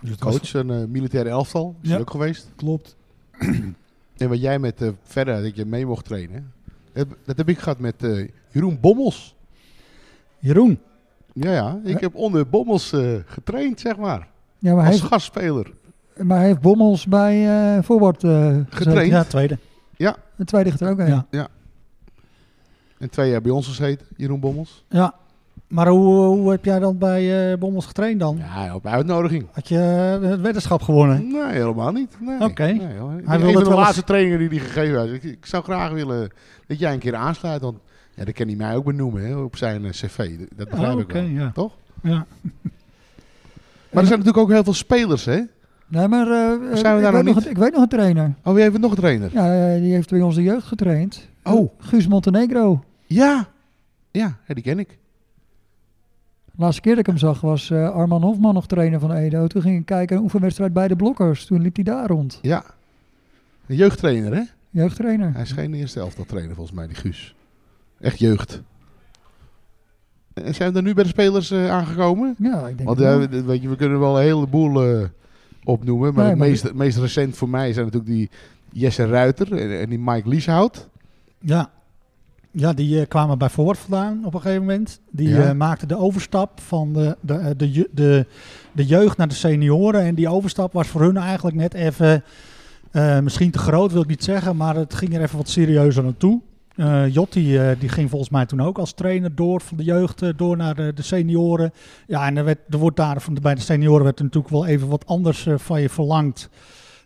dus 0.00 0.16
was- 0.18 0.38
Coach, 0.38 0.52
een 0.54 0.90
militaire 0.90 1.28
elftal. 1.30 1.74
Is 1.80 1.88
Ja. 1.90 1.98
ook 1.98 2.10
geweest. 2.10 2.50
klopt. 2.56 2.96
En 4.16 4.28
wat 4.28 4.40
jij 4.40 4.58
met 4.58 4.92
verder, 5.02 5.42
dat 5.42 5.56
je 5.56 5.64
mee 5.64 5.86
mocht 5.86 6.04
trainen. 6.04 6.52
Dat, 6.92 7.06
dat 7.24 7.36
heb 7.36 7.48
ik 7.48 7.58
gehad 7.58 7.78
met 7.78 8.02
eh, 8.04 8.28
Jeroen 8.50 8.78
Bommels. 8.80 9.34
Jeroen, 10.38 10.78
Ja, 11.32 11.52
ja. 11.52 11.80
Ik 11.84 12.00
heb 12.00 12.14
onder 12.14 12.48
Bommels 12.48 12.92
eh, 12.92 13.14
getraind, 13.26 13.80
zeg 13.80 13.96
maar. 13.96 14.28
Ja, 14.58 14.74
maar 14.74 14.82
hij, 14.82 14.92
Als 14.92 15.00
heeft, 15.00 15.12
gastspeler. 15.12 15.72
maar 16.22 16.38
hij 16.38 16.46
heeft 16.46 16.60
Bommels 16.60 17.06
bij 17.06 17.34
eh 17.46 17.76
eh 17.76 17.84
gezeten. 17.84 18.66
Getraind. 18.70 19.10
ja, 19.10 19.24
tweede. 19.24 19.58
De 20.36 20.44
tweede 20.44 20.68
ligt 20.68 20.80
er 20.80 20.90
ook 20.90 20.98
een. 20.98 21.24
Ja. 21.30 21.48
En 22.98 23.10
twee 23.10 23.30
jaar 23.30 23.40
bij 23.42 23.50
ons 23.50 23.66
gezeten, 23.66 24.06
Jeroen 24.16 24.40
Bommels. 24.40 24.84
Ja, 24.88 25.14
maar 25.68 25.88
hoe, 25.88 26.24
hoe 26.26 26.50
heb 26.50 26.64
jij 26.64 26.78
dan 26.78 26.98
bij 26.98 27.52
eh 27.52 27.58
Bommels 27.58 27.86
getraind 27.86 28.20
dan? 28.20 28.36
Ja, 28.36 28.74
op 28.74 28.86
uitnodiging. 28.86 29.46
Had 29.52 29.68
je 29.68 29.78
eh, 30.22 30.30
het 30.30 30.40
weddenschap 30.40 30.82
gewonnen? 30.82 31.28
Nee, 31.32 31.52
helemaal 31.52 31.92
niet. 31.92 32.16
Nee. 32.20 32.40
Oké. 32.40 32.64
Nee, 32.66 32.78
Hij 33.24 33.38
wilde 33.38 33.52
de 33.52 33.52
wel 33.52 33.62
eens- 33.62 33.68
laatste 33.68 34.04
trainingen 34.04 34.38
die 34.38 34.48
hij 34.48 34.58
gegeven 34.58 35.00
heeft. 35.00 35.14
Ik, 35.14 35.22
ik 35.32 35.46
zou 35.46 35.62
graag 35.64 35.92
willen 35.92 36.30
dat 36.66 36.78
jij 36.78 36.92
een 36.92 36.98
keer 36.98 37.14
aansluit. 37.14 37.60
Want 37.60 37.78
ja, 38.14 38.24
dat 38.24 38.34
kan 38.34 38.46
hij 38.46 38.56
mij 38.56 38.76
ook 38.76 38.84
benoemen 38.84 39.26
hè, 39.26 39.36
op 39.36 39.56
zijn 39.56 39.84
eh, 39.84 39.90
cv. 39.90 40.38
Dat 40.56 40.68
begrijp 40.68 40.94
Oh, 40.94 41.00
ik 41.00 41.04
oké, 41.04 41.20
wel. 41.20 41.28
ja. 41.30 41.50
Toch? 41.54 41.72
Ja. 42.02 42.26
Maar 43.90 44.02
er 44.02 44.08
zijn 44.08 44.18
natuurlijk 44.18 44.38
ook 44.38 44.50
heel 44.50 44.64
veel 44.64 44.74
spelers, 44.74 45.24
hè? 45.24 45.40
Nee, 45.88 46.08
maar 46.08 46.26
eh, 46.26 46.52
eh, 46.52 46.76
Zijn 46.76 46.92
we 46.92 46.98
ik, 46.98 47.04
daar 47.04 47.12
weet 47.12 47.24
nog 47.24 47.34
niet? 47.34 47.44
een, 47.44 47.50
ik 47.50 47.56
weet 47.56 47.72
nog 47.72 47.82
een 47.82 47.88
trainer. 47.88 48.34
Oh, 48.44 48.54
wie 48.54 48.62
heeft 48.62 48.78
nog 48.78 48.90
een 48.90 48.96
trainer? 48.96 49.30
Ja, 49.32 49.78
die 49.78 49.92
heeft 49.92 50.10
bij 50.10 50.20
onze 50.20 50.42
jeugd 50.42 50.66
getraind. 50.66 51.28
Oh. 51.42 51.70
Guus 51.78 52.06
Montenegro. 52.06 52.84
Ja. 53.06 53.48
Ja, 54.10 54.36
die 54.46 54.62
ken 54.62 54.78
ik. 54.78 54.98
De 56.44 56.62
laatste 56.62 56.80
keer 56.80 56.90
dat 56.90 57.00
ik 57.00 57.06
hem 57.06 57.18
zag 57.18 57.40
was 57.40 57.70
eh, 57.70 57.90
Arman 57.90 58.22
Hofman 58.22 58.54
nog 58.54 58.66
trainer 58.66 59.00
van 59.00 59.12
Edo. 59.12 59.46
Toen 59.46 59.62
ging 59.62 59.78
ik 59.78 59.86
kijken 59.86 60.16
een 60.16 60.22
oefenwedstrijd 60.22 60.72
bij 60.72 60.88
de 60.88 60.96
Blokkers. 60.96 61.46
Toen 61.46 61.62
liep 61.62 61.74
hij 61.74 61.84
daar 61.84 62.06
rond. 62.06 62.38
Ja. 62.42 62.64
Een 63.66 63.76
jeugdtrainer, 63.76 64.34
hè? 64.34 64.42
Jeugdtrainer. 64.70 65.32
Hij 65.32 65.42
is 65.42 65.52
geen 65.52 65.74
eerste 65.74 66.00
elftal 66.00 66.24
trainer 66.24 66.54
volgens 66.54 66.76
mij, 66.76 66.86
die 66.86 66.96
Guus. 66.96 67.34
Echt 68.00 68.18
jeugd. 68.18 68.62
En 70.34 70.54
zijn 70.54 70.72
we 70.72 70.76
er 70.76 70.82
nu 70.84 70.94
bij 70.94 71.04
de 71.04 71.10
spelers 71.10 71.52
aangekomen? 71.52 72.34
Ja, 72.38 72.66
ik 72.68 72.76
denk 72.78 72.88
Want 72.88 73.30
weet 73.30 73.62
je, 73.62 73.68
we 73.68 73.76
kunnen 73.76 74.00
wel 74.00 74.16
een 74.16 74.22
heleboel 74.22 75.08
opnoemen. 75.64 76.14
Maar 76.14 76.22
Nee, 76.22 76.32
het 76.32 76.40
meest, 76.40 76.62
het 76.62 76.74
meest 76.74 76.98
recent 76.98 77.36
voor 77.36 77.48
mij 77.48 77.72
zijn 77.72 77.84
natuurlijk 77.84 78.12
die, 78.12 78.30
Jesse 78.72 79.06
Ruiter 79.06 79.52
en, 79.52 79.80
en 79.80 79.88
die 79.88 79.98
Mike 79.98 80.28
Lieshout. 80.28 80.88
Ja. 81.38 81.70
Ja, 82.50 82.72
die 82.72 83.00
eh, 83.00 83.08
kwamen 83.08 83.38
bij 83.38 83.48
Voort 83.48 83.78
vandaan 83.78 84.24
op 84.24 84.34
een 84.34 84.40
gegeven 84.40 84.62
moment. 84.62 85.00
Die 85.10 85.28
Ja. 85.28 85.48
eh, 85.48 85.54
maakten 85.54 85.88
de 85.88 85.98
overstap 85.98 86.60
van 86.60 86.92
de, 86.92 87.16
de, 87.20 87.34
eh, 87.34 87.50
de, 87.56 87.88
de, 87.92 88.26
de 88.72 88.84
jeugd 88.86 89.16
naar 89.16 89.28
de 89.28 89.34
senioren. 89.34 90.00
En 90.02 90.14
die 90.14 90.28
overstap 90.28 90.72
was 90.72 90.86
voor 90.88 91.00
hun 91.00 91.16
eigenlijk 91.16 91.56
net 91.56 91.74
even, 91.74 92.24
misschien 93.22 93.50
te 93.50 93.58
groot 93.58 93.92
wil 93.92 94.02
ik 94.02 94.08
niet 94.08 94.24
zeggen, 94.24 94.56
maar 94.56 94.76
het 94.76 94.94
ging 94.94 95.14
er 95.14 95.20
even 95.22 95.36
wat 95.36 95.48
serieuzer 95.48 96.02
naartoe. 96.02 96.40
Jotti 97.10 97.56
eh, 97.58 97.70
die 97.78 97.88
ging 97.88 98.10
volgens 98.10 98.30
mij 98.30 98.46
toen 98.46 98.62
ook 98.62 98.78
als 98.78 98.92
trainer 98.92 99.34
door 99.34 99.60
van 99.60 99.76
de 99.76 99.84
jeugd 99.84 100.22
eh, 100.22 100.28
door 100.36 100.56
naar 100.56 100.74
de, 100.74 100.92
de 100.94 101.02
senioren. 101.02 101.72
Ja, 102.06 102.26
en 102.26 102.36
er, 102.36 102.44
werd, 102.44 102.58
er 102.70 102.78
wordt 102.78 102.96
daar 102.96 103.20
van 103.20 103.34
de, 103.34 103.40
bij 103.40 103.54
de 103.54 103.60
senioren 103.60 104.04
werd 104.04 104.18
er 104.18 104.24
natuurlijk 104.24 104.52
wel 104.52 104.66
even 104.66 104.88
wat 104.88 105.06
anders 105.06 105.46
eh, 105.46 105.54
van 105.56 105.80
je 105.80 105.88
verlangd 105.88 106.48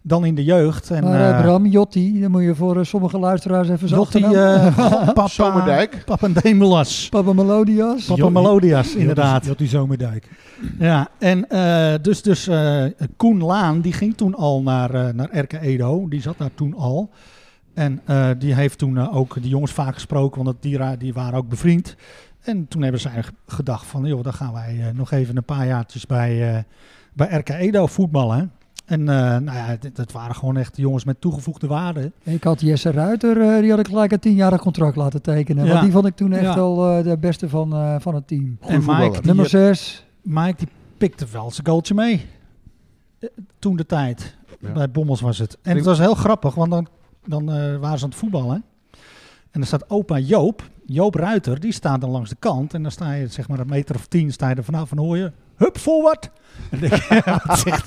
dan 0.02 0.24
in 0.24 0.34
de 0.34 0.44
jeugd. 0.44 0.90
En, 0.90 1.04
maar 1.04 1.20
eh, 1.20 1.38
eh, 1.38 1.42
Bram, 1.42 1.66
Jotti, 1.66 2.20
dan 2.20 2.30
moet 2.30 2.42
je 2.42 2.54
voor 2.54 2.78
eh, 2.78 2.84
sommige 2.84 3.18
luisteraars 3.18 3.68
even 3.68 3.88
zacht 3.88 4.12
Jotti, 4.12 4.34
eh, 4.34 4.76
Papa, 5.06 5.26
Zomerdijk. 5.28 6.02
Papa 6.04 6.28
Demulas. 6.28 7.08
Papa 7.08 7.32
Melodias. 7.32 8.04
Papa 8.04 8.28
Melodias, 8.28 8.94
inderdaad. 8.94 9.46
Dat 9.46 9.58
die 9.58 9.68
Zomerdijk. 9.68 10.28
Ja, 10.78 11.08
en 11.18 11.48
eh, 11.48 11.94
dus, 12.02 12.22
dus 12.22 12.46
eh, 12.46 12.84
Koen 13.16 13.42
Laan, 13.44 13.80
die 13.80 13.92
ging 13.92 14.16
toen 14.16 14.34
al 14.34 14.62
naar, 14.62 14.94
eh 14.94 15.14
naar 15.14 15.38
RK 15.38 15.52
Edo. 15.52 16.08
Die 16.08 16.20
zat 16.20 16.38
daar 16.38 16.54
toen 16.54 16.74
al. 16.74 17.10
En 17.78 18.00
eh, 18.04 18.30
die 18.38 18.54
heeft 18.54 18.78
toen 18.78 18.98
eh, 18.98 19.16
ook 19.16 19.34
die 19.42 19.50
jongens 19.50 19.72
vaak 19.72 19.94
gesproken, 19.94 20.44
want 20.44 20.56
die, 20.60 20.96
die 20.96 21.12
waren 21.14 21.38
ook 21.38 21.48
bevriend. 21.48 21.96
En 22.40 22.68
toen 22.68 22.82
hebben 22.82 23.00
zij 23.00 23.24
gedacht 23.46 23.86
van, 23.86 24.04
joh, 24.04 24.22
dan 24.22 24.32
gaan 24.32 24.52
wij 24.52 24.76
eh, 24.80 24.94
nog 24.94 25.10
even 25.10 25.36
een 25.36 25.44
paar 25.44 25.66
jaartjes 25.66 26.06
bij, 26.06 26.54
eh, 26.56 26.62
bij 27.12 27.28
RK 27.38 27.48
Edo 27.48 27.86
voetballen. 27.86 28.52
En 28.84 29.00
eh, 29.00 29.14
nou 29.16 29.52
ja, 29.56 29.76
dat 29.92 30.12
waren 30.12 30.34
gewoon 30.34 30.56
echt 30.56 30.76
jongens 30.76 31.04
met 31.04 31.20
toegevoegde 31.20 31.66
waarde. 31.66 32.12
Ik 32.22 32.44
had 32.44 32.60
Jesse 32.60 32.90
Ruiter, 32.90 33.40
eh, 33.40 33.60
die 33.60 33.70
had 33.70 33.78
ik 33.78 33.86
gelijk 33.86 34.12
een 34.12 34.18
tienjarig 34.18 34.60
contract 34.60 34.96
laten 34.96 35.22
tekenen. 35.22 35.64
Ja. 35.64 35.70
Want 35.70 35.82
die 35.82 35.92
vond 35.92 36.06
ik 36.06 36.16
toen 36.16 36.32
echt 36.32 36.42
Ja. 36.42 36.54
wel 36.54 36.90
eh, 36.98 37.04
de 37.04 37.18
beste 37.18 37.48
van, 37.48 37.72
eh, 37.72 37.94
van 37.98 38.14
het 38.14 38.26
team. 38.28 38.56
Goeie 38.60 38.74
en 38.76 38.82
voetballer. 38.82 39.06
Mike, 39.08 39.16
die, 39.18 39.26
Nummer 39.26 39.48
6. 39.48 40.06
Mike 40.22 40.56
die 40.56 40.68
pikte 40.98 41.26
wel 41.32 41.50
zijn 41.50 41.66
goaltje 41.66 41.94
mee. 41.94 42.26
Toen 43.58 43.76
de 43.76 43.86
tijd. 43.86 44.36
Ja. 44.60 44.72
Bij 44.72 44.90
Bommels 44.90 45.20
was 45.20 45.38
het. 45.38 45.58
En 45.62 45.70
Ik- 45.70 45.76
het 45.76 45.86
was 45.86 45.98
heel 45.98 46.14
grappig, 46.14 46.54
want 46.54 46.70
dan, 46.70 46.86
dan 47.28 47.52
eh, 47.52 47.76
waren 47.76 47.98
ze 47.98 48.04
aan 48.04 48.10
het 48.10 48.18
voetballen. 48.18 48.64
En 49.50 49.60
dan 49.60 49.66
staat 49.66 49.90
opa 49.90 50.18
Joop, 50.18 50.70
Joop 50.84 51.14
Ruiter, 51.14 51.60
die 51.60 51.72
staat 51.72 52.00
dan 52.00 52.10
langs 52.10 52.30
de 52.30 52.36
kant. 52.38 52.74
En 52.74 52.82
dan 52.82 52.90
sta 52.90 53.12
je 53.12 53.26
zeg 53.26 53.48
maar 53.48 53.58
een 53.58 53.68
meter 53.68 53.94
of 53.94 54.06
tien, 54.06 54.32
sta 54.32 54.48
je 54.48 54.54
er 54.54 54.64
vanaf 54.64 54.90
en 54.90 54.98
hoor 54.98 55.16
je, 55.16 55.32
hup, 55.56 55.78
forward. 55.78 56.30
En 56.70 56.80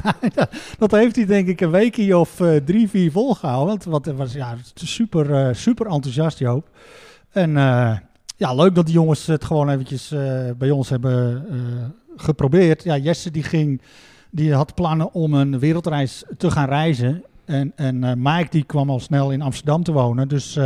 wat? 0.04 0.50
Dat 0.78 0.92
heeft 0.92 1.16
hij 1.16 1.26
denk 1.26 1.48
ik 1.48 1.62
een 1.62 1.72
weekje 1.72 2.18
of 2.18 2.40
eh, 2.40 2.56
drie, 2.56 2.90
vier 2.90 3.12
volgehouden. 3.12 3.68
Want 3.68 3.84
wat, 3.84 4.06
het 4.06 4.16
was 4.16 4.34
ja, 4.34 4.56
super, 4.74 5.34
eh, 5.34 5.54
super 5.54 5.88
enthousiast 5.88 6.40
Joop. 6.40 6.70
En 7.30 7.52
ja, 8.38 8.54
leuk 8.56 8.76
dat 8.76 8.86
die 8.86 8.94
jongens 8.94 9.26
het 9.26 9.46
gewoon 9.46 9.70
eventjes 9.70 10.14
bij 10.58 10.72
ons 10.72 10.90
hebben 10.90 11.46
geprobeerd. 12.16 12.84
Ja, 12.84 12.98
Jesse 12.98 13.32
die 13.32 13.44
ging, 13.44 13.82
die 14.30 14.54
had 14.54 14.76
plannen 14.76 15.14
om 15.14 15.34
een 15.34 15.60
wereldreis 15.60 16.24
te 16.38 16.52
gaan 16.52 16.68
reizen. 16.68 17.24
En, 17.52 17.72
en 17.76 18.04
eh, 18.04 18.12
Mike 18.18 18.50
die 18.50 18.64
kwam 18.64 18.90
al 18.90 19.00
snel 19.00 19.32
in 19.32 19.42
Amsterdam 19.42 19.84
te 19.84 19.92
wonen. 19.92 20.28
Dus 20.28 20.56
eh, 20.56 20.64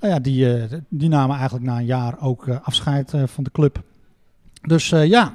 nou 0.00 0.12
ja, 0.14 0.18
die, 0.18 0.56
eh, 0.56 0.78
die 0.88 1.08
namen 1.08 1.36
eigenlijk 1.36 1.66
na 1.66 1.78
een 1.78 1.84
jaar 1.84 2.16
ook 2.20 2.48
afscheid 2.48 3.14
eh, 3.14 3.22
van 3.26 3.44
de 3.44 3.50
club. 3.50 3.82
Dus 4.62 4.92
eh, 4.92 5.06
ja, 5.06 5.34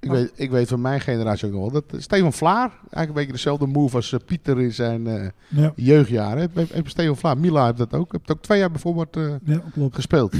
Ik 0.00 0.10
weet, 0.10 0.32
ik 0.34 0.50
weet 0.50 0.68
van 0.68 0.80
mijn 0.80 1.00
generatie 1.00 1.46
ook 1.46 1.52
nog 1.54 1.72
wel. 1.72 1.82
Dat 1.88 2.02
Steven 2.02 2.32
Vlaar, 2.32 2.68
eigenlijk 2.70 3.08
een 3.08 3.14
beetje 3.14 3.32
dezelfde 3.32 3.66
move 3.66 3.96
als 3.96 4.14
Pieter 4.26 4.60
in 4.60 4.72
zijn 4.72 5.06
eh, 5.06 5.28
Ja, 5.48 5.72
jeugdjaren. 5.76 6.50
Heeft, 6.54 6.90
Steven 6.90 7.16
Vlaar, 7.16 7.38
Mila 7.38 7.64
heeft 7.64 7.78
dat 7.78 7.94
ook. 7.94 8.12
Heeft 8.12 8.30
ook 8.32 8.42
twee 8.42 8.58
jaar 8.58 8.70
bijvoorbeeld 8.70 9.16
eh, 9.16 9.32
ja 9.44 9.62
klopt. 9.72 9.94
gespeeld. 9.94 10.34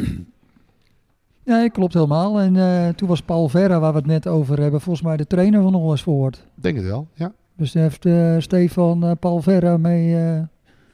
Nee, 1.45 1.71
klopt 1.71 1.95
helemaal. 1.95 2.41
En 2.41 2.57
eh, 2.57 2.89
toen 2.89 3.09
was 3.09 3.23
Paul 3.23 3.49
Verra, 3.49 3.81
waar 3.81 3.93
we 3.93 3.99
het 3.99 4.07
net 4.07 4.27
over 4.27 4.61
hebben, 4.61 4.81
volgens 4.81 5.05
mij 5.07 5.17
de 5.17 5.27
trainer 5.27 5.63
van 5.63 5.75
Hollands 5.75 6.03
Voort. 6.03 6.47
Denk 6.55 6.77
het 6.77 6.85
wel, 6.85 7.09
ja. 7.15 7.33
Dus 7.61 7.73
daar 7.73 7.83
heeft 7.83 8.05
eh, 8.07 8.35
Stefan 8.39 9.05
eh, 9.05 9.11
Paul 9.21 9.43
Verra 9.43 9.77
mee, 9.77 10.17
eh, 10.17 10.43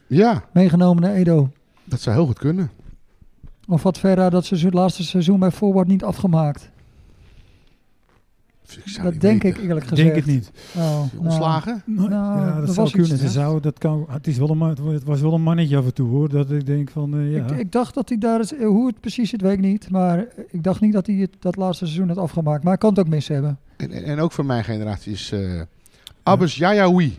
Ja, 0.07 0.43
meegenomen 0.53 1.03
naar 1.03 1.13
Edo. 1.13 1.49
dat 1.83 2.01
zou 2.01 2.15
heel 2.15 2.25
goed 2.25 2.39
kunnen. 2.39 2.69
Of 3.67 3.83
had 3.83 3.97
Verra 3.99 4.29
dat 4.29 4.45
seizoen, 4.45 4.71
laatste 4.71 5.03
seizoen 5.03 5.39
bij 5.39 5.51
Forward 5.51 5.87
niet 5.87 6.03
afgemaakt? 6.03 6.69
Ik 8.85 9.03
Dat 9.03 9.21
denk 9.21 9.41
weten. 9.43 9.61
ik 9.61 9.67
eerlijk 9.67 9.83
Ik 9.85 9.89
gezegd. 9.89 10.13
denk 10.13 10.25
het 10.25 10.33
niet. 10.35 10.51
Oh, 10.75 10.81
nou, 10.83 11.07
Ontslagen? 11.17 11.81
Nou, 11.85 12.09
Nou, 12.09 12.39
ja, 12.39 12.55
dat, 12.59 12.65
zou 12.65 12.75
was 12.75 12.91
kunnen. 12.91 13.23
iets, 13.23 13.33
zou, 13.33 13.59
dat 13.61 13.77
kan, 13.77 14.05
het, 14.09 14.27
is 14.27 14.37
wel 14.37 14.49
een, 14.49 14.61
het 14.93 15.03
was 15.03 15.21
wel 15.21 15.33
een 15.33 15.41
mannetje 15.41 15.77
af 15.77 15.85
en 15.85 15.93
toe 15.93 16.09
hoor. 16.09 16.29
Dat 16.29 16.51
ik 16.51 16.65
denk 16.65 16.89
van, 16.89 17.17
eh, 17.17 17.31
ja. 17.35 17.45
ik, 17.45 17.51
ik 17.59 17.71
dacht 17.71 17.93
dat 17.93 18.09
hij 18.09 18.17
daar, 18.17 18.39
is- 18.39 18.55
hoe 18.57 18.87
het 18.87 18.99
precies 18.99 19.29
zit, 19.29 19.41
weet 19.41 19.53
ik 19.53 19.59
niet. 19.59 19.89
Maar 19.89 20.25
ik 20.49 20.63
dacht 20.63 20.81
niet 20.81 20.93
dat 20.93 21.07
hij 21.07 21.15
het, 21.15 21.31
dat 21.39 21.55
laatste 21.55 21.85
seizoen 21.85 22.07
had 22.07 22.17
afgemaakt. 22.17 22.61
Maar 22.63 22.71
hij 22.71 22.81
kan 22.81 22.89
het 22.89 22.99
ook 22.99 23.07
mis 23.07 23.27
hebben. 23.27 23.59
En, 23.77 23.91
en, 23.91 24.03
en 24.03 24.19
ook 24.19 24.31
van 24.31 24.45
mijn 24.45 24.63
generatie 24.63 25.11
is 25.13 25.31
eh 25.31 25.61
Abbas 26.27 26.55
Yayaoui. 26.55 27.17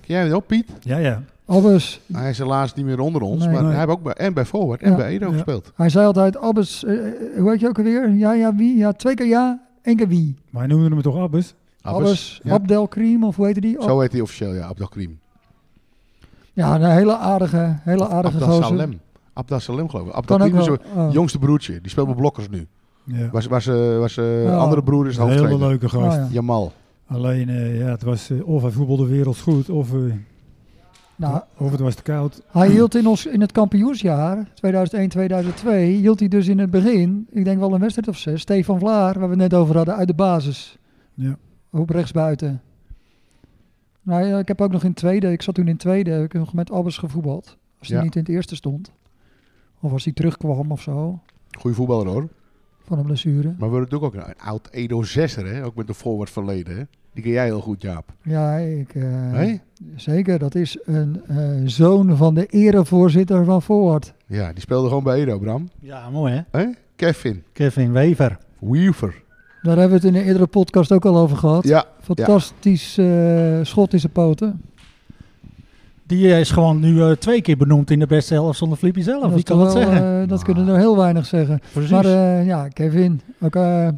Ken 0.00 0.14
jij 0.14 0.24
hem 0.24 0.32
ook, 0.32 0.46
Piet? 0.46 0.70
ja, 0.80 0.96
ja. 0.98 1.22
Abbas, 1.46 2.00
Hij 2.12 2.30
is 2.30 2.38
helaas 2.38 2.74
niet 2.74 2.84
meer 2.86 3.00
onder 3.00 3.22
ons, 3.22 3.44
Nee. 3.44 3.52
maar 3.52 3.62
Nee. 3.62 3.70
hij 3.70 3.80
heeft 3.80 3.90
ook 3.92 4.02
bij, 4.02 4.12
en 4.12 4.34
bij 4.34 4.44
Forward 4.44 4.82
en 4.82 4.90
Ja. 4.90 4.96
bij 4.96 5.06
Edo 5.08 5.26
Ja. 5.26 5.32
gespeeld. 5.32 5.72
hij 5.76 5.88
zei 5.88 6.06
altijd, 6.06 6.36
Abbas, 6.38 6.84
eh, 6.84 7.06
eh, 7.06 7.12
hoe 7.38 7.50
heet 7.50 7.60
je 7.60 7.68
ook 7.68 7.78
alweer? 7.78 8.10
Ja, 8.10 8.32
ja, 8.32 8.54
wie? 8.54 8.76
Ja, 8.76 8.92
twee 8.92 9.14
keer 9.14 9.26
ja, 9.26 9.60
één 9.82 9.96
keer 9.96 10.08
wie. 10.08 10.34
Maar 10.50 10.62
hij 10.62 10.70
noemde 10.72 10.88
hem 10.94 11.02
toch 11.02 11.16
Abbas? 11.18 11.54
Abbas, 11.82 12.40
ja. 12.42 12.52
Abdelkrim, 12.52 13.24
of 13.24 13.36
hoe 13.36 13.44
heette 13.46 13.60
die? 13.60 13.76
Zo 13.82 14.00
heet 14.00 14.12
hij 14.12 14.20
officieel, 14.20 14.54
ja, 14.54 14.66
Abdelkrim. 14.66 15.18
Ja, 16.52 16.74
een 16.74 16.90
hele 16.90 17.16
aardige, 17.16 17.76
hele 17.82 18.08
aardige 18.08 18.34
Abdel 18.34 18.48
gozer. 18.48 18.64
Salem. 18.64 19.00
Abdel 19.32 19.60
Salem 19.60 19.88
geloof 19.88 20.06
ik. 20.06 20.12
Abdelkrim 20.12 20.58
is 20.58 20.64
zijn 20.64 20.78
oh. 20.94 21.12
jongste 21.12 21.38
broertje. 21.38 21.80
Die 21.80 21.90
speelt 21.90 22.06
bij 22.06 22.16
Blokkers 22.16 22.48
nu. 22.48 22.66
Ja. 23.04 23.28
Was, 23.32 23.46
was, 23.46 23.64
was 23.98 24.14
Ja. 24.14 24.56
andere 24.56 24.82
broer 24.82 25.06
is 25.06 25.16
de 25.16 25.22
een 25.22 25.28
hele 25.28 25.58
leuke 25.58 25.88
gast. 25.88 26.16
Oh, 26.18 26.22
ja. 26.22 26.28
Jamal. 26.30 26.72
Alleen, 27.06 27.48
eh, 27.48 27.78
ja, 27.78 27.86
het 27.86 28.02
was 28.02 28.30
eh, 28.30 28.48
of 28.48 28.62
hij 28.62 28.70
voetbalde 28.70 29.06
werelds 29.06 29.40
goed, 29.40 29.70
of, 29.70 29.92
eh, 29.94 30.00
Nou, 31.16 31.42
of 31.56 31.70
het 31.70 31.80
was 31.80 31.94
te 31.94 32.02
koud. 32.02 32.42
Hij 32.46 32.68
hield 32.70 32.94
in, 32.94 33.06
ons, 33.06 33.26
in 33.26 33.40
het 33.40 33.52
kampioensjaar, 33.52 34.50
2001, 34.54 35.08
2002, 35.08 35.90
hield 35.90 36.18
hij 36.18 36.28
dus 36.28 36.48
in 36.48 36.58
het 36.58 36.70
begin, 36.70 37.26
ik 37.30 37.44
denk 37.44 37.58
wel 37.58 37.72
een 37.74 37.80
wedstrijd 37.80 38.08
of 38.08 38.16
zes, 38.16 38.40
Stefan 38.40 38.78
Vlaar, 38.78 39.12
waar 39.18 39.28
we 39.28 39.34
het 39.42 39.50
net 39.50 39.54
over 39.54 39.76
hadden, 39.76 39.94
uit 39.96 40.08
de 40.08 40.14
basis. 40.14 40.78
Ja. 41.14 41.36
Op 41.70 41.90
rechtsbuiten. 41.90 42.60
Nou 44.02 44.26
ja, 44.26 44.38
ik 44.38 44.48
heb 44.48 44.60
ook 44.60 44.72
nog 44.72 44.84
in 44.84 44.94
tweede, 44.94 45.32
ik 45.32 45.42
zat 45.42 45.54
toen 45.54 45.68
in 45.68 45.76
tweede, 45.76 46.10
heb 46.10 46.24
ik 46.24 46.32
nog 46.32 46.52
met 46.54 46.70
Abbas 46.72 46.98
gevoetbald. 46.98 47.56
Als 47.78 47.88
hij 47.88 47.96
Ja. 47.96 48.02
niet 48.04 48.14
in 48.14 48.20
het 48.20 48.30
eerste 48.30 48.54
stond. 48.56 48.92
Of 49.80 49.92
als 49.92 50.04
hij 50.04 50.12
terugkwam 50.12 50.70
of 50.70 50.80
zo, 50.82 51.20
Goeie 51.58 51.76
voetballer 51.76 52.06
hoor. 52.06 52.28
Van 52.86 52.98
een 52.98 53.04
blessure. 53.04 53.42
Maar 53.42 53.54
we 53.56 53.62
hebben 53.76 53.80
natuurlijk 53.80 54.14
ook 54.14 54.22
een, 54.22 54.28
een 54.28 54.40
oud 54.46 54.68
Edo 54.70 55.02
6er, 55.02 55.44
hè? 55.44 55.64
ook 55.64 55.74
met 55.74 55.88
een 55.88 55.94
forward 55.94 56.30
verleden. 56.30 56.76
Hè? 56.76 56.82
Die 57.14 57.22
ken 57.24 57.32
jij 57.32 57.44
heel 57.44 57.60
goed, 57.60 57.82
Jaap. 57.82 58.12
Ja, 58.22 58.56
ik, 58.56 58.94
eh, 58.94 59.30
Nee? 59.32 59.60
zeker. 59.96 60.38
Dat 60.38 60.54
is 60.54 60.78
een 60.84 61.22
eh, 61.26 61.36
zoon 61.64 62.16
van 62.16 62.34
de 62.34 62.46
erevoorzitter 62.46 63.44
van 63.44 63.62
Forward. 63.62 64.14
Ja, 64.26 64.52
die 64.52 64.60
speelde 64.60 64.88
gewoon 64.88 65.02
bij 65.02 65.20
Edo, 65.20 65.38
Bram. 65.38 65.68
ja 65.80 66.10
mooi 66.10 66.44
hè. 66.50 66.64
Kevin 66.96 67.42
Kevin 67.52 67.92
Wever. 67.92 68.38
Weaver. 68.58 69.22
Daar 69.62 69.76
hebben 69.78 70.00
we 70.00 70.06
het 70.06 70.14
in 70.14 70.20
een 70.20 70.26
eerdere 70.26 70.46
podcast 70.46 70.92
ook 70.92 71.04
al 71.04 71.16
over 71.16 71.36
gehad. 71.36 71.64
Ja, 71.68 71.84
Fantastisch 72.00 72.98
eh, 72.98 73.58
schot 73.62 73.92
in 73.92 74.00
zijn 74.00 74.12
poten. 74.12 74.60
Die 76.06 76.38
is 76.38 76.50
gewoon 76.50 76.80
nu 76.80 77.02
eh, 77.02 77.10
twee 77.10 77.42
keer 77.42 77.56
benoemd 77.56 77.90
in 77.90 77.98
de 77.98 78.06
beste 78.06 78.34
helft 78.34 78.58
zonder 78.58 78.78
Flippy 78.78 79.00
zelf. 79.02 79.22
Dat 79.22 79.32
Wie 79.34 79.42
kan 79.42 79.58
dat 79.58 79.72
wel, 79.74 79.82
zeggen? 79.82 80.22
eh, 80.22 80.28
dat 80.28 80.42
kunnen 80.42 80.68
er 80.68 80.76
heel 80.78 80.96
weinig 80.96 81.26
zeggen. 81.26 81.60
Precies. 81.72 81.90
Maar 81.90 82.04
eh, 82.04 82.46
ja, 82.46 82.68
Kevin, 82.68 83.20
ook 83.40 83.56
eh, 83.56 83.88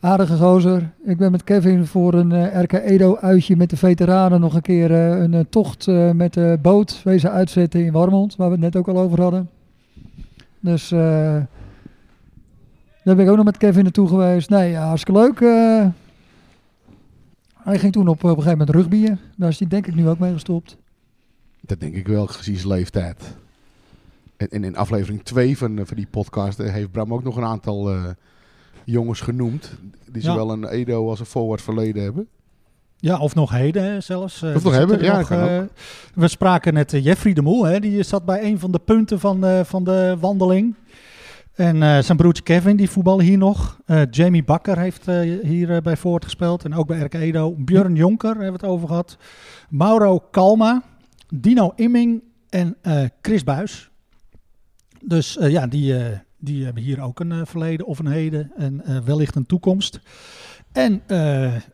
aardige 0.00 0.36
gozer. 0.36 0.90
Ik 1.04 1.16
ben 1.16 1.30
met 1.30 1.44
Kevin 1.44 1.86
voor 1.86 2.14
een 2.14 2.32
eh, 2.32 2.62
RK 2.62 2.72
Edo 2.72 3.16
uitje 3.16 3.56
met 3.56 3.70
de 3.70 3.76
veteranen 3.76 4.40
nog 4.40 4.54
een 4.54 4.62
keer 4.62 4.92
eh, 4.92 5.20
een 5.22 5.46
tocht 5.50 5.88
eh, 5.88 6.10
met 6.10 6.34
de 6.34 6.58
boot 6.62 7.00
wezen 7.04 7.30
uitzetten 7.30 7.84
in 7.84 7.92
Warmond, 7.92 8.36
waar 8.36 8.46
we 8.48 8.52
het 8.54 8.62
net 8.62 8.76
ook 8.76 8.88
al 8.88 8.98
over 8.98 9.20
hadden. 9.20 9.48
Dus 10.60 10.90
eh, 10.92 10.98
daar 13.04 13.16
ben 13.16 13.20
ik 13.24 13.28
ook 13.30 13.36
nog 13.36 13.44
met 13.44 13.56
Kevin 13.56 13.82
naartoe 13.82 14.08
geweest. 14.08 14.50
Nee, 14.50 14.70
ja, 14.70 14.86
hartstikke 14.86 15.20
leuk. 15.20 15.40
eh. 15.40 15.86
hij 17.62 17.78
ging 17.78 17.92
toen 17.92 18.08
op, 18.08 18.16
op 18.16 18.22
een 18.24 18.42
gegeven 18.42 18.58
moment 18.58 18.70
rugbyen. 18.76 19.18
Daar 19.36 19.48
is 19.48 19.58
hij 19.58 19.68
denk 19.68 19.86
ik 19.86 19.94
nu 19.94 20.08
ook 20.08 20.18
mee 20.18 20.32
gestopt. 20.32 20.76
Dat 21.66 21.80
denk 21.80 21.94
ik 21.94 22.06
wel, 22.06 22.26
gezien 22.26 22.56
zijn 22.56 22.68
leeftijd. 22.68 23.36
En, 24.36 24.48
en 24.48 24.64
in 24.64 24.76
aflevering 24.76 25.22
2 25.22 25.58
van, 25.58 25.78
eh, 25.78 25.84
van 25.86 25.96
die 25.96 26.06
podcast 26.10 26.60
eh, 26.60 26.72
heeft 26.72 26.90
Bram 26.90 27.12
ook 27.12 27.24
nog 27.24 27.36
een 27.36 27.44
aantal 27.44 27.90
eh, 27.90 28.04
jongens 28.84 29.20
genoemd. 29.20 29.70
Die 30.10 30.22
Ja. 30.22 30.30
zowel 30.30 30.52
een 30.52 30.68
Edo 30.68 31.08
als 31.08 31.20
een 31.20 31.26
forward 31.26 31.62
verleden 31.62 32.02
hebben. 32.02 32.28
Ja, 32.96 33.18
of 33.18 33.34
nog 33.34 33.50
heden 33.50 34.02
zelfs. 34.02 34.42
Of 34.42 34.64
nog 34.64 34.72
hebben, 34.72 35.02
ja, 35.02 35.18
nog, 35.18 35.28
we 36.14 36.28
spraken 36.28 36.74
net 36.74 36.90
Jeffrey 36.90 37.32
de 37.32 37.42
Moel, 37.42 37.64
hè, 37.64 37.80
die 37.80 38.02
zat 38.02 38.24
bij 38.24 38.44
een 38.44 38.58
van 38.58 38.72
de 38.72 38.78
punten 38.78 39.20
van, 39.20 39.64
van 39.64 39.84
de 39.84 40.16
wandeling. 40.20 40.74
En 41.54 42.04
zijn 42.04 42.16
broertje 42.16 42.42
Kevin, 42.42 42.76
die 42.76 42.90
voetballen 42.90 43.24
hier 43.24 43.38
nog. 43.38 43.80
Jamie 44.10 44.44
Bakker 44.44 44.78
heeft 44.78 45.06
hier 45.42 45.82
bij 45.82 45.96
Voort 45.96 46.24
gespeeld 46.24 46.64
en 46.64 46.74
ook 46.74 46.86
bij 46.86 46.98
RK 47.00 47.14
Edo. 47.14 47.54
Björn 47.58 47.94
Jonker 47.94 48.28
hebben 48.30 48.46
we 48.46 48.52
het 48.52 48.64
over 48.64 48.88
gehad. 48.88 49.16
Mauro 49.68 50.18
Kalma, 50.30 50.82
Dino 51.40 51.72
Imming 51.76 52.22
en 52.48 52.76
eh, 52.82 53.04
Chris 53.22 53.44
Buis. 53.44 53.90
Dus 55.04 55.36
eh, 55.36 55.50
ja, 55.50 55.66
die, 55.66 55.96
eh, 55.96 56.18
die 56.38 56.64
hebben 56.64 56.82
hier 56.82 57.00
ook 57.00 57.20
een 57.20 57.46
verleden 57.46 57.86
of 57.86 57.98
een 57.98 58.06
heden 58.06 58.52
en 58.56 59.04
wellicht 59.04 59.34
een 59.34 59.46
toekomst. 59.46 60.00
En 60.72 61.02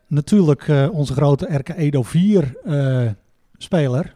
natuurlijk 0.07 0.67
onze 0.91 1.13
grote 1.13 1.57
RK 1.57 1.69
Edo 1.69 2.03
4 2.03 2.57
eh, 2.63 3.11
speler. 3.57 4.15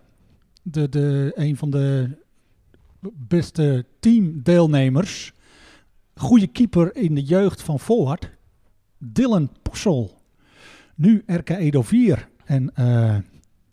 De, 0.61 0.89
de, 0.89 1.31
een 1.35 1.57
van 1.57 1.69
de 1.69 2.09
beste 3.13 3.85
teamdeelnemers. 3.99 5.33
Goede 6.15 6.47
keeper 6.47 6.95
in 6.95 7.15
de 7.15 7.23
jeugd 7.23 7.61
van 7.61 7.79
Voorhard. 7.79 8.29
Dylan 8.97 9.49
Possel. 9.61 10.17
Nu 10.95 11.23
RK 11.25 11.49
Edo 11.49 11.81
4. 11.81 12.27
En 12.45 12.73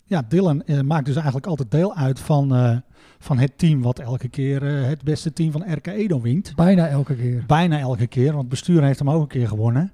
ja, 0.05 0.22
Dylan 0.28 0.62
eh, 0.62 0.80
maakt 0.80 1.05
dus 1.07 1.14
eigenlijk 1.14 1.46
altijd 1.46 1.70
deel 1.70 1.94
uit 1.94 2.20
van, 2.20 2.55
eh, 2.55 2.76
van 3.18 3.38
het 3.38 3.59
team 3.59 3.82
wat 3.82 3.98
elke 3.98 4.28
keer 4.28 4.66
eh, 4.66 4.88
het 4.88 5.03
beste 5.05 5.32
team 5.32 5.53
van 5.53 5.72
RK 5.72 5.86
Edo 5.86 6.20
wint. 6.20 6.53
Bijna 6.57 6.88
elke 6.88 7.14
keer. 7.16 7.44
Bijna 7.46 7.78
elke 7.78 8.07
keer, 8.07 8.26
want 8.26 8.38
het 8.40 8.48
bestuur 8.48 8.82
heeft 8.82 8.98
hem 8.98 9.11
ook 9.11 9.22
een 9.22 9.28
keer 9.28 9.48
gewonnen. 9.48 9.92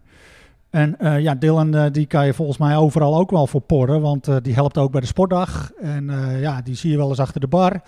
En 0.71 0.99
eh, 0.99 1.21
ja, 1.21 1.35
Dylan 1.35 1.93
die 1.93 2.07
kan 2.07 2.27
je 2.27 2.35
volgens 2.35 2.59
mij 2.59 2.77
overal 2.77 3.17
ook 3.19 3.31
wel 3.31 3.47
voor 3.47 3.61
porren, 3.61 4.01
want 4.01 4.29
eh, 4.29 4.37
die 4.43 4.55
helpt 4.55 4.79
ook 4.79 4.91
bij 4.93 5.01
de 5.01 5.07
sportdag. 5.07 5.73
En 5.73 6.11
eh, 6.11 6.41
ja, 6.41 6.63
die 6.63 6.75
zie 6.75 6.91
je 6.91 6.97
wel 6.97 7.09
eens 7.09 7.19
achter 7.21 7.41
de 7.41 7.47
bar. 7.47 7.81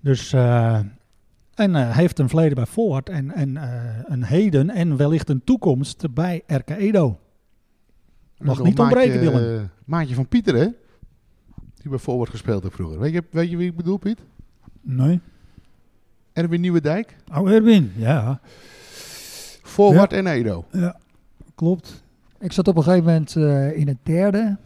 Dus, 0.00 0.32
eh, 0.32 0.78
en 1.54 1.74
eh, 1.76 1.96
heeft 1.96 2.18
een 2.18 2.28
verleden 2.28 2.54
bij 2.54 2.66
Forward 2.66 3.08
en, 3.08 3.30
en 3.34 3.56
eh, 3.56 3.72
een 4.04 4.24
heden 4.24 4.70
en 4.70 4.96
wellicht 4.96 5.28
een 5.28 5.44
toekomst 5.44 6.14
bij 6.14 6.42
RK 6.46 6.70
Edo. 6.70 7.18
Mag 8.38 8.56
Nog 8.56 8.66
niet 8.66 8.78
ontbreken, 8.78 9.20
Dylan. 9.20 9.68
maatje 9.84 10.14
van 10.14 10.28
Pieter, 10.28 10.54
hè? 10.54 10.66
Die 11.80 11.90
bij 11.90 11.98
Forward 11.98 12.30
gespeeld 12.30 12.62
heeft 12.62 12.74
vroeger. 12.74 12.98
Weet 12.98 13.12
je, 13.12 13.24
weet 13.30 13.50
je 13.50 13.56
wie 13.56 13.68
ik 13.68 13.76
bedoel, 13.76 13.96
Piet? 13.96 14.18
Nee. 14.80 15.20
Erwin 16.32 16.60
Nieuwendijk. 16.60 17.16
Oh, 17.34 17.50
Erwin. 17.50 17.92
Ja, 17.96 18.40
Forward 19.62 20.12
en 20.12 20.26
Edo. 20.26 20.64
klopt. 21.54 22.02
Ik 22.38 22.52
zat 22.52 22.68
op 22.68 22.76
een 22.76 22.82
gegeven 22.82 23.04
moment 23.04 23.36
eh, 23.36 23.76
in 23.76 23.88
het 23.88 23.96
derde. 24.02 24.56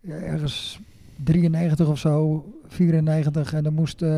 Ja, 0.00 0.14
ergens 0.14 0.80
93 1.24 1.88
of 1.88 1.98
zo, 1.98 2.44
94. 2.66 3.52
En 3.54 3.62
dan 3.62 3.74
moest, 3.74 4.02
eh, 4.02 4.08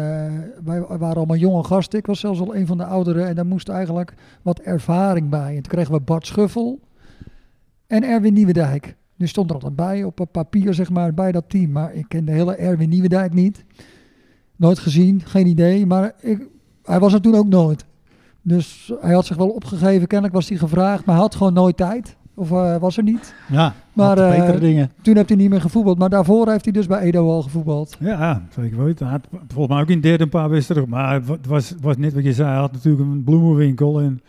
wij 0.64 0.80
waren 0.80 1.16
allemaal 1.16 1.36
jonge 1.36 1.64
gasten. 1.64 1.98
Ik 1.98 2.06
was 2.06 2.20
zelfs 2.20 2.40
al 2.40 2.56
een 2.56 2.66
van 2.66 2.76
de 2.76 2.84
ouderen. 2.84 3.26
En 3.26 3.34
daar 3.34 3.46
moest 3.46 3.68
eigenlijk 3.68 4.14
wat 4.42 4.58
ervaring 4.58 5.28
bij. 5.28 5.56
En 5.56 5.62
toen 5.62 5.72
kregen 5.72 5.92
we 5.92 6.00
Bart 6.00 6.26
Schuffel 6.26 6.80
en 7.86 8.02
Erwin 8.02 8.32
Nieuwendijk. 8.32 8.96
Nu 9.16 9.26
stond 9.26 9.48
er 9.48 9.54
altijd 9.54 9.76
bij 9.76 10.04
op 10.04 10.26
papier, 10.32 10.74
zeg 10.74 10.90
maar, 10.90 11.14
bij 11.14 11.32
dat 11.32 11.44
team. 11.48 11.70
Maar 11.70 11.94
ik 11.94 12.04
ken 12.08 12.24
de 12.24 12.32
hele 12.32 12.54
Erwin 12.54 12.88
Nieuwendijk 12.88 13.32
niet. 13.32 13.64
Nooit 14.56 14.78
gezien, 14.78 15.22
geen 15.24 15.46
idee. 15.46 15.86
Maar 15.86 16.12
ik, 16.20 16.46
hij 16.84 16.98
was 17.00 17.12
er 17.12 17.20
toen 17.20 17.34
ook 17.34 17.48
nooit. 17.48 17.84
Dus 18.42 18.92
hij 19.00 19.14
had 19.14 19.26
zich 19.26 19.36
wel 19.36 19.48
opgegeven. 19.48 20.06
Kennelijk 20.06 20.34
was 20.34 20.48
hij 20.48 20.58
gevraagd, 20.58 21.04
maar 21.04 21.14
hij 21.14 21.24
had 21.24 21.34
gewoon 21.34 21.52
nooit 21.52 21.76
tijd. 21.76 22.16
Of 22.34 22.50
eh, 22.50 22.76
was 22.76 22.96
er 22.96 23.02
niet. 23.02 23.34
Ja, 23.48 23.74
Maar, 23.92 24.18
eh, 24.18 24.38
betere 24.38 24.58
dingen. 24.58 24.90
Toen 25.02 25.16
heeft 25.16 25.28
hij 25.28 25.38
niet 25.38 25.50
meer 25.50 25.60
gevoetbald. 25.60 25.98
Maar 25.98 26.10
daarvoor 26.10 26.48
heeft 26.48 26.64
hij 26.64 26.72
dus 26.72 26.86
bij 26.86 27.00
Edo 27.00 27.30
al 27.30 27.42
gevoetbald. 27.42 27.96
Ja, 28.00 28.42
zeker 28.54 28.84
weten. 28.84 29.06
Hij 29.06 29.14
had 29.30 29.40
volgens 29.48 29.74
mij 29.74 29.82
ook 29.82 29.90
in 29.90 30.00
derde 30.00 30.22
een 30.24 30.30
paar 30.30 30.50
wedstrijden. 30.50 30.88
Maar 30.88 31.22
het 31.26 31.46
was, 31.46 31.74
was 31.80 31.96
net 31.96 32.14
wat 32.14 32.24
je 32.24 32.32
zei. 32.32 32.48
Hij 32.48 32.58
had 32.58 32.72
natuurlijk 32.72 33.02
een 33.02 33.24
bloemenwinkel. 33.24 34.00
En 34.00 34.20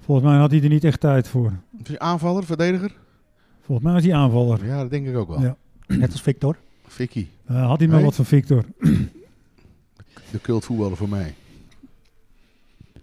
volgens 0.00 0.26
mij 0.26 0.38
had 0.38 0.50
hij 0.50 0.62
er 0.62 0.68
niet 0.68 0.84
echt 0.84 1.00
tijd 1.00 1.28
voor. 1.28 1.52
Aanvaller, 1.96 2.44
verdediger? 2.44 2.92
Volgens 3.70 3.88
mij 3.90 4.00
was 4.00 4.06
hij 4.10 4.14
aanvaller. 4.20 4.66
Ja, 4.66 4.80
dat 4.80 4.90
denk 4.90 5.06
ik 5.06 5.16
ook 5.16 5.28
wel. 5.28 5.40
Ja. 5.40 5.56
Net 5.86 6.12
als 6.12 6.22
Victor. 6.22 6.56
Vicky, 6.86 7.26
Eh, 7.46 7.66
had 7.66 7.78
hij 7.78 7.86
nog 7.86 7.96
Nee? 7.96 8.04
wat 8.04 8.14
van 8.14 8.24
Victor. 8.24 8.64
de 10.30 10.40
cultvoetballer 10.42 10.96
voor 10.96 11.08
mij. 11.08 11.34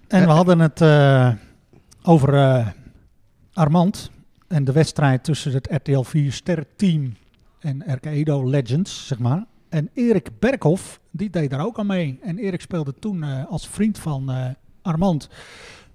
En 0.08 0.26
we 0.26 0.32
hadden 0.32 0.60
het 0.60 0.82
eh, 0.82 1.32
over 2.04 2.34
eh, 2.34 2.68
Armand 3.54 4.12
en 4.48 4.64
de 4.64 4.72
wedstrijd 4.72 5.24
tussen 5.24 5.52
het 5.54 5.68
RTL 5.72 6.02
4 6.02 6.32
sterrenteam 6.32 7.14
en 7.60 7.84
RK 7.94 8.06
Edo 8.06 8.50
Legends, 8.50 9.08
zeg 9.08 9.20
maar. 9.20 9.46
En 9.70 9.90
Erik 9.94 10.30
Berghoff, 10.40 11.00
die 11.12 11.30
deed 11.30 11.50
daar 11.50 11.66
ook 11.66 11.80
aan 11.80 11.88
mee. 11.88 12.20
En 12.22 12.38
Erik 12.38 12.62
speelde 12.62 12.94
toen 13.00 13.24
eh, 13.24 13.46
als 13.50 13.68
vriend 13.68 14.00
van 14.00 14.32
eh, 14.32 14.46
Armand. 14.82 15.30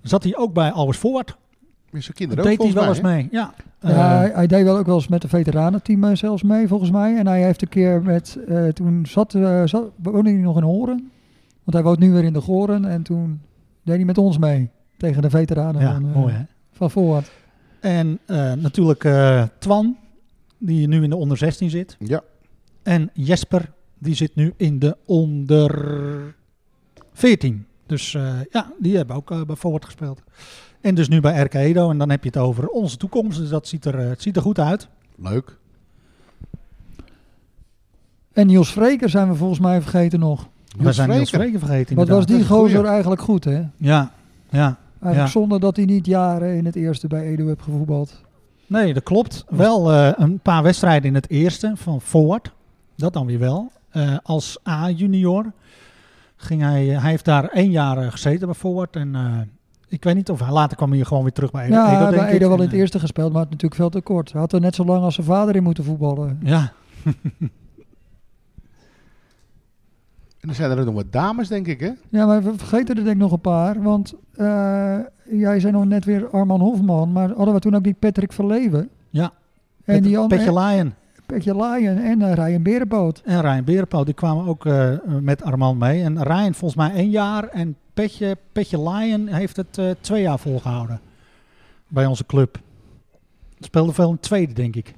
Zat 0.03 0.23
hij 0.23 0.37
ook 0.37 0.53
bij 0.53 0.71
Alwers 0.71 0.99
Forward. 0.99 1.37
Met 1.93 2.03
zijn 2.03 2.17
kinderen 2.17 2.45
deed 2.45 2.59
ook 2.61 2.67
hij 2.67 2.75
wel 2.75 2.89
eens 2.89 3.01
mee. 3.01 3.29
Ja, 3.31 3.55
Ja, 3.81 3.89
Eh, 3.89 4.19
hij, 4.19 4.31
hij 4.35 4.47
deed 4.47 4.65
wel 4.65 4.77
ook 4.79 4.87
wel 4.87 4.95
eens 4.95 5.09
met 5.09 5.23
de 5.23 5.29
veteranenteam 5.29 6.05
eh, 6.05 6.15
zelfs 6.17 6.43
mee, 6.43 6.69
volgens 6.69 6.91
mij. 6.91 7.17
En 7.17 7.27
hij 7.27 7.43
heeft 7.45 7.63
een 7.63 7.69
keer 7.69 8.03
met... 8.03 8.39
eh, 8.49 8.69
toen 8.69 9.07
zat, 9.07 9.35
eh, 9.35 9.63
zat, 9.65 9.85
woonde 10.03 10.31
hij 10.31 10.39
nog 10.39 10.57
in 10.57 10.63
Horen. 10.63 11.11
Want 11.65 11.73
hij 11.77 11.83
woont 11.83 11.99
nu 11.99 12.13
weer 12.13 12.25
in 12.25 12.33
de 12.33 12.41
Goren. 12.41 12.85
En 12.85 13.03
toen 13.03 13.41
deed 13.83 13.97
hij 13.97 14.05
met 14.05 14.19
ons 14.19 14.39
mee. 14.39 14.71
Tegen 14.97 15.23
de 15.23 15.31
veteranen 15.31 15.81
ja, 15.81 15.93
van, 15.95 16.09
eh, 16.09 16.15
mooi 16.15 16.35
hè. 16.35 16.43
van. 16.89 17.23
En 17.81 18.19
eh, 18.27 18.53
natuurlijk 18.53 19.05
eh, 19.05 19.43
Twan, 19.59 19.97
die 20.59 20.89
nu 20.89 21.03
in 21.03 21.11
de 21.11 21.17
onder 21.17 21.37
16 21.37 21.71
zit. 21.71 21.97
Ja, 21.99 22.23
En 22.83 23.11
Jesper, 23.13 23.71
die 23.99 24.15
zit 24.15 24.35
nu 24.35 24.53
in 24.57 24.79
de 24.79 24.97
onder 25.07 26.35
14. 27.13 27.67
Dus 27.87 28.15
eh, 28.15 28.35
ja, 28.51 28.73
die 28.79 28.97
hebben 28.97 29.17
ook 29.17 29.47
bij 29.47 29.57
Forward 29.57 29.85
gespeeld. 29.85 30.23
En 30.83 30.95
dus 30.95 31.09
nu 31.09 31.21
bij 31.21 31.41
RK 31.43 31.55
Edo. 31.55 31.91
En 31.91 31.99
dan 31.99 32.11
heb 32.11 32.23
je 32.23 32.29
het 32.29 32.39
over 32.39 32.69
onze 32.69 32.97
toekomst. 32.97 33.39
Dus 33.39 33.49
dat 33.49 33.69
ziet 33.69 33.85
er, 33.85 33.99
eh, 33.99 34.09
het 34.09 34.23
ziet 34.23 34.37
er 34.37 34.43
goed 34.43 34.59
uit. 34.59 34.89
leuk. 35.17 35.57
En 38.33 38.47
Niels 38.47 38.73
Vreker 38.73 39.09
zijn 39.09 39.29
we 39.29 39.35
volgens 39.35 39.61
mij 39.61 39.81
vergeten 39.83 40.21
nog. 40.21 40.49
We 40.77 40.83
Niels 40.83 40.97
zijn 40.97 41.09
Niels 41.09 41.29
Vreker. 41.31 41.41
Vreken 41.47 41.67
vergeten 41.67 41.97
Wat 41.97 42.09
was 42.09 42.19
inderdaad. 42.19 42.39
die 42.49 42.57
goeie. 42.57 42.73
gozer 42.75 42.85
eigenlijk 42.91 43.21
goed, 43.23 43.45
hè? 43.45 43.63
Ja, 43.77 44.13
ja. 44.51 44.79
Eigenlijk 45.01 45.15
Ja. 45.15 45.27
zonder 45.27 45.61
dat 45.61 45.77
hij 45.77 45.85
niet 45.85 46.07
jaren 46.07 46.57
in 46.57 46.65
het 46.65 46.77
eerste 46.77 47.07
bij 47.07 47.23
Edo 47.27 47.47
heeft 47.47 47.63
gevoetbald. 47.63 48.21
Nee, 48.67 48.95
dat 48.95 49.03
klopt. 49.03 49.45
Wel 49.49 49.93
eh, 49.93 50.13
een 50.17 50.39
paar 50.39 50.63
wedstrijden 50.63 51.09
in 51.09 51.15
het 51.15 51.31
eerste 51.31 51.73
van 51.75 52.01
Forward. 52.01 52.53
Dat 52.97 53.13
dan 53.13 53.27
weer 53.27 53.39
wel. 53.39 53.73
Eh, 53.91 54.17
als 54.23 54.59
A-junior 54.69 55.53
ging 56.37 56.63
hij... 56.63 56.85
hij 56.87 57.11
heeft 57.11 57.25
daar 57.25 57.45
één 57.49 57.71
jaar 57.71 58.11
gezeten 58.13 58.47
bij 58.47 58.57
Forward. 58.57 58.97
En 58.97 59.15
eh, 59.15 59.23
ik 59.93 60.05
weet 60.05 60.15
niet 60.15 60.31
of 60.31 60.41
hij 60.41 60.51
later 60.53 60.77
kwam 60.77 60.91
hij 60.93 61.05
gewoon 61.05 61.23
weer 61.23 61.33
terug 61.33 61.51
bij 61.51 61.65
Edo. 61.67 61.75
Ja, 61.75 61.87
Edo, 61.97 62.05
denk 62.11 62.17
bij 62.23 62.29
ik. 62.29 62.35
Edo 62.35 62.49
wel 62.49 62.57
in 62.59 62.65
het 62.65 62.73
eerste 62.73 62.99
gespeeld, 62.99 63.33
maar 63.33 63.41
het 63.41 63.51
natuurlijk 63.51 63.81
veel 63.81 63.91
te 63.91 64.01
kort. 64.01 64.33
Hij 64.33 64.41
had 64.41 64.53
er 64.53 64.61
net 64.61 64.75
zo 64.75 64.85
lang 64.85 65.03
als 65.05 65.15
zijn 65.15 65.27
vader 65.27 65.57
in 65.57 65.63
moeten 65.63 65.85
voetballen. 65.85 66.39
Ja, 66.43 66.73
En 70.41 70.49
er 70.49 70.55
zijn 70.55 70.71
er 70.71 70.79
ook 70.79 70.85
nog 70.85 70.95
wat 70.95 71.13
dames, 71.13 71.49
denk 71.49 71.67
ik, 71.67 71.81
hè? 71.81 71.91
Ja, 72.09 72.27
maar 72.27 72.43
we 72.43 72.53
vergeten 72.57 72.97
er 72.97 73.05
denk 73.05 73.17
ik 73.17 73.23
nog 73.23 73.33
een 73.33 73.41
paar. 73.41 73.83
Want 73.83 74.15
eh, 74.35 74.99
jij 75.31 75.61
zei 75.61 75.73
nog 75.73 75.85
net 75.85 76.05
weer 76.05 76.31
Arman 76.31 76.61
Hofman, 76.61 77.13
maar 77.13 77.29
hadden 77.33 77.55
we 77.55 77.61
toen 77.61 77.75
ook 77.75 77.85
die 77.85 77.95
Patrick 77.99 78.33
Verleven? 78.33 78.89
Ja. 79.11 79.33
En 79.85 79.95
Pet- 79.95 80.03
die 80.03 80.19
andere 80.19 80.45
Petje 80.45 80.61
Lion. 80.61 80.95
Petje 81.33 81.57
Lion 81.57 81.97
en 81.97 82.21
uh, 82.21 82.33
Ryan 82.33 82.63
Berenboot. 82.63 83.23
En 83.25 83.41
Ryan 83.41 83.65
Berenpoot, 83.65 84.07
die 84.07 84.15
kwamen 84.15 84.47
ook 84.47 84.67
eh, 84.67 84.95
met 85.21 85.43
Armand 85.43 85.79
mee. 85.79 86.03
En 86.03 86.23
Ryan 86.23 86.55
volgens 86.55 86.75
mij 86.75 86.93
één 86.93 87.11
jaar. 87.11 87.49
En 87.49 87.77
Petje, 87.95 88.37
Petje 88.53 88.91
Lion 88.91 89.27
heeft 89.27 89.57
het 89.57 89.79
eh, 89.79 89.91
twee 90.01 90.23
jaar 90.23 90.39
volgehouden. 90.39 91.01
Bij 91.89 92.07
onze 92.07 92.27
club. 92.27 92.59
Speelde 93.61 93.93
veel 93.93 94.07
in 94.07 94.13
het 94.13 94.23
tweede, 94.23 94.53
denk 94.53 94.77
ik. 94.77 94.95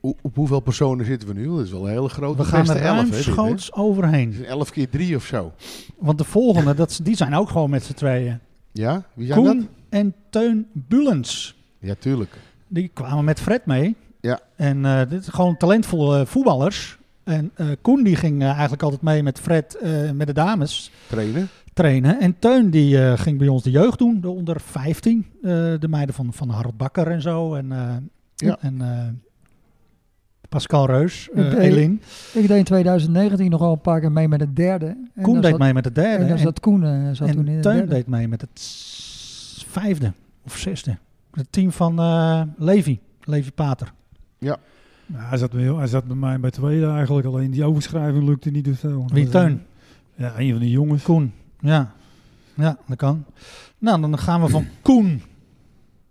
Op 0.00 0.34
hoeveel 0.34 0.60
personen 0.60 1.06
zitten 1.06 1.28
we 1.28 1.34
nu? 1.34 1.46
Dat 1.46 1.64
is 1.64 1.70
wel 1.70 1.86
een 1.86 1.92
hele 1.92 2.08
grote 2.08 2.42
We 2.42 2.44
gaan 2.44 2.68
er 2.68 2.76
elf, 2.76 3.10
ruimschoots 3.10 3.72
overheen. 3.72 4.32
Is 4.32 4.40
11 4.40 4.70
keer 4.70 4.88
3 4.88 5.16
of 5.16 5.24
zo. 5.24 5.52
Want 5.98 6.18
de 6.18 6.24
volgende, 6.24 6.74
dat, 6.74 7.00
die 7.02 7.16
zijn 7.16 7.34
ook 7.34 7.48
gewoon 7.48 7.70
met 7.70 7.84
z'n 7.84 7.92
tweeën. 7.92 8.38
Ja, 8.72 9.06
wie 9.14 9.26
zijn 9.26 9.38
Koen 9.38 9.58
dat? 9.58 9.66
en 9.88 10.14
Teun 10.30 10.66
Bulens. 10.72 11.56
Ja, 11.78 11.94
tuurlijk. 11.98 12.30
Die 12.68 12.88
kwamen 12.88 13.24
met 13.24 13.40
Fred 13.40 13.66
mee. 13.66 13.96
Ja. 14.20 14.40
En 14.56 14.84
eh, 14.84 15.00
dit 15.08 15.20
is 15.20 15.28
gewoon 15.28 15.56
talentvolle 15.56 16.26
voetballers. 16.26 16.98
En 17.24 17.50
eh, 17.54 17.66
Koen 17.80 18.02
die 18.02 18.16
ging 18.16 18.40
eh, 18.42 18.48
eigenlijk 18.50 18.82
altijd 18.82 19.02
mee 19.02 19.22
met 19.22 19.38
Fred 19.40 19.74
eh, 19.74 20.10
met 20.10 20.26
de 20.26 20.32
dames 20.32 20.90
Trainen. 21.08 21.48
trainen. 21.72 22.20
En 22.20 22.38
Teun 22.38 22.70
die 22.70 23.04
eh, 23.04 23.18
ging 23.18 23.38
bij 23.38 23.48
ons 23.48 23.62
de 23.62 23.70
jeugd 23.70 23.98
doen, 23.98 24.20
de 24.20 24.28
onder 24.28 24.60
15. 24.60 25.26
eh, 25.42 25.50
de 25.78 25.88
meiden 25.88 26.14
van, 26.14 26.32
van 26.32 26.48
Harold 26.48 26.76
Bakker 26.76 27.06
en 27.06 27.22
zo. 27.22 27.54
En, 27.54 27.72
eh, 27.72 27.96
Ja. 28.34 28.56
en 28.60 28.80
eh, 28.82 29.06
Pascal 30.48 30.86
Reus, 30.86 31.28
eh 31.34 31.44
Ik 31.44 31.50
deed- 31.50 31.58
Elin. 31.60 32.02
Ik 32.32 32.48
deed 32.48 32.58
in 32.58 32.64
2019 32.64 33.50
nog 33.50 33.60
al 33.60 33.72
een 33.72 33.80
paar 33.80 34.00
keer 34.00 34.12
mee 34.12 34.28
met 34.28 34.40
het 34.40 34.56
derde. 34.56 34.86
En 35.14 35.22
Koen 35.22 35.40
deed 35.40 35.50
zat- 35.50 35.58
mee 35.58 35.72
met 35.74 35.84
de 35.84 35.92
derde. 35.92 36.22
En 36.22 36.28
dan 36.28 36.38
zat 36.38 36.60
Koen 36.60 36.84
eh, 36.84 37.08
zat 37.12 37.28
en 37.28 37.34
toen 37.34 37.46
in 37.46 37.52
het 37.54 37.62
Teun 37.62 37.74
derde. 37.76 37.94
deed 37.94 38.06
mee 38.06 38.28
met 38.28 38.40
het 38.40 38.60
vijfde 39.66 40.12
of 40.44 40.56
zesde. 40.56 40.96
Het 41.32 41.46
team 41.50 41.72
van 41.72 41.98
eh 41.98 42.42
Levi, 42.56 43.00
Levi 43.24 43.52
Pater. 43.52 43.92
Ja, 44.40 44.56
hij, 45.12 45.38
zat 45.38 45.50
bij, 45.50 45.62
hij 45.62 45.86
zat 45.86 46.04
bij 46.04 46.16
mij 46.16 46.40
bij 46.40 46.50
tweede 46.50 46.86
eigenlijk. 46.86 47.26
Alleen 47.26 47.50
die 47.50 47.64
overschrijving 47.64 48.24
lukte 48.24 48.50
niet. 48.50 48.64
Dus 48.64 48.80
zo. 48.80 49.04
Wie, 49.12 49.28
Teun? 49.28 49.62
Ja, 50.14 50.38
een 50.38 50.50
van 50.50 50.60
die 50.60 50.70
jongens. 50.70 51.02
Koen, 51.02 51.32
ja. 51.60 51.92
Ja, 52.54 52.78
dat 52.86 52.96
kan. 52.96 53.24
Nou, 53.78 54.00
dan 54.00 54.18
gaan 54.18 54.40
we 54.40 54.48
van 54.48 54.66
Koen 54.82 55.22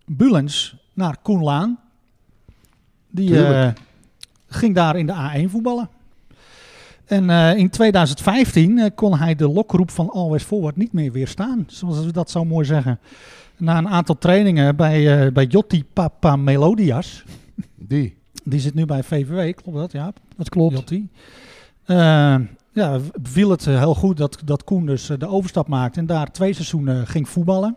Bulens 0.06 0.76
naar 0.94 1.18
Koen 1.22 1.44
Laan. 1.44 1.80
Die 3.10 3.46
eh, 3.46 3.72
ging 4.48 4.76
daar 4.76 4.98
in 4.98 5.06
de 5.06 5.14
A1 5.14 5.50
voetballen. 5.50 5.90
En 7.06 7.30
eh, 7.30 7.58
in 7.58 7.70
2015 7.70 8.78
eh, 8.78 8.90
kon 8.96 9.18
hij 9.18 9.36
de 9.36 9.50
lokroep 9.50 9.92
van 9.92 10.10
Always 10.10 10.44
Forward 10.44 10.76
niet 10.76 10.94
meer 10.94 11.12
weerstaan, 11.12 11.64
zoals 11.68 12.06
we 12.06 12.12
dat 12.12 12.30
zo 12.30 12.46
mooi 12.46 12.66
zeggen. 12.66 13.00
Na 13.58 13.78
een 13.78 13.90
aantal 13.90 14.18
trainingen 14.18 14.76
bij, 14.76 15.26
eh 15.26 15.32
bij 15.32 15.46
Jotti 15.46 15.86
Papa 15.94 16.36
Melodias, 16.36 17.24
Die. 17.76 18.19
Die 18.50 18.60
zit 18.60 18.74
nu 18.74 18.86
bij 18.86 19.04
VVW, 19.04 19.62
klopt 19.62 19.78
dat? 19.78 19.92
Ja, 19.92 20.14
Dat 20.38 20.50
klopt. 20.50 20.92
Eh, 21.90 22.36
ja, 22.74 23.00
beviel 23.22 23.50
het 23.50 23.68
eh, 23.68 23.78
heel 23.78 23.96
goed 23.96 24.18
dat, 24.18 24.42
dat 24.46 24.64
Koen 24.64 24.86
dus 24.86 25.10
eh, 25.10 25.18
de 25.18 25.28
overstap 25.28 25.68
maakte 25.68 26.00
en 26.00 26.06
daar 26.06 26.32
twee 26.32 26.54
seizoenen 26.54 27.08
ging 27.08 27.30
voetballen. 27.30 27.76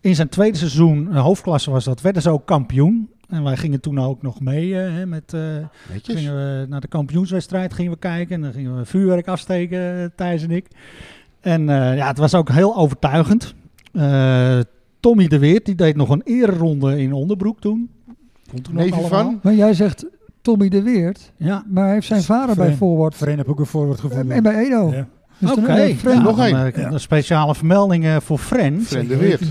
In 0.00 0.14
zijn 0.14 0.28
tweede 0.28 0.56
seizoen, 0.56 1.16
hoofdklasse 1.16 1.70
was 1.70 1.84
dat, 1.84 2.00
werden 2.00 2.22
ze 2.22 2.30
ook 2.30 2.46
kampioen. 2.46 3.08
En 3.28 3.42
wij 3.42 3.56
gingen 3.56 3.80
toen 3.80 3.98
ook 3.98 4.22
nog 4.22 4.40
mee 4.40 4.74
hè, 4.74 5.06
met... 5.06 5.32
Netjes. 5.92 6.16
gingen 6.16 6.34
we 6.34 6.66
naar 6.68 6.80
de 6.80 6.88
kampioenswedstrijd 6.88 7.74
gingen 7.74 7.92
we 7.92 7.98
kijken. 7.98 8.34
En 8.34 8.42
dan 8.42 8.52
gingen 8.52 8.76
we 8.76 8.84
vuurwerk 8.84 9.28
afsteken, 9.28 10.12
Thijs 10.16 10.42
en 10.42 10.50
ik. 10.50 10.68
En 11.40 11.66
ja, 11.66 12.06
het 12.06 12.18
was 12.18 12.34
ook 12.34 12.50
heel 12.50 12.76
overtuigend. 12.76 13.54
Tommy 15.00 15.26
de 15.28 15.38
Weert, 15.38 15.64
die 15.64 15.74
deed 15.74 15.96
nog 15.96 16.08
een 16.08 16.22
ereronde 16.24 17.00
in 17.00 17.12
onderbroek 17.12 17.60
toen. 17.60 17.90
Komt 18.54 18.64
toen 18.64 18.74
nog 18.74 18.82
Neefje 18.84 19.00
allemaal. 19.00 19.22
van? 19.24 19.40
Maar 19.42 19.54
jij 19.54 19.74
zegt 19.74 20.04
Tommy 20.42 20.68
de 20.68 20.82
Weert, 20.82 21.32
Ja, 21.36 21.64
maar 21.68 21.84
hij 21.84 21.92
heeft 21.92 22.06
zijn 22.06 22.22
vader 22.22 22.56
bij 22.56 22.72
Forward 22.74 23.14
Fren 23.14 23.36
heb 23.38 23.48
ook 23.48 23.58
een 23.58 23.66
voorwoord 23.66 24.00
gevonden. 24.00 24.36
en 24.36 24.42
bij 24.42 24.56
Edo. 24.66 24.90
Ja. 24.92 25.06
Dus 25.38 25.50
oké. 25.52 25.72
Ja, 25.74 26.20
Nog 26.22 26.38
één. 26.38 26.56
eh, 26.66 26.82
Ja. 26.82 26.90
Een 26.92 27.00
speciale 27.00 27.54
vermelding 27.54 28.06
voor 28.22 28.38
Fren. 28.38 28.80
Fren 28.82 29.08
de 29.08 29.16
Weert. 29.16 29.42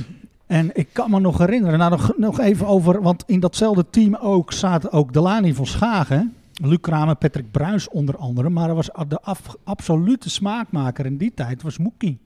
En 0.47 0.69
ik 0.73 0.87
kan 0.91 1.09
me 1.11 1.19
nog 1.19 1.37
herinneren, 1.37 1.79
nou 1.79 1.91
nog, 1.91 2.13
nog 2.17 2.39
even 2.39 2.67
over, 2.67 3.01
want 3.01 3.23
in 3.27 3.39
datzelfde 3.39 3.85
team 3.89 4.15
ook 4.15 4.51
zaten 4.53 4.91
ook 4.91 5.13
Delani 5.13 5.53
van 5.53 5.65
Schagen, 5.65 6.33
Luc 6.61 6.77
Kramer, 6.81 7.15
Patrick 7.15 7.51
Bruis 7.51 7.89
onder 7.89 8.17
andere, 8.17 8.49
maar 8.49 8.69
er 8.69 8.75
was 8.75 8.89
de 9.07 9.21
af- 9.21 9.55
absolute 9.63 10.29
smaakmaker 10.29 11.05
in 11.05 11.17
die 11.17 11.31
tijd 11.35 11.61
was 11.61 11.77
Moekie. 11.77 12.19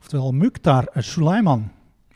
Oftewel 0.00 0.32
Mukhtar 0.32 0.86
Suleiman. 0.96 1.68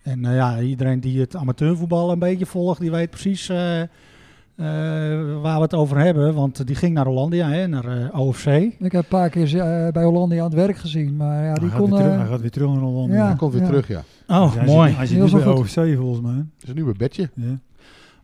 En 0.06 0.24
eh, 0.24 0.34
ja, 0.34 0.60
iedereen 0.60 1.00
die 1.00 1.20
het 1.20 1.36
amateurvoetbal 1.36 2.10
een 2.10 2.18
beetje 2.18 2.46
volgt, 2.46 2.80
die 2.80 2.90
weet 2.90 3.10
precies 3.10 3.48
eh, 3.48 3.80
eh, 3.80 3.88
waar 5.42 5.56
we 5.56 5.62
het 5.62 5.74
over 5.74 5.98
hebben. 5.98 6.34
Want 6.34 6.66
die 6.66 6.76
ging 6.76 6.94
naar 6.94 7.06
Hollandia, 7.06 7.48
hè, 7.48 7.66
naar 7.66 8.10
OFC. 8.12 8.46
Ik 8.46 8.92
heb 8.92 8.92
een 8.92 9.04
paar 9.08 9.30
keer 9.30 9.50
bij 9.92 10.04
Hollandia 10.04 10.38
aan 10.38 10.44
het 10.44 10.54
werk 10.54 10.76
gezien, 10.76 11.16
maar 11.16 11.44
ja, 11.44 11.54
die 11.54 11.62
hij, 11.62 11.70
gaat 11.70 11.78
kon... 11.80 11.90
weer 11.90 11.98
terug, 11.98 12.12
eh, 12.12 12.18
hij 12.18 12.28
gaat 12.28 12.40
weer 12.40 12.50
terug 12.50 12.68
naar 12.68 12.78
Holland. 12.78 13.12
ja. 13.12 13.26
Hij 13.26 13.36
komt 13.36 13.52
weer 13.52 13.62
Ja. 13.62 13.68
terug, 13.68 13.88
ja. 13.88 14.02
Oh, 14.28 14.54
hij 14.54 14.66
mooi. 14.66 14.88
Zit, 14.88 14.96
hij 14.96 15.06
zit 15.06 15.18
nu 15.18 15.30
bij 15.30 15.42
goed. 15.42 15.58
OFC 15.58 15.96
volgens 15.96 16.20
mij. 16.20 16.34
Dat 16.34 16.62
is 16.62 16.68
een 16.68 16.74
nieuwe 16.74 16.94
bedje. 16.96 17.30
Ja. 17.34 17.58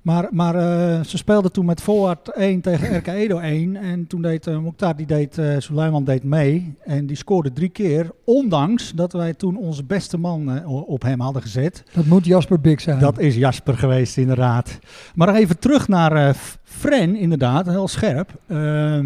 Maar, 0.03 0.29
maar 0.31 0.55
eh, 0.55 1.05
ze 1.05 1.17
speelden 1.17 1.53
toen 1.53 1.65
met 1.65 1.81
Forward 1.81 2.29
1 2.29 2.61
tegen 2.61 2.97
RK 2.97 3.07
Edo 3.07 3.39
1. 3.39 3.77
En 3.77 4.07
toen 4.07 4.23
deed 4.23 4.47
uh, 4.47 4.59
Mokhtar, 4.59 4.97
die 4.97 5.07
deed, 5.07 5.39
uh, 5.39 5.55
Suleiman 5.59 6.05
deed 6.05 6.23
mee. 6.23 6.75
En 6.81 7.07
die 7.07 7.17
scoorde 7.17 7.53
drie 7.53 7.69
keer. 7.69 8.11
Ondanks 8.25 8.93
dat 8.93 9.13
wij 9.13 9.35
toen 9.35 9.57
onze 9.57 9.85
beste 9.85 10.19
man 10.19 10.67
op 10.67 11.03
hem 11.03 11.21
hadden 11.21 11.43
gezet. 11.43 11.85
Dat 11.93 12.05
moet 12.05 12.25
Jasper 12.25 12.61
Bik 12.61 12.81
zijn. 12.81 12.99
Dat 12.99 13.19
is 13.19 13.37
Jasper 13.37 13.79
geweest, 13.79 14.17
inderdaad. 14.17 14.79
Maar 15.15 15.35
even 15.35 15.59
terug 15.59 15.89
naar 15.89 16.37
Fren, 16.63 17.17
inderdaad. 17.17 17.67
Heel 17.67 17.89
scherp. 17.89 18.35
Uh, 18.47 18.99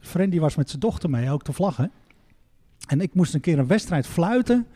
Fren 0.00 0.30
die 0.30 0.40
was 0.40 0.56
met 0.56 0.68
zijn 0.68 0.80
dochter 0.80 1.10
mee, 1.10 1.30
ook 1.30 1.42
te 1.42 1.52
vlaggen. 1.52 1.90
En 2.88 3.00
ik 3.00 3.14
moest 3.14 3.34
een 3.34 3.40
keer 3.40 3.58
een 3.58 3.66
wedstrijd 3.66 4.06
fluiten. 4.06 4.66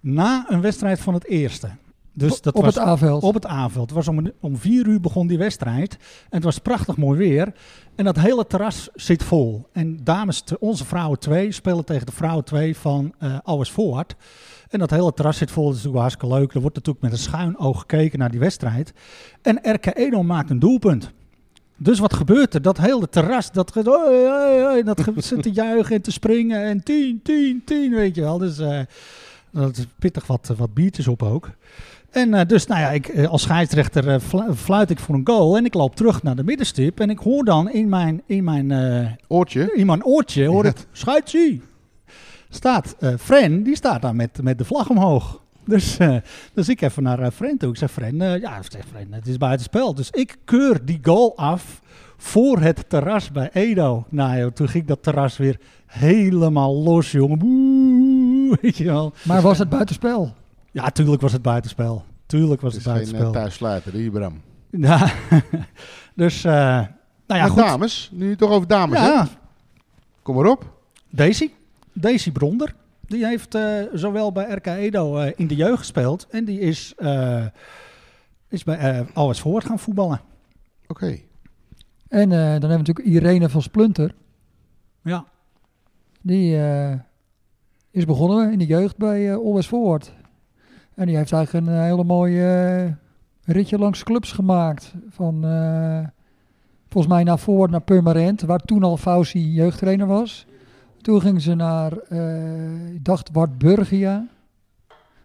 Na 0.00 0.44
een 0.48 0.60
wedstrijd 0.60 1.00
van 1.00 1.14
het 1.14 1.26
eerste. 1.26 1.68
Dus 2.12 2.40
dat 2.40 2.54
op 2.54 2.64
was 2.64 2.74
het 2.74 2.84
A-veld. 2.84 3.22
Op 3.22 3.34
het 3.34 3.46
A-veld. 3.46 3.86
Het 3.86 3.96
was 3.96 4.08
om, 4.08 4.30
om 4.40 4.56
vier 4.56 4.86
uur 4.86 5.00
begon 5.00 5.26
die 5.26 5.38
wedstrijd. 5.38 5.92
En 5.92 6.36
het 6.36 6.44
was 6.44 6.58
prachtig 6.58 6.96
mooi 6.96 7.18
weer. 7.18 7.52
En 7.94 8.04
dat 8.04 8.18
hele 8.18 8.46
terras 8.46 8.88
zit 8.94 9.22
vol. 9.22 9.68
En 9.72 9.98
dames, 10.04 10.44
onze 10.58 10.84
vrouwen 10.84 11.18
2 11.18 11.52
spelen 11.52 11.84
tegen 11.84 12.06
de 12.06 12.12
vrouwen 12.12 12.44
2 12.44 12.76
van 12.76 13.14
uh, 13.20 13.38
Always 13.42 13.70
Forward. 13.70 14.14
En 14.68 14.78
dat 14.78 14.90
hele 14.90 15.14
terras 15.14 15.36
zit 15.36 15.50
vol. 15.50 15.64
Dat 15.64 15.72
is 15.72 15.78
natuurlijk 15.78 16.02
hartstikke 16.02 16.38
leuk. 16.38 16.54
Er 16.54 16.60
wordt 16.60 16.76
natuurlijk 16.76 17.04
met 17.04 17.12
een 17.12 17.18
schuin 17.18 17.58
oog 17.58 17.80
gekeken 17.80 18.18
naar 18.18 18.30
die 18.30 18.40
wedstrijd. 18.40 18.92
En 19.42 19.58
RK 19.62 19.86
Edo 19.86 20.22
maakt 20.22 20.50
een 20.50 20.58
doelpunt. 20.58 21.12
Dus 21.76 21.98
wat 21.98 22.14
gebeurt 22.14 22.54
er? 22.54 22.62
Dat 22.62 22.78
hele 22.78 23.08
terras, 23.08 23.52
dat, 23.52 23.76
oh, 23.76 23.86
oh, 23.86 24.76
oh, 24.76 24.84
dat 24.84 25.00
zit 25.16 25.42
te 25.42 25.52
juichen 25.62 25.96
en 25.96 26.02
te 26.02 26.12
springen. 26.12 26.64
En 26.64 26.82
10, 26.82 27.20
10, 27.22 27.62
10, 27.64 27.94
weet 27.94 28.14
je 28.14 28.20
wel. 28.20 28.38
Dus 28.38 28.58
uh, 28.58 28.80
dat 29.50 29.76
is 29.76 29.86
pittig 29.98 30.26
wat, 30.26 30.52
wat 30.56 30.74
biertjes 30.74 31.08
op 31.08 31.22
ook. 31.22 31.50
En 32.12 32.28
uh, 32.28 32.40
dus, 32.46 32.66
nou 32.66 32.80
ja, 32.80 32.90
ik, 32.90 33.08
uh, 33.08 33.28
als 33.28 33.42
scheidsrechter 33.42 34.08
uh, 34.08 34.50
fluit 34.54 34.90
ik 34.90 34.98
voor 34.98 35.14
een 35.14 35.26
goal 35.26 35.56
en 35.56 35.64
ik 35.64 35.74
loop 35.74 35.96
terug 35.96 36.22
naar 36.22 36.36
de 36.36 36.44
middenstip. 36.44 37.00
En 37.00 37.10
ik 37.10 37.18
hoor 37.18 37.44
dan 37.44 37.70
in 37.70 37.88
mijn, 37.88 38.22
in 38.26 38.44
mijn, 38.44 38.70
eh, 38.70 39.10
oortje, 39.28 39.72
in 39.74 39.86
mijn 39.86 40.04
oortje 40.04 40.46
hoor 40.46 40.64
ik, 40.64 40.86
scheidsie. 40.92 41.62
Staat, 42.48 42.96
Fren, 43.18 43.62
die 43.62 43.76
staat 43.76 44.02
daar 44.02 44.14
met, 44.14 44.42
met 44.42 44.58
de 44.58 44.64
vlag 44.64 44.88
omhoog. 44.88 45.40
Dus, 45.64 45.96
dus 46.54 46.68
ik 46.68 46.80
even 46.80 47.02
naar 47.02 47.30
Fren 47.30 47.58
toe. 47.58 47.70
Ik 47.70 47.76
zeg, 47.76 47.90
Fren, 47.90 48.40
ja, 48.40 48.62
zeg, 48.68 48.84
Fren, 48.90 49.06
het 49.10 49.26
is 49.26 49.36
buitenspel. 49.36 49.94
Dus 49.94 50.10
ik 50.10 50.36
keur 50.44 50.84
die 50.84 50.98
goal 51.02 51.36
af 51.36 51.80
voor 52.16 52.60
het 52.60 52.84
terras 52.88 53.30
bij 53.30 53.50
Edo. 53.52 54.04
Nou 54.08 54.38
joh, 54.38 54.50
toen 54.50 54.68
ging 54.68 54.86
dat 54.86 55.02
terras 55.02 55.36
weer 55.36 55.60
helemaal 55.86 56.74
los, 56.74 57.10
jongen. 57.10 57.38
Boe, 57.38 58.58
weet 58.60 58.76
je 58.76 58.84
wel. 58.84 59.12
Maar 59.22 59.42
was 59.42 59.58
het 59.58 59.68
buitenspel? 59.68 60.34
Ja, 60.72 60.90
tuurlijk 60.90 61.22
was 61.22 61.32
het 61.32 61.42
buitenspel. 61.42 62.04
Tuurlijk 62.26 62.60
was 62.60 62.74
het, 62.74 62.84
het 62.84 62.92
buitenspel. 62.92 63.24
Geen, 63.24 63.34
uh, 63.34 63.40
thuissluiter, 63.40 63.92
die 63.92 64.10
Bram. 64.10 64.40
Ja, 64.70 65.12
dus, 66.14 66.44
uh, 66.44 66.52
nou 67.26 67.40
ja, 67.40 67.46
goed. 67.46 67.56
dames, 67.56 68.10
nu 68.12 68.36
toch 68.36 68.50
over 68.50 68.68
dames, 68.68 68.98
ja. 68.98 69.28
Kom 70.22 70.36
maar 70.36 70.46
op. 70.46 70.80
Daisy, 71.10 71.50
Daisy 71.92 72.32
Bronder, 72.32 72.74
die 73.00 73.26
heeft 73.26 73.54
uh, 73.54 73.82
zowel 73.92 74.32
bij 74.32 74.50
RK 74.50 74.66
Edo 74.66 75.18
uh, 75.18 75.30
in 75.36 75.46
de 75.46 75.56
jeugd 75.56 75.78
gespeeld 75.78 76.26
en 76.30 76.44
die 76.44 76.60
is, 76.60 76.94
uh, 76.98 77.46
is 78.48 78.64
bij 78.64 79.00
uh, 79.00 79.06
Always 79.12 79.40
Voort 79.40 79.64
gaan 79.64 79.78
voetballen. 79.78 80.20
Oké. 80.86 81.04
Okay. 81.04 81.24
En 82.08 82.28
dan 82.28 82.38
hebben 82.38 82.70
we 82.70 82.76
natuurlijk 82.76 83.06
Irene 83.06 83.48
van 83.48 83.62
Splunter. 83.62 84.14
Ja. 85.02 85.24
Die 86.20 86.56
is 87.90 88.04
begonnen 88.04 88.52
in 88.52 88.58
de 88.58 88.66
jeugd 88.66 88.96
bij 88.96 89.30
uh, 89.30 89.34
Always 89.34 89.66
Forward. 89.66 90.12
En 90.94 91.06
die 91.06 91.16
heeft 91.16 91.32
eigenlijk 91.32 91.66
een 91.66 91.82
hele 91.82 92.04
mooie 92.04 92.84
uh, 92.86 93.54
ritje 93.54 93.78
langs 93.78 94.02
clubs 94.02 94.32
gemaakt. 94.32 94.94
Van 95.08 95.46
uh, 95.46 96.06
volgens 96.88 97.12
mij 97.12 97.24
naar 97.24 97.38
Forward 97.38 97.70
naar 97.70 97.80
Purmerend, 97.80 98.40
waar 98.40 98.58
toen 98.58 98.82
al 98.82 98.96
Fauci 98.96 99.52
jeugdtrainer 99.52 100.06
was. 100.06 100.46
Toen 101.00 101.20
ging 101.20 101.42
ze 101.42 101.54
naar, 101.54 101.92
uh, 102.08 102.94
ik 102.94 103.04
dacht, 103.04 103.30
Wartburgia. 103.32 104.26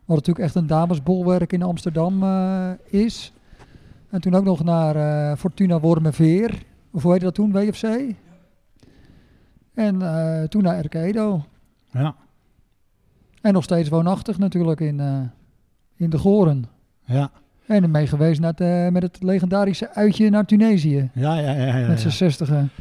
Wat 0.05 0.15
natuurlijk 0.15 0.45
echt 0.45 0.55
een 0.55 0.67
damesbolwerk 0.67 1.53
in 1.53 1.61
Amsterdam 1.61 2.23
uh, 2.23 2.69
is. 2.85 3.33
En 4.09 4.21
toen 4.21 4.35
ook 4.35 4.43
nog 4.43 4.63
naar 4.63 5.37
Fortuna 5.37 5.79
Wormerveer. 5.79 6.63
Of 6.91 7.01
hoe 7.01 7.11
heette 7.11 7.25
dat 7.25 7.35
toen, 7.35 7.51
WFC? 7.51 8.15
En 9.73 9.99
toen 10.49 10.63
naar 10.63 10.77
Erkedo. 10.77 11.45
Ja. 11.91 12.15
En 13.41 13.53
nog 13.53 13.63
steeds 13.63 13.89
woonachtig 13.89 14.37
natuurlijk 14.37 14.79
in, 14.79 14.99
in 15.97 16.09
de 16.09 16.17
Goren. 16.17 16.65
Ja. 17.05 17.31
En 17.65 17.83
ermee 17.83 18.07
geweest 18.07 18.39
naar 18.39 18.53
het, 18.55 18.93
met 18.93 19.01
het 19.01 19.23
legendarische 19.23 19.93
uitje 19.93 20.29
naar 20.29 20.45
Tunesië. 20.45 21.09
Ja, 21.13 21.39
ja, 21.39 21.51
ja. 21.51 21.65
ja, 21.65 21.77
ja. 21.77 21.87
Met 21.87 21.99
z'n 21.99 22.09
zestigen. 22.09 22.71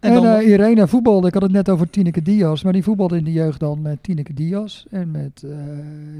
En, 0.00 0.10
en 0.10 0.22
dan, 0.22 0.24
uh, 0.24 0.48
Irene 0.48 0.88
voetbalde, 0.88 1.26
ik 1.26 1.34
had 1.34 1.42
het 1.42 1.52
net 1.52 1.68
over 1.68 1.90
Tineke 1.90 2.22
Diaz, 2.22 2.62
maar 2.62 2.72
die 2.72 2.82
voetbalde 2.82 3.16
in 3.16 3.24
de 3.24 3.32
jeugd 3.32 3.60
dan 3.60 3.82
met 3.82 4.02
Tineke 4.02 4.34
Diaz 4.34 4.84
en 4.90 5.10
met 5.10 5.42
uh, 5.44 5.56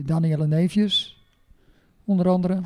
Danielle 0.05 0.47
Neefjes, 0.47 1.24
onder 2.05 2.28
andere. 2.28 2.61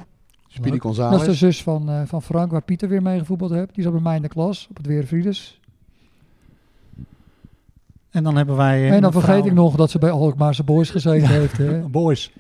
Speedy 0.49 0.79
González. 0.79 1.11
Dat 1.11 1.21
is 1.21 1.27
de 1.27 1.47
zus 1.47 1.63
van, 1.63 1.91
uh, 1.91 2.01
van 2.05 2.23
Frank, 2.23 2.51
waar 2.51 2.63
Pieter 2.63 2.89
weer 2.89 3.03
mee 3.03 3.19
gevoetbald 3.19 3.51
heeft. 3.51 3.75
Die 3.75 3.83
zat 3.83 3.93
bij 3.93 4.03
mij 4.03 4.17
in 4.17 4.23
de 4.23 4.29
klas, 4.29 4.67
op 4.71 4.77
het 4.77 4.87
Weervrides. 4.87 5.61
En 8.11 8.23
dan 8.23 8.37
hebben 8.37 8.57
wij... 8.57 8.91
En 8.91 9.01
dan 9.01 9.13
vergeet 9.13 9.35
vrouw... 9.35 9.47
ik 9.47 9.53
nog 9.53 9.77
dat 9.77 9.91
ze 9.91 9.99
bij 9.99 10.11
Alkmaarse 10.11 10.63
Boys 10.63 10.91
gezeten 10.91 11.29
ja, 11.29 11.35
heeft. 11.41 11.57
Hè? 11.57 11.81
boys. 11.81 12.33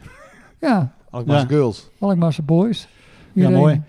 Ja. 0.64 0.92
Alkmaarse 1.10 1.46
ja. 1.48 1.54
Girls. 1.54 1.88
Alkmaarse 1.98 2.42
Boys. 2.42 2.88
Iedereen. 3.34 3.56
Ja, 3.56 3.62
mooi. 3.62 3.82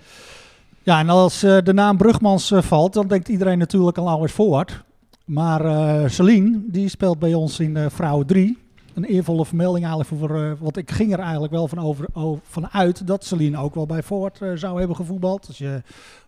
Ja, 0.84 1.00
en 1.00 1.10
als 1.10 1.44
uh, 1.44 1.58
de 1.64 1.74
naam 1.74 1.98
Brugmans 1.98 2.52
uh, 2.52 2.62
valt, 2.62 2.94
dan 2.94 3.08
denkt 3.08 3.28
iedereen 3.28 3.58
natuurlijk 3.58 3.98
al 3.98 4.10
Always 4.10 4.32
Forward. 4.32 4.84
Maar 5.26 5.66
uh, 5.66 6.10
Celine, 6.10 6.62
die 6.68 6.90
speelt 6.90 7.20
bij 7.20 7.34
ons 7.34 7.60
in 7.60 7.76
uh, 7.76 7.86
Vrouwen 7.90 8.28
3. 8.28 8.58
Een 8.94 9.04
eervolle 9.04 9.46
vermelding 9.46 9.86
eigenlijk 9.86 10.22
voor, 10.22 10.40
uh, 10.40 10.52
want 10.60 10.78
ik 10.78 10.92
ging 10.92 11.14
er 11.14 11.20
eigenlijk 11.20 11.54
wel 11.54 11.68
van, 11.68 11.80
over, 11.80 12.08
over, 12.14 12.44
van 12.48 12.70
uit 12.72 13.08
dat 13.08 13.26
Celine 13.26 13.58
ook 13.58 13.76
wel 13.76 13.86
bij 13.86 14.04
Forward 14.04 14.42
zou 14.56 14.78
hebben 14.78 14.96
gevoetbald. 14.96 15.48
Als 15.48 15.58
je 15.58 15.82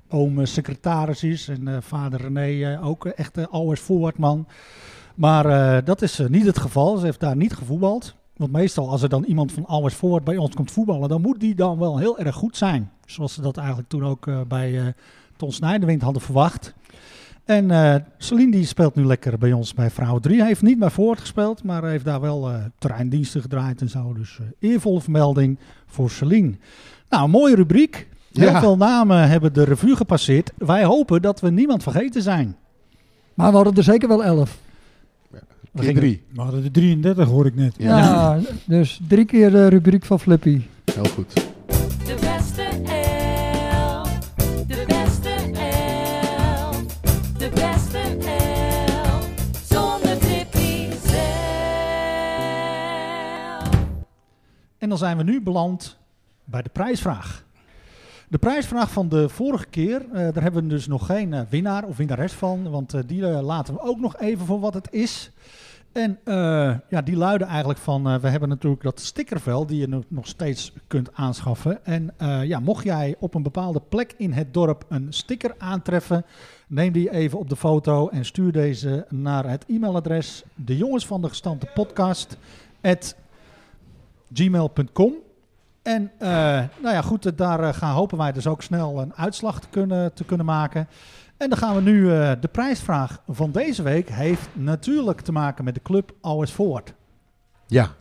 oom 0.09 0.45
secretaris 0.45 1.23
is 1.23 1.47
en 1.47 1.83
vader 1.83 2.21
René 2.21 2.79
ook 2.83 3.05
echt 3.05 3.51
Always 3.51 3.79
Forward 3.79 4.17
man. 4.17 4.47
Maar 5.15 5.83
dat 5.83 6.01
is 6.01 6.21
niet 6.27 6.45
het 6.45 6.59
geval, 6.59 6.97
ze 6.97 7.05
heeft 7.05 7.19
daar 7.19 7.35
niet 7.35 7.53
gevoetbald. 7.53 8.15
Want 8.37 8.51
meestal 8.51 8.89
als 8.89 9.01
er 9.01 9.09
dan 9.09 9.23
iemand 9.23 9.51
van 9.51 9.91
Forward 9.91 10.23
bij 10.23 10.37
ons 10.37 10.55
komt 10.55 10.71
voetballen, 10.71 11.09
dan 11.09 11.21
moet 11.21 11.39
die 11.39 11.55
dan 11.55 11.77
wel 11.79 11.97
heel 11.97 12.19
erg 12.19 12.35
goed 12.35 12.57
zijn. 12.57 12.91
Zoals 13.05 13.33
ze 13.33 13.41
dat 13.41 13.57
eigenlijk 13.57 13.89
toen 13.89 14.05
ook 14.05 14.25
uh, 14.25 14.39
bij 14.47 14.71
uh, 14.71 14.85
Ton 15.37 15.51
Snijderwind 15.51 16.01
hadden 16.01 16.21
verwacht. 16.21 16.73
En 17.45 17.71
eh 17.71 17.95
Celine 18.17 18.51
die 18.51 18.65
speelt 18.65 18.95
nu 18.95 19.05
lekker 19.05 19.37
bij 19.37 19.51
ons 19.53 19.73
bij 19.73 19.89
Vrouw 19.89 20.19
3. 20.19 20.37
Hij 20.37 20.47
heeft 20.47 20.61
niet 20.61 20.79
bij 20.79 20.89
Voort 20.89 21.19
gespeeld, 21.19 21.63
maar 21.63 21.83
heeft 21.83 22.05
daar 22.05 22.21
wel 22.21 22.49
eh, 22.49 22.55
terreindiensten 22.77 23.41
gedraaid 23.41 23.81
en 23.81 23.89
zo. 23.89 24.13
Dus 24.13 24.39
eh, 24.39 24.69
eervolle 24.71 25.01
vermelding 25.01 25.57
voor 25.85 26.09
Celine. 26.09 26.53
Nou, 27.09 27.23
een 27.23 27.29
mooie 27.29 27.55
rubriek. 27.55 28.07
Heel 28.33 28.49
Ja. 28.49 28.59
veel 28.59 28.77
namen 28.77 29.29
hebben 29.29 29.53
de 29.53 29.63
revue 29.63 29.95
gepasseerd. 29.95 30.51
Wij 30.57 30.83
hopen 30.83 31.21
dat 31.21 31.39
we 31.39 31.49
niemand 31.49 31.83
vergeten 31.83 32.21
zijn. 32.21 32.55
Maar 33.33 33.49
we 33.49 33.55
hadden 33.55 33.75
er 33.75 33.83
zeker 33.83 34.07
wel 34.07 34.23
elf. 34.23 34.57
We 35.77 35.83
gingen- 35.85 36.01
drie. 36.01 36.23
We 36.33 36.41
hadden 36.41 36.63
de 36.63 36.71
33, 36.71 37.27
hoor 37.27 37.45
ik 37.45 37.55
net. 37.55 37.75
Ja. 37.77 37.97
Ja, 37.97 38.39
dus 38.65 38.99
drie 39.07 39.25
keer 39.25 39.51
de 39.51 39.67
rubriek 39.67 40.05
van 40.05 40.19
Flippy. 40.19 40.61
Heel 40.93 41.05
goed. 41.05 41.33
De 41.33 42.15
beste 42.21 42.63
elf. 42.91 44.19
De 44.67 44.83
beste 44.87 45.29
elf. 45.59 46.85
De 47.37 47.49
beste 47.53 47.99
elf. 48.27 49.29
Zonder 49.69 50.17
zelf. 51.07 51.45
En 54.77 54.89
dan 54.89 54.97
zijn 54.97 55.17
we 55.17 55.23
nu 55.23 55.41
beland 55.41 55.97
bij 56.45 56.61
de 56.61 56.69
prijsvraag. 56.69 57.45
De 58.29 58.37
prijsvraag 58.37 58.91
van 58.91 59.09
de 59.09 59.29
vorige 59.29 59.65
keer, 59.65 60.01
eh, 60.01 60.11
daar 60.33 60.43
hebben 60.43 60.63
we 60.63 60.69
dus 60.69 60.87
nog 60.87 61.05
geen 61.05 61.33
eh, 61.33 61.41
winnaar 61.49 61.83
of 61.83 61.97
winnares 61.97 62.33
van, 62.33 62.69
want 62.69 62.93
eh, 62.93 63.01
die 63.05 63.21
laten 63.21 63.73
we 63.73 63.79
ook 63.81 63.99
nog 63.99 64.17
even 64.17 64.45
voor 64.45 64.59
wat 64.59 64.73
het 64.73 64.87
is. 64.91 65.31
En 65.97 66.19
eh, 66.23 66.75
ja, 66.89 67.01
die 67.01 67.15
luiden 67.17 67.47
eigenlijk 67.47 67.79
van, 67.79 68.07
eh, 68.07 68.15
we 68.15 68.29
hebben 68.29 68.49
natuurlijk 68.49 68.83
dat 68.83 68.99
stickervel 68.99 69.65
die 69.65 69.79
je 69.79 70.03
nog- 70.07 70.27
steeds 70.27 70.73
kunt 70.87 71.09
aanschaffen. 71.13 71.85
En 71.85 72.13
eh, 72.17 72.43
ja, 72.43 72.59
mocht 72.59 72.83
jij 72.83 73.15
op 73.19 73.33
een 73.33 73.43
bepaalde 73.43 73.81
plek 73.89 74.13
in 74.17 74.31
het 74.31 74.53
dorp 74.53 74.85
een 74.89 75.13
sticker 75.13 75.55
aantreffen, 75.57 76.25
neem 76.67 76.91
die 76.91 77.11
even 77.11 77.39
op 77.39 77.49
de 77.49 77.55
foto 77.55 78.09
en 78.09 78.25
stuur 78.25 78.51
deze 78.51 79.05
naar 79.09 79.49
het 79.49 79.65
e-mailadres 79.67 80.43
de 80.55 80.77
jongens 80.77 81.07
van 81.07 81.21
de 81.21 81.27
gestampte 81.29 81.67
podcast 81.73 82.37
gmail.com. 84.33 85.13
En 85.81 86.11
nou 86.19 86.69
ja, 86.81 87.01
goed, 87.01 87.37
daar 87.37 87.73
gaan, 87.73 87.93
hopen 87.93 88.17
wij 88.17 88.31
dus 88.31 88.47
ook 88.47 88.61
snel 88.61 89.01
een 89.01 89.13
uitslag 89.15 89.59
te 89.59 89.67
kunnen, 89.69 90.13
te 90.13 90.23
kunnen 90.23 90.45
maken. 90.45 90.87
En 91.37 91.49
dan 91.49 91.57
gaan 91.57 91.75
we 91.75 91.81
nu, 91.81 92.11
eh, 92.11 92.31
de 92.41 92.47
prijsvraag 92.47 93.21
van 93.27 93.51
deze 93.51 93.83
week 93.83 94.09
heeft 94.09 94.49
natuurlijk 94.53 95.21
te 95.21 95.31
maken 95.31 95.63
met 95.63 95.73
de 95.73 95.81
club 95.81 96.15
Always 96.21 96.51
Forward. 96.51 96.93
Ja. 97.67 97.95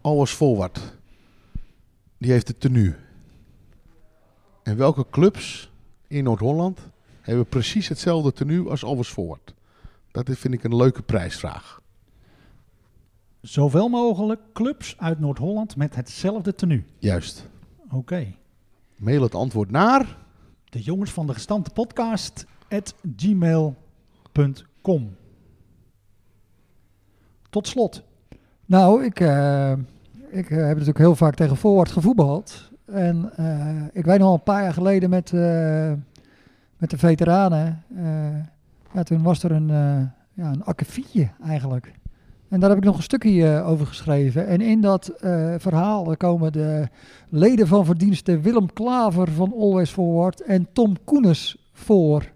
Always 0.00 0.30
Forward. 0.30 0.96
Die 2.18 2.30
heeft 2.30 2.48
het 2.48 2.60
tenue. 2.60 2.94
En 4.62 4.76
welke 4.76 5.06
clubs 5.10 5.70
in 6.06 6.24
Noord-Holland 6.24 6.80
hebben 7.20 7.46
precies 7.46 7.88
hetzelfde 7.88 8.32
tenue 8.32 8.70
als 8.70 8.84
Always 8.84 9.08
Forward? 9.08 9.54
Dat 10.10 10.30
vind 10.30 10.54
ik 10.54 10.64
een 10.64 10.76
leuke 10.76 11.02
prijsvraag. 11.02 11.82
Zoveel 13.40 13.88
mogelijk 13.88 14.40
clubs 14.52 14.94
uit 14.98 15.20
Noord-Holland 15.20 15.76
met 15.76 15.94
hetzelfde 15.94 16.54
tenue. 16.54 16.84
Juist. 16.98 17.48
Oké. 17.90 18.34
Mail 18.96 19.22
het 19.22 19.34
antwoord 19.34 19.70
naar. 19.70 20.23
De 20.74 20.82
jongens 20.82 21.12
van 21.12 21.26
de 21.26 21.32
gestampte 21.32 21.70
podcast 21.70 22.46
at 22.68 22.94
gmail.com. 23.16 23.76
Tot 27.50 27.68
slot. 27.68 28.02
Nou, 28.66 29.04
ik, 29.04 29.20
eh, 29.20 29.72
ik 30.30 30.50
eh, 30.50 30.56
heb 30.56 30.68
natuurlijk 30.68 30.98
heel 30.98 31.16
vaak 31.16 31.34
tegen 31.34 31.56
Forward 31.56 31.90
gevoetbald. 31.90 32.70
En 32.84 33.30
eh, 33.36 33.82
ik 33.92 34.04
weet 34.04 34.18
nog 34.18 34.28
al 34.28 34.34
een 34.34 34.42
paar 34.42 34.62
jaar 34.62 34.72
geleden 34.72 35.10
met, 35.10 35.32
met 36.76 36.90
de 36.90 36.98
veteranen. 36.98 37.82
ja, 38.92 39.02
toen 39.02 39.22
was 39.22 39.42
er 39.42 39.50
een, 39.50 39.68
ja, 40.32 40.52
een 40.52 40.64
akkefietje 40.64 41.30
eigenlijk. 41.44 41.92
En 42.48 42.60
daar 42.60 42.68
heb 42.68 42.78
ik 42.78 42.84
nog 42.84 42.96
een 42.96 43.02
stukje 43.02 43.46
eh, 43.54 43.68
over 43.68 43.86
geschreven. 43.86 44.46
En 44.46 44.60
in 44.60 44.80
dat 44.80 45.08
eh, 45.08 45.54
verhaal 45.58 46.16
komen 46.16 46.52
de 46.52 46.88
leden 47.28 47.66
van 47.66 47.84
verdiensten 47.84 48.42
Willem 48.42 48.72
Klaver 48.72 49.30
van 49.30 49.52
Always 49.58 49.90
Forward 49.90 50.40
en 50.40 50.68
Tom 50.72 50.96
Koenes 51.04 51.56
voor. 51.72 52.32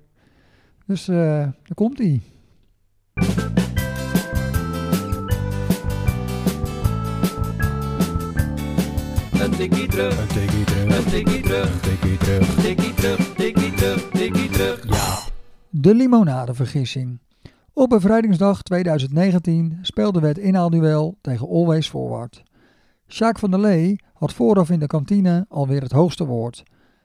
Dus 0.87 1.09
eh, 1.09 1.17
daar 1.17 1.75
komt 1.75 1.99
hij. 1.99 2.21
Een 9.41 9.51
tikkie 9.51 9.89
terug, 9.89 10.21
Een 10.21 10.27
tikkie 10.29 10.65
terug, 10.65 10.99
een 10.99 11.05
tikkie 11.11 11.43
terug, 11.43 11.81
tikkie 11.81 12.17
terug. 12.19 12.55
tikkie 12.63 12.95
terug, 12.95 13.35
tikkie 13.35 13.73
terug, 13.75 14.09
tikkie 14.11 14.49
terug. 14.51 14.85
Ja. 14.89 15.19
De 15.71 15.95
limonadevergissing. 15.95 17.19
Op 17.79 17.89
bevrijdingsdag 17.89 18.63
2019 18.63 19.79
speelden 19.83 20.23
we 20.23 20.29
het 20.29 20.39
inhaalduel 20.39 21.19
tegen 21.21 21.49
Always 21.49 21.89
Forward. 21.89 22.43
Sjaak 23.07 23.39
van 23.39 23.51
der 23.51 23.61
Lee 23.61 24.01
had 24.13 24.33
vooraf 24.33 24.71
in 24.71 24.79
de 24.79 24.87
kantine 24.87 25.47
alweer 25.49 25.83
het 25.83 25.93
hoogste 25.93 26.25
woord. 26.27 26.63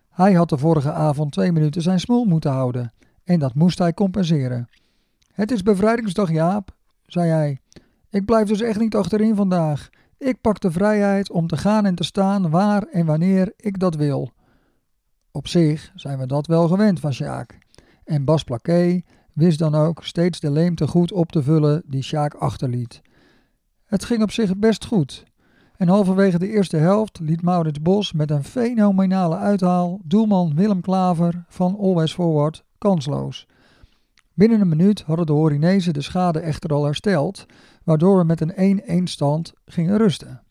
Hij 0.09 0.33
had 0.33 0.49
de 0.49 0.57
vorige 0.57 0.91
avond 0.91 1.31
twee 1.31 1.51
minuten 1.51 1.81
zijn 1.81 1.99
smoel 1.99 2.25
moeten 2.25 2.51
houden 2.51 2.93
en 3.23 3.39
dat 3.39 3.53
moest 3.53 3.77
hij 3.77 3.93
compenseren. 3.93 4.69
Het 5.33 5.51
is 5.51 5.63
bevrijdingsdag 5.63 6.31
Jaap, 6.31 6.75
zei 7.05 7.29
hij. 7.29 7.59
Ik 8.09 8.25
blijf 8.25 8.47
dus 8.47 8.61
echt 8.61 8.79
niet 8.79 8.95
achterin 8.95 9.35
vandaag. 9.35 9.89
Ik 10.17 10.41
pak 10.41 10.59
de 10.59 10.71
vrijheid 10.71 11.31
om 11.31 11.47
te 11.47 11.57
gaan 11.57 11.85
en 11.85 11.95
te 11.95 12.03
staan 12.03 12.49
waar 12.49 12.83
en 12.83 13.05
wanneer 13.05 13.53
ik 13.57 13.79
dat 13.79 13.95
wil. 13.95 14.31
Op 15.31 15.47
zich 15.47 15.91
zijn 15.95 16.17
we 16.17 16.25
dat 16.25 16.47
wel 16.47 16.67
gewend 16.67 16.99
van 16.99 17.13
Sjaak. 17.13 17.57
En 18.03 18.25
Bas 18.25 18.43
Plaqué 18.43 19.01
wist 19.33 19.59
dan 19.59 19.75
ook 19.75 20.03
steeds 20.03 20.39
de 20.39 20.51
leemte 20.51 20.87
goed 20.87 21.11
op 21.11 21.31
te 21.31 21.43
vullen 21.43 21.83
die 21.85 22.03
Sjaak 22.03 22.33
achterliet. 22.33 23.01
Het 23.85 24.05
ging 24.05 24.21
op 24.21 24.31
zich 24.31 24.57
best 24.57 24.85
goed. 24.85 25.23
En 25.77 25.87
halverwege 25.87 26.39
de 26.39 26.49
eerste 26.49 26.77
helft 26.77 27.19
liet 27.19 27.41
Maurits 27.41 27.81
Bos 27.81 28.11
met 28.11 28.31
een 28.31 28.43
fenomenale 28.43 29.35
uithaal 29.35 29.99
doelman 30.03 30.55
Willem 30.55 30.81
Klaver 30.81 31.45
van 31.47 31.77
Always 31.79 32.13
Forward 32.13 32.63
kansloos. 32.77 33.47
Binnen 34.33 34.61
een 34.61 34.69
minuut 34.69 35.01
hadden 35.01 35.25
de 35.25 35.31
Horinezen 35.31 35.93
de 35.93 36.01
schade 36.01 36.39
echter 36.39 36.73
al 36.73 36.83
hersteld, 36.83 37.45
waardoor 37.83 38.17
we 38.17 38.23
met 38.23 38.41
een 38.41 38.81
1-1 39.01 39.03
stand 39.03 39.53
gingen 39.65 39.97
rusten. 39.97 40.41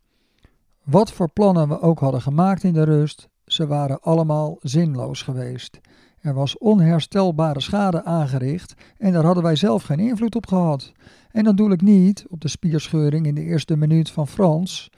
Wat 0.82 1.12
voor 1.12 1.30
plannen 1.30 1.68
we 1.68 1.80
ook 1.80 2.00
hadden 2.00 2.22
gemaakt 2.22 2.64
in 2.64 2.72
de 2.72 2.82
rust, 2.82 3.28
ze 3.44 3.66
waren 3.66 4.00
allemaal 4.00 4.56
zinloos 4.60 5.22
geweest. 5.22 5.80
Er 6.22 6.34
was 6.34 6.58
onherstelbare 6.58 7.60
schade 7.60 8.04
aangericht 8.04 8.74
en 8.98 9.12
daar 9.12 9.24
hadden 9.24 9.42
wij 9.42 9.56
zelf 9.56 9.82
geen 9.82 9.98
invloed 9.98 10.34
op 10.34 10.46
gehad. 10.46 10.92
En 11.30 11.44
dan 11.44 11.56
doe 11.56 11.72
ik 11.72 11.82
niet 11.82 12.24
op 12.28 12.40
de 12.40 12.48
spierscheuring 12.48 13.26
in 13.26 13.34
de 13.34 13.42
eerste 13.42 13.76
minuut 13.76 14.10
van 14.10 14.28
Frans, 14.28 14.90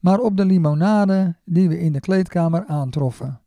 maar 0.00 0.18
op 0.18 0.36
de 0.36 0.44
limonade 0.44 1.36
die 1.44 1.68
we 1.68 1.80
in 1.80 1.92
de 1.92 2.00
kleedkamer 2.00 2.64
aantroffen. 2.66 3.40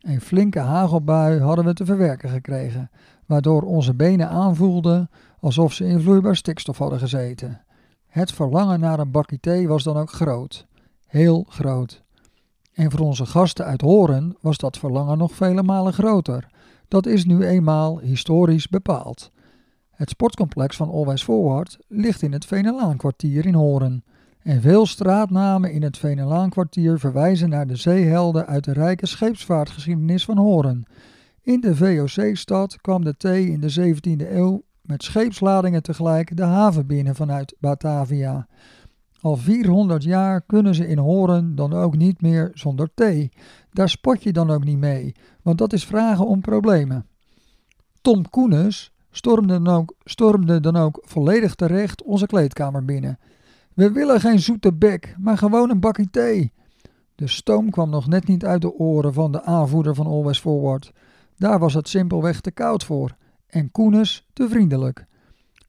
Een 0.00 0.20
flinke 0.20 0.58
hagelbui 0.58 1.40
hadden 1.40 1.64
we 1.64 1.74
te 1.74 1.84
verwerken 1.84 2.28
gekregen, 2.28 2.90
waardoor 3.26 3.62
onze 3.62 3.94
benen 3.94 4.28
aanvoelden 4.28 5.10
alsof 5.40 5.72
ze 5.72 5.84
in 5.84 6.00
vloeibaar 6.00 6.36
stikstof 6.36 6.78
hadden 6.78 6.98
gezeten. 6.98 7.60
Het 8.06 8.32
verlangen 8.32 8.80
naar 8.80 8.98
een 8.98 9.10
bakje 9.10 9.40
thee 9.40 9.68
was 9.68 9.82
dan 9.82 9.96
ook 9.96 10.10
groot, 10.10 10.66
heel 11.06 11.46
groot. 11.48 12.02
En 12.72 12.90
voor 12.90 13.00
onze 13.00 13.26
gasten 13.26 13.64
uit 13.64 13.80
Horen 13.80 14.36
was 14.40 14.56
dat 14.56 14.78
verlangen 14.78 15.18
nog 15.18 15.32
vele 15.32 15.62
malen 15.62 15.92
groter. 15.92 16.50
Dat 16.92 17.06
is 17.06 17.24
nu 17.24 17.46
eenmaal 17.46 17.98
historisch 17.98 18.68
bepaald. 18.68 19.30
Het 19.90 20.10
sportcomplex 20.10 20.76
van 20.76 20.90
Always 20.90 21.22
Forward 21.22 21.78
ligt 21.88 22.22
in 22.22 22.32
het 22.32 22.44
Venelaankwartier 22.44 23.46
in 23.46 23.54
Horen. 23.54 24.04
En 24.42 24.60
veel 24.60 24.86
straatnamen 24.86 25.72
in 25.72 25.82
het 25.82 25.98
Venelaankwartier 25.98 26.98
verwijzen 26.98 27.48
naar 27.48 27.66
de 27.66 27.76
zeehelden 27.76 28.46
uit 28.46 28.64
de 28.64 28.72
rijke 28.72 29.06
scheepsvaartgeschiedenis 29.06 30.24
van 30.24 30.38
Horen. 30.38 30.84
In 31.42 31.60
de 31.60 31.76
VOC-stad 31.76 32.80
kwam 32.80 33.04
de 33.04 33.16
thee 33.16 33.50
in 33.50 33.60
de 33.60 33.94
17e 33.94 34.30
eeuw 34.32 34.62
met 34.82 35.02
scheepsladingen 35.02 35.82
tegelijk 35.82 36.36
de 36.36 36.44
haven 36.44 36.86
binnen 36.86 37.14
vanuit 37.14 37.56
Batavia. 37.58 38.46
Al 39.20 39.36
400 39.36 40.02
jaar 40.02 40.42
kunnen 40.46 40.74
ze 40.74 40.88
in 40.88 40.98
Horen 40.98 41.54
dan 41.54 41.72
ook 41.72 41.96
niet 41.96 42.22
meer 42.22 42.50
zonder 42.54 42.88
thee. 42.94 43.30
Daar 43.72 43.88
spot 43.88 44.22
je 44.22 44.32
dan 44.32 44.50
ook 44.50 44.64
niet 44.64 44.78
mee, 44.78 45.14
want 45.42 45.58
dat 45.58 45.72
is 45.72 45.86
vragen 45.86 46.26
om 46.26 46.40
problemen. 46.40 47.06
Tom 48.00 48.30
Koenes 48.30 48.92
stormde 49.10 49.62
dan 49.62 49.74
ook, 49.74 49.94
stormde 50.04 50.60
dan 50.60 50.76
ook 50.76 51.02
volledig 51.04 51.54
terecht 51.54 52.02
onze 52.02 52.26
kleedkamer 52.26 52.84
binnen. 52.84 53.18
We 53.74 53.92
willen 53.92 54.20
geen 54.20 54.40
zoete 54.40 54.72
bek, 54.72 55.14
maar 55.18 55.38
gewoon 55.38 55.70
een 55.70 55.80
bakje 55.80 56.10
thee. 56.10 56.52
De 57.14 57.26
stoom 57.26 57.70
kwam 57.70 57.90
nog 57.90 58.06
net 58.06 58.26
niet 58.26 58.44
uit 58.44 58.60
de 58.60 58.74
oren 58.74 59.12
van 59.12 59.32
de 59.32 59.42
aanvoerder 59.42 59.94
van 59.94 60.06
Always 60.06 60.40
Forward. 60.40 60.92
Daar 61.36 61.58
was 61.58 61.74
het 61.74 61.88
simpelweg 61.88 62.40
te 62.40 62.50
koud 62.50 62.84
voor. 62.84 63.16
En 63.46 63.70
Koenes 63.70 64.26
te 64.32 64.48
vriendelijk. 64.48 65.06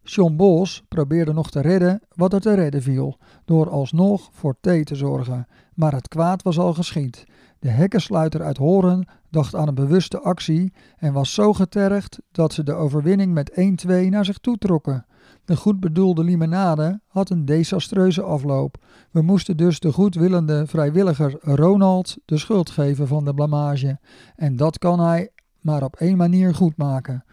John 0.04 0.36
Bos 0.36 0.84
probeerde 0.88 1.34
nog 1.34 1.51
te 1.51 1.62
redden 1.62 2.01
wat 2.16 2.34
er 2.34 2.41
te 2.41 2.54
redden 2.54 2.82
viel, 2.82 3.18
door 3.45 3.70
alsnog 3.70 4.30
voor 4.32 4.56
thee 4.62 4.84
te 4.84 4.95
zorgen. 4.95 5.47
Maar 5.74 5.93
het 5.93 6.08
kwaad 6.08 6.41
was 6.43 6.60
al 6.60 6.74
geschied. 6.74 7.26
De 7.64 7.70
hekkensluiter 7.70 8.41
uit 8.41 8.57
Horen 8.57 9.07
dacht 9.30 9.55
aan 9.55 9.68
een 9.68 9.76
bewuste 9.76 10.20
actie 10.20 10.74
en 10.97 11.14
was 11.14 11.34
zo 11.34 11.53
getergd 11.53 12.20
dat 12.32 12.53
ze 12.53 12.64
de 12.64 12.74
overwinning 12.74 13.34
met 13.34 13.51
1-2 13.88 14.09
naar 14.09 14.26
zich 14.26 14.38
toe 14.38 14.57
trokken. 14.57 15.05
De 15.45 15.55
goed 15.55 15.80
bedoelde 15.80 16.24
limonade 16.24 16.99
had 17.07 17.30
een 17.30 17.45
desastreuze 17.45 18.22
afloop. 18.22 18.78
We 19.11 19.22
moesten 19.22 19.57
dus 19.57 19.80
de 19.80 19.91
goedwillende 19.91 20.68
vrijwilliger 20.68 21.38
Ronald 21.41 22.18
de 22.26 22.38
schuld 22.38 22.70
geven 22.70 23.07
van 23.07 23.26
de 23.26 23.34
blamage. 23.34 23.99
En 24.36 24.55
dat 24.55 24.78
kan 24.78 24.99
hij 24.99 25.30
maar 25.61 25.84
op 25.84 25.95
één 25.95 26.18
manier 26.18 26.55
goed 26.55 26.78
maken. 26.78 27.24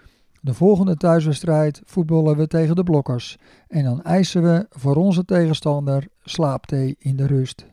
De 0.40 0.54
volgende 0.54 0.96
thuiswedstrijd 0.96 1.82
voetballen 1.84 2.36
we 2.36 2.46
tegen 2.46 2.76
de 2.76 2.82
blokkers. 2.82 3.38
En 3.68 3.84
dan 3.84 4.02
eisen 4.02 4.42
we 4.42 4.66
voor 4.70 4.96
onze 4.96 5.24
tegenstander 5.24 6.08
slaapthee 6.22 6.96
in 6.98 7.16
de 7.16 7.26
rust. 7.26 7.66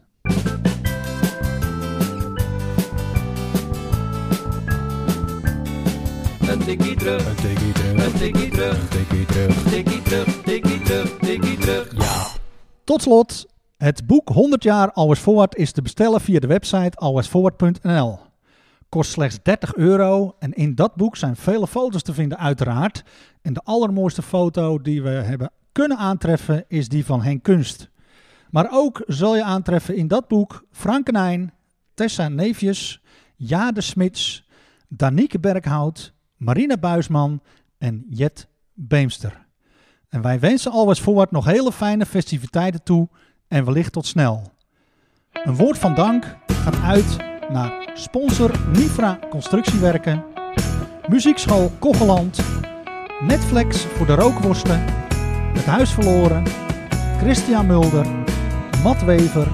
Een 6.58 6.64
tikkie 6.64 6.96
terug, 6.96 7.28
Een 7.28 7.36
tikkie 7.36 7.74
terug, 7.74 8.06
een 8.06 8.14
tikkie 8.14 8.50
terug, 8.50 8.80
een 8.82 8.90
tikkie 8.90 9.26
terug. 9.26 9.64
tikkie 9.64 10.02
terug, 10.02 10.42
tikkie 10.44 10.82
terug, 10.82 11.18
tikkie 11.18 11.58
terug. 11.58 11.92
Ja. 11.96 12.28
Tot 12.84 13.02
slot, 13.02 13.46
het 13.78 14.08
boek 14.08 14.30
100 14.30 14.64
jaar 14.64 14.92
Always 14.92 15.20
Forward 15.20 15.56
is 15.56 15.72
te 15.72 15.82
bestellen 15.82 16.22
via 16.22 16.40
de 16.40 16.48
website 16.48 16.98
alwaysforward.nl. 16.98 18.20
Kost 18.90 19.12
slechts 19.12 19.40
30 19.44 19.76
euro 19.76 20.36
en 20.40 20.54
in 20.54 20.76
dat 20.76 20.96
boek 20.96 21.16
zijn 21.16 21.36
vele 21.36 21.68
foto's 21.68 22.02
te 22.02 22.14
vinden 22.14 22.38
uiteraard. 22.38 23.04
En 23.42 23.54
de 23.54 23.62
allermooiste 23.64 24.22
foto 24.22 24.82
die 24.82 25.04
we 25.04 25.10
hebben 25.10 25.52
kunnen 25.72 25.98
aantreffen 25.98 26.66
is 26.68 26.90
die 26.90 27.06
van 27.06 27.22
Henk 27.22 27.44
Kunst. 27.44 27.90
Maar 28.50 28.68
ook 28.72 29.04
zul 29.08 29.36
je 29.36 29.44
aantreffen 29.44 29.96
in 29.96 30.08
dat 30.08 30.28
boek 30.28 30.66
Frank 30.72 31.12
Nijn, 31.12 31.54
Tessa 31.94 32.28
Neefjes, 32.28 33.02
Jade 33.36 33.82
Smits, 33.82 34.48
Danieke 34.88 35.40
Berghout, 35.40 36.16
Marina 36.38 36.78
Buisman 36.78 37.42
en 37.78 38.06
Jet 38.10 38.48
Beemster. 38.74 39.46
En 40.10 40.22
wij 40.22 40.40
wensen 40.40 40.72
Always 40.72 41.00
Forward 41.00 41.32
nog 41.32 41.46
hele 41.46 41.72
fijne 41.72 42.06
festiviteiten 42.06 42.84
toe 42.84 43.10
en 43.48 43.66
wellicht 43.66 43.92
tot 43.92 44.06
snel. 44.06 44.52
Een 45.32 45.56
woord 45.56 45.78
van 45.78 45.96
dank 45.96 46.38
gaat 46.48 46.82
uit 46.82 47.18
naar 47.50 47.92
sponsor 47.94 48.52
Nifra 48.74 49.20
Constructiewerken, 49.30 50.24
Muziekschool 51.10 51.72
Kogeland, 51.80 52.40
Netflix 53.22 53.82
voor 53.82 54.06
de 54.06 54.16
rookworsten, 54.16 54.80
Het 55.54 55.66
Huis 55.66 55.92
Verloren, 55.92 56.44
Christian 57.20 57.66
Mulder, 57.66 58.08
Matt 58.84 59.04
Wever, 59.04 59.48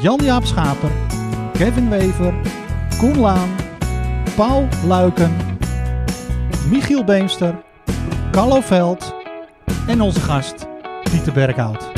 Jan-Jaap 0.00 0.44
Schaper, 0.44 0.90
Kevin 1.52 1.88
Wever, 1.88 2.34
Koen 2.98 3.18
Laan, 3.18 3.48
Paul 4.36 4.68
Luiken, 4.86 5.51
Michiel 6.70 7.04
Beemster, 7.04 7.62
Carlo 8.30 8.60
Veld 8.60 9.14
en 9.86 10.00
onze 10.00 10.20
gast 10.20 10.66
Pieter 11.02 11.32
Berghout. 11.32 11.90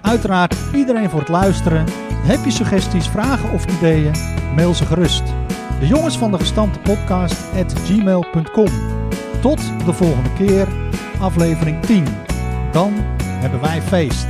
Uiteraard 0.00 0.56
iedereen 0.74 1.10
voor 1.10 1.20
het 1.20 1.28
luisteren. 1.28 1.84
Heb 2.12 2.44
je 2.44 2.50
suggesties, 2.50 3.08
vragen 3.08 3.52
of 3.52 3.66
ideeën? 3.66 4.12
Mail 4.54 4.74
ze 4.74 4.86
gerust. 4.86 5.22
De 5.80 5.86
jongens 5.86 6.18
van 6.18 6.30
de 6.30 6.38
gestampte 6.38 6.78
podcast 6.78 7.44
at 7.56 7.72
gmail.com. 7.72 8.68
Tot 9.40 9.60
de 9.84 9.92
volgende 9.92 10.32
keer, 10.32 10.66
aflevering 11.20 11.82
10. 11.82 12.04
Dan 12.72 12.92
hebben 13.18 13.60
wij 13.60 13.82
feest. 13.82 14.26